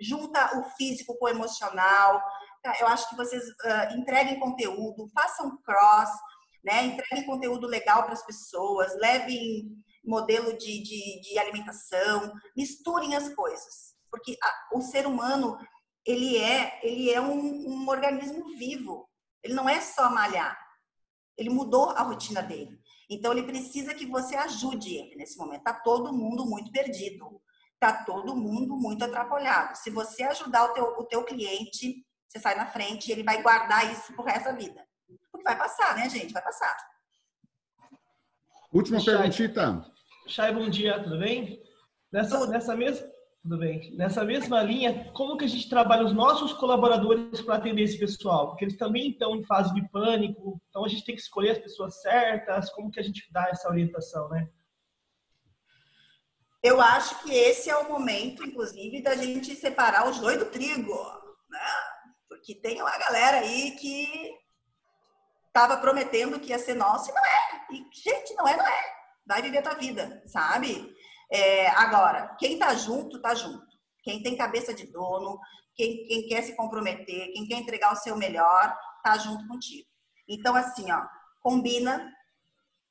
junta 0.00 0.58
o 0.58 0.64
físico 0.76 1.16
com 1.18 1.26
o 1.26 1.28
emocional. 1.28 2.22
Eu 2.80 2.86
acho 2.88 3.08
que 3.08 3.16
vocês 3.16 3.42
uh, 3.42 3.96
entreguem 3.96 4.38
conteúdo, 4.38 5.08
façam 5.14 5.58
cross, 5.62 6.10
né? 6.64 6.84
Entreguem 6.84 7.26
conteúdo 7.26 7.66
legal 7.66 8.04
para 8.04 8.12
as 8.12 8.24
pessoas, 8.24 8.94
levem 8.96 9.70
modelo 10.04 10.56
de, 10.56 10.82
de, 10.82 11.20
de, 11.20 11.38
alimentação, 11.38 12.32
misturem 12.56 13.14
as 13.14 13.34
coisas, 13.34 13.94
porque 14.10 14.36
a, 14.42 14.76
o 14.76 14.80
ser 14.80 15.06
humano 15.06 15.58
ele 16.06 16.38
é 16.38 16.80
ele 16.82 17.10
é 17.10 17.20
um, 17.20 17.68
um 17.68 17.88
organismo 17.88 18.46
vivo, 18.56 19.08
ele 19.42 19.54
não 19.54 19.68
é 19.68 19.80
só 19.80 20.10
malhar, 20.10 20.58
ele 21.36 21.50
mudou 21.50 21.90
a 21.90 22.02
rotina 22.02 22.42
dele. 22.42 22.78
Então 23.08 23.32
ele 23.32 23.42
precisa 23.42 23.94
que 23.94 24.06
você 24.06 24.36
ajude 24.36 24.94
ele 24.94 25.16
nesse 25.16 25.36
momento. 25.36 25.64
Tá 25.64 25.74
todo 25.74 26.12
mundo 26.12 26.46
muito 26.46 26.70
perdido, 26.70 27.42
tá 27.80 28.04
todo 28.04 28.36
mundo 28.36 28.76
muito 28.76 29.02
atrapalhado. 29.02 29.74
Se 29.76 29.90
você 29.90 30.22
ajudar 30.24 30.66
o 30.66 30.74
teu, 30.74 30.84
o 30.98 31.04
teu 31.04 31.24
cliente, 31.24 32.04
você 32.28 32.38
sai 32.38 32.54
na 32.54 32.66
frente 32.66 33.08
e 33.08 33.12
ele 33.12 33.24
vai 33.24 33.42
guardar 33.42 33.90
isso 33.90 34.12
pro 34.12 34.22
resto 34.22 34.44
da 34.44 34.52
vida. 34.52 34.86
Porque 35.32 35.42
vai 35.42 35.56
passar, 35.56 35.96
né, 35.96 36.08
gente? 36.08 36.32
Vai 36.32 36.42
passar. 36.42 36.76
Última 38.72 39.00
Chay, 39.00 39.16
perguntita. 39.16 39.84
Chay, 40.28 40.52
bom 40.52 40.68
dia, 40.68 41.02
tudo 41.02 41.18
bem? 41.18 41.60
Nessa, 42.12 42.46
nessa 42.46 42.76
mesma. 42.76 43.08
Tudo 43.42 43.56
bem. 43.56 43.96
Nessa 43.96 44.22
mesma 44.22 44.62
linha, 44.62 45.10
como 45.12 45.38
que 45.38 45.46
a 45.46 45.48
gente 45.48 45.68
trabalha 45.68 46.04
os 46.04 46.12
nossos 46.12 46.52
colaboradores 46.52 47.40
para 47.40 47.54
atender 47.54 47.84
esse 47.84 47.98
pessoal? 47.98 48.48
Porque 48.48 48.66
eles 48.66 48.76
também 48.76 49.10
estão 49.10 49.34
em 49.34 49.42
fase 49.44 49.72
de 49.74 49.88
pânico, 49.88 50.60
então 50.68 50.84
a 50.84 50.88
gente 50.88 51.06
tem 51.06 51.14
que 51.14 51.22
escolher 51.22 51.52
as 51.52 51.58
pessoas 51.58 52.02
certas, 52.02 52.70
como 52.70 52.90
que 52.90 53.00
a 53.00 53.02
gente 53.02 53.26
dá 53.32 53.48
essa 53.48 53.70
orientação, 53.70 54.28
né? 54.28 54.46
Eu 56.62 56.80
acho 56.80 57.22
que 57.22 57.32
esse 57.32 57.70
é 57.70 57.76
o 57.76 57.88
momento, 57.88 58.44
inclusive, 58.44 59.02
da 59.02 59.14
gente 59.16 59.54
separar 59.56 60.08
o 60.08 60.12
joio 60.12 60.40
do 60.40 60.50
trigo, 60.50 60.94
né? 61.48 61.66
Porque 62.28 62.54
tem 62.54 62.80
uma 62.82 62.98
galera 62.98 63.38
aí 63.38 63.72
que 63.72 64.30
estava 65.46 65.78
prometendo 65.78 66.38
que 66.38 66.50
ia 66.50 66.58
ser 66.58 66.74
nosso 66.74 67.10
e 67.10 67.14
não 67.14 67.24
é. 67.24 67.66
E, 67.72 67.86
gente, 67.92 68.34
não 68.34 68.46
é, 68.46 68.56
não 68.56 68.66
é. 68.66 68.92
Vai 69.26 69.42
viver 69.42 69.58
a 69.58 69.62
tua 69.62 69.74
vida, 69.74 70.22
sabe? 70.26 70.94
É, 71.32 71.68
agora, 71.68 72.36
quem 72.38 72.58
tá 72.58 72.74
junto, 72.74 73.20
tá 73.20 73.34
junto. 73.34 73.66
Quem 74.02 74.22
tem 74.22 74.36
cabeça 74.36 74.74
de 74.74 74.86
dono, 74.86 75.38
quem, 75.74 76.06
quem 76.06 76.26
quer 76.26 76.42
se 76.42 76.56
comprometer, 76.56 77.32
quem 77.32 77.46
quer 77.46 77.56
entregar 77.56 77.92
o 77.92 77.96
seu 77.96 78.16
melhor, 78.16 78.76
tá 79.02 79.16
junto 79.16 79.46
contigo. 79.46 79.88
Então, 80.28 80.54
assim, 80.54 80.90
ó, 80.90 81.06
combina. 81.40 82.12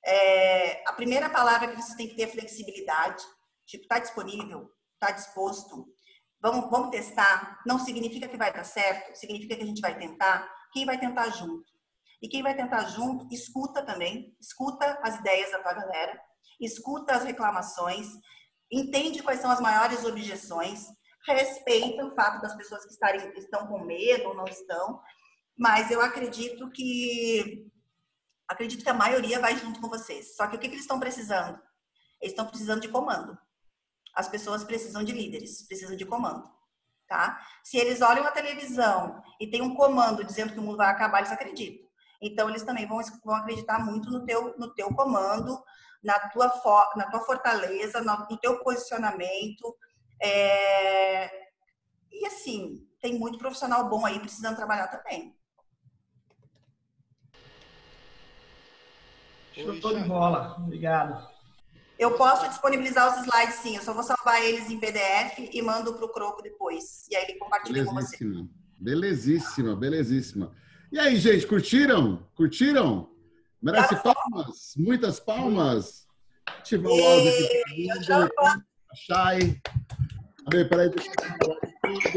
É, 0.06 0.82
a 0.88 0.94
primeira 0.94 1.30
palavra 1.30 1.68
que 1.68 1.82
você 1.82 1.96
tem 1.96 2.08
que 2.08 2.16
ter 2.16 2.24
é 2.24 2.28
flexibilidade. 2.28 3.24
Tipo, 3.70 3.88
tá 3.88 4.00
disponível, 4.00 4.72
tá 5.00 5.12
disposto. 5.12 5.88
Vamos, 6.42 6.72
vamos 6.72 6.90
testar. 6.90 7.62
Não 7.68 7.78
significa 7.78 8.28
que 8.28 8.36
vai 8.36 8.52
dar 8.52 8.64
certo, 8.64 9.16
significa 9.16 9.56
que 9.56 9.62
a 9.62 9.66
gente 9.66 9.80
vai 9.80 9.96
tentar. 9.96 10.52
Quem 10.74 10.86
vai 10.86 11.00
tentar 11.00 11.30
junto? 11.30 11.72
E 12.20 12.28
quem 12.28 12.42
vai 12.42 12.56
tentar 12.56 12.86
junto, 12.86 13.32
escuta 13.32 13.86
também, 13.86 14.36
escuta 14.42 15.00
as 15.04 15.18
ideias 15.20 15.52
da 15.52 15.60
tua 15.60 15.74
galera, 15.74 16.20
escuta 16.60 17.16
as 17.16 17.24
reclamações, 17.24 18.08
entende 18.72 19.22
quais 19.22 19.40
são 19.40 19.52
as 19.52 19.62
maiores 19.62 20.04
objeções, 20.04 20.86
respeita 21.28 22.04
o 22.04 22.16
fato 22.16 22.42
das 22.42 22.56
pessoas 22.58 22.84
que 22.86 22.92
estarem, 22.92 23.32
estão 23.38 23.68
com 23.68 23.86
medo 23.86 24.30
ou 24.30 24.36
não 24.36 24.46
estão, 24.46 25.00
mas 25.58 25.92
eu 25.92 26.02
acredito 26.02 26.70
que 26.72 27.70
acredito 28.48 28.84
que 28.84 28.90
a 28.90 28.94
maioria 28.94 29.40
vai 29.40 29.56
junto 29.56 29.80
com 29.80 29.88
vocês. 29.88 30.36
Só 30.36 30.48
que 30.48 30.56
o 30.56 30.60
que, 30.60 30.68
que 30.68 30.74
eles 30.74 30.84
estão 30.84 31.00
precisando? 31.00 31.62
Eles 32.20 32.34
estão 32.34 32.48
precisando 32.48 32.82
de 32.82 32.90
comando. 32.90 33.38
As 34.20 34.28
pessoas 34.28 34.66
precisam 34.66 35.02
de 35.02 35.14
líderes, 35.14 35.66
precisam 35.66 35.96
de 35.96 36.06
comando, 36.06 36.44
tá? 37.08 37.40
Se 37.64 37.78
eles 37.78 38.02
olham 38.02 38.28
a 38.28 38.32
televisão 38.32 39.24
e 39.40 39.50
tem 39.50 39.62
um 39.62 39.74
comando 39.74 40.26
dizendo 40.26 40.52
que 40.52 40.60
o 40.60 40.62
mundo 40.62 40.76
vai 40.76 40.90
acabar, 40.90 41.20
eles 41.20 41.32
acreditam. 41.32 41.88
Então 42.22 42.50
eles 42.50 42.64
também 42.64 42.86
vão, 42.86 43.00
vão 43.24 43.36
acreditar 43.36 43.80
muito 43.80 44.12
no 44.12 44.26
teu, 44.26 44.58
no 44.58 44.74
teu 44.74 44.94
comando, 44.94 45.58
na 46.04 46.20
tua, 46.32 46.52
na 46.98 47.10
tua 47.10 47.22
fortaleza, 47.22 48.02
no, 48.02 48.28
no 48.30 48.38
teu 48.38 48.60
posicionamento. 48.60 49.74
É... 50.22 51.32
E 52.12 52.26
assim, 52.26 52.86
tem 53.00 53.18
muito 53.18 53.38
profissional 53.38 53.88
bom 53.88 54.06
aí 54.06 54.20
precisando 54.20 54.58
trabalhar 54.58 54.90
também. 54.90 55.34
Show 59.54 59.94
de 59.94 60.04
bola. 60.04 60.58
Obrigado. 60.58 61.39
Eu 62.00 62.12
posso 62.16 62.48
disponibilizar 62.48 63.12
os 63.12 63.26
slides 63.26 63.56
sim, 63.56 63.76
eu 63.76 63.82
só 63.82 63.94
vou 63.94 64.04
salvar 64.04 64.42
eles 64.42 64.70
em 64.70 64.80
PDF 64.80 65.38
e 65.54 65.62
mando 65.62 65.94
para 65.94 66.06
o 66.06 66.10
Croco 66.10 66.42
depois. 66.42 67.06
E 67.12 67.16
aí 67.16 67.26
ele 67.26 67.38
compartilha 67.38 67.84
com 67.84 67.94
você. 67.94 68.18
Belezíssima, 68.80 69.76
belezíssima. 69.76 70.54
E 70.90 70.98
aí, 70.98 71.18
gente, 71.18 71.46
curtiram? 71.46 72.26
Curtiram? 72.36 73.10
Merece 73.62 73.98
palmas? 73.98 74.74
Muitas 74.78 75.20
palmas? 75.20 76.08
Ativar 76.48 76.90
o 76.90 77.04
áudio 77.04 77.32
aqui. 77.32 77.90
Chay. 78.96 79.62
Peraí, 80.50 80.70
peraí, 80.70 80.90
deixa 80.90 81.12
eu 81.12 81.60
muito, 81.90 82.10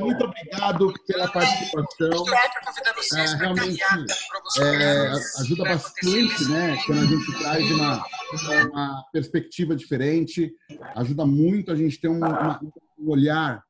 muito 0.00 0.24
obrigado 0.24 0.92
pela 1.06 1.28
participação. 1.28 2.24
É, 3.16 3.36
realmente 3.36 3.82
é, 4.60 5.08
ajuda 5.40 5.64
bastante, 5.64 6.44
né? 6.48 6.78
Quando 6.86 7.00
a 7.00 7.06
gente 7.06 7.38
traz 7.38 7.70
uma, 7.70 8.04
uma 8.70 9.04
perspectiva 9.12 9.76
diferente, 9.76 10.52
ajuda 10.94 11.26
muito 11.26 11.72
a 11.72 11.74
gente 11.74 12.00
ter 12.00 12.08
um, 12.08 12.18
uma, 12.18 12.60
um 12.98 13.10
olhar, 13.10 13.62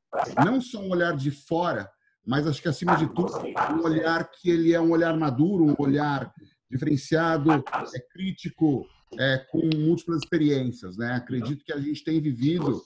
não 0.45 0.61
só 0.61 0.81
um 0.81 0.91
olhar 0.91 1.17
de 1.17 1.31
fora, 1.31 1.91
mas 2.27 2.47
acho 2.47 2.63
que 2.63 2.69
acima 2.69 2.97
de 2.97 3.07
tudo 3.09 3.33
um 3.73 3.83
olhar 3.83 4.31
que 4.31 4.51
ele 4.51 4.73
é 4.73 4.81
um 4.81 4.91
olhar 4.91 5.17
maduro, 5.17 5.65
um 5.65 5.75
olhar 5.79 6.33
diferenciado, 6.71 7.53
é 7.53 8.01
crítico, 8.13 8.87
é, 9.19 9.39
com 9.51 9.61
múltiplas 9.77 10.23
experiências, 10.23 10.97
né? 10.97 11.13
Acredito 11.15 11.65
que 11.65 11.73
a 11.73 11.79
gente 11.79 12.03
tem 12.03 12.21
vivido, 12.21 12.83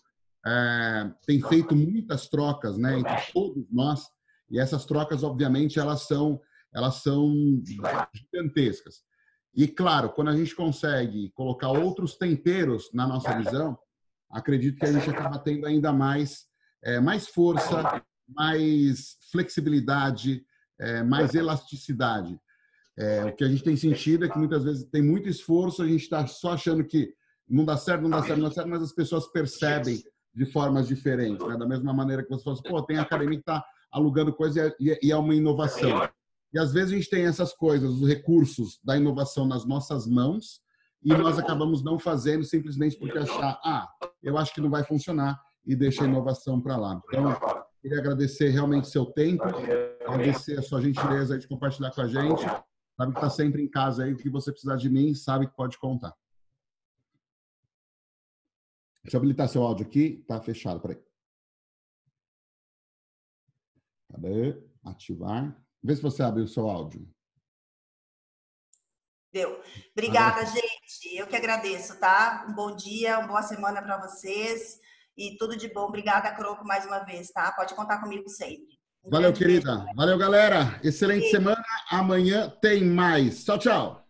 é, 0.47 1.11
tem 1.27 1.41
feito 1.43 1.75
muitas 1.75 2.29
trocas, 2.29 2.79
né, 2.79 2.99
entre 2.99 3.33
todos 3.33 3.67
nós, 3.71 4.09
e 4.51 4.59
essas 4.59 4.85
trocas, 4.85 5.23
obviamente, 5.23 5.79
elas 5.79 6.03
são, 6.07 6.41
elas 6.75 6.97
são 6.97 7.35
gigantescas. 8.15 9.03
E 9.55 9.67
claro, 9.67 10.11
quando 10.11 10.29
a 10.29 10.37
gente 10.37 10.55
consegue 10.55 11.31
colocar 11.31 11.71
outros 11.71 12.17
temperos 12.17 12.91
na 12.93 13.07
nossa 13.07 13.37
visão, 13.37 13.79
acredito 14.31 14.79
que 14.79 14.87
a 14.87 14.93
gente 14.93 15.11
acaba 15.11 15.39
tendo 15.39 15.67
ainda 15.67 15.93
mais, 15.93 16.47
é, 16.83 17.01
mais 17.01 17.29
força, 17.29 18.03
mais 18.29 19.17
flexibilidade, 19.33 20.45
é, 20.79 21.03
mais 21.03 21.35
elasticidade. 21.35 22.39
É, 22.97 23.25
o 23.25 23.35
que 23.35 23.45
a 23.45 23.49
gente 23.49 23.63
tem 23.63 23.77
sentido 23.77 24.25
é 24.25 24.29
que 24.29 24.39
muitas 24.39 24.65
vezes 24.65 24.85
tem 24.85 25.03
muito 25.03 25.29
esforço, 25.29 25.83
a 25.83 25.87
gente 25.87 26.03
está 26.03 26.27
só 26.27 26.53
achando 26.53 26.85
que 26.85 27.13
não 27.49 27.65
dá 27.65 27.77
certo, 27.77 28.03
não 28.03 28.11
dá 28.11 28.23
certo, 28.23 28.41
não 28.41 28.49
dá 28.49 28.55
certo, 28.55 28.69
mas 28.69 28.83
as 28.83 28.93
pessoas 28.93 29.27
percebem 29.29 30.03
de 30.39 30.47
formas 30.47 30.87
diferentes. 30.87 31.45
Né? 31.45 31.57
Da 31.57 31.67
mesma 31.67 31.93
maneira 31.93 32.23
que 32.23 32.31
você 32.31 32.45
fala 32.45 32.55
assim, 32.55 32.69
pô, 32.69 32.81
tem 32.83 32.97
a 32.97 33.03
academia 33.03 33.37
que 33.37 33.43
está 33.43 33.65
alugando 33.91 34.33
coisa 34.33 34.73
e 34.79 35.11
é 35.11 35.17
uma 35.17 35.35
inovação. 35.35 36.09
E 36.55 36.59
às 36.59 36.73
vezes 36.73 36.93
a 36.93 36.97
gente 36.97 37.11
tem 37.11 37.27
essas 37.27 37.53
coisas, 37.53 37.91
os 37.91 38.09
recursos 38.09 38.79
da 38.85 38.97
inovação 38.97 39.47
nas 39.47 39.67
nossas 39.67 40.07
mãos 40.07 40.61
e 41.03 41.13
nós 41.13 41.41
acabamos 41.41 41.83
não 41.83 41.99
fazendo 41.99 42.45
simplesmente 42.45 42.97
porque 42.97 43.19
achar, 43.19 43.61
ah, 43.65 43.89
eu 44.23 44.39
acho 44.39 44.55
que 44.55 44.61
não 44.61 44.71
vai 44.71 44.85
funcionar 44.85 45.41
e 45.67 45.75
deixa 45.75 46.05
a 46.05 46.07
inovação 46.07 46.61
para 46.61 46.77
lá. 46.77 47.01
Então, 47.09 47.37
queria 47.83 47.99
agradecer 47.99 48.51
realmente 48.51 48.89
seu 48.89 49.07
tempo, 49.07 49.43
agradecer 50.07 50.57
a 50.57 50.63
sua 50.63 50.81
gentileza 50.81 51.37
de 51.37 51.49
compartilhar 51.49 51.91
com 51.91 52.01
a 52.01 52.07
gente. 52.07 52.45
Sabe 52.97 53.13
que 53.13 53.19
está 53.19 53.31
sempre 53.31 53.63
em 53.63 53.69
casa 53.69 54.05
aí, 54.05 54.13
o 54.13 54.17
que 54.17 54.31
você 54.31 54.53
precisar 54.53 54.77
de 54.77 54.89
mim, 54.89 55.15
sabe 55.15 55.49
que 55.49 55.57
pode 55.57 55.77
contar. 55.79 56.15
Deixa 59.09 59.17
eu 59.17 59.21
habilitar 59.21 59.49
seu 59.49 59.63
áudio 59.63 59.87
aqui. 59.87 60.23
Tá 60.29 60.39
fechado, 60.39 60.81
peraí. 60.81 61.03
Cadê? 64.13 64.63
Ativar. 64.85 65.59
Vê 65.83 65.97
se 65.97 66.03
você 66.03 66.23
abre 66.23 66.43
o 66.43 66.49
seu 66.49 66.69
áudio. 66.69 67.09
Deu. 69.33 69.63
Obrigada, 69.93 70.43
ah, 70.43 70.45
gente. 70.45 71.17
Eu 71.17 71.27
que 71.27 71.35
agradeço, 71.35 71.99
tá? 71.99 72.45
Um 72.51 72.55
bom 72.55 72.77
dia, 72.77 73.19
uma 73.19 73.29
boa 73.29 73.43
semana 73.43 73.81
para 73.81 73.99
vocês 74.07 74.79
e 75.17 75.39
tudo 75.39 75.57
de 75.57 75.73
bom. 75.73 75.87
Obrigada, 75.87 76.35
Croco, 76.35 76.67
mais 76.67 76.85
uma 76.85 76.99
vez, 76.99 77.31
tá? 77.31 77.51
Pode 77.53 77.75
contar 77.75 78.03
comigo 78.03 78.29
sempre. 78.29 78.79
Valeu, 79.05 79.33
querida. 79.33 79.87
Valeu, 79.97 80.19
galera. 80.19 80.79
Excelente 80.85 81.31
semana. 81.31 81.65
Amanhã 81.91 82.51
tem 82.61 82.85
mais. 82.85 83.43
Tchau, 83.43 83.59
tchau. 83.59 84.08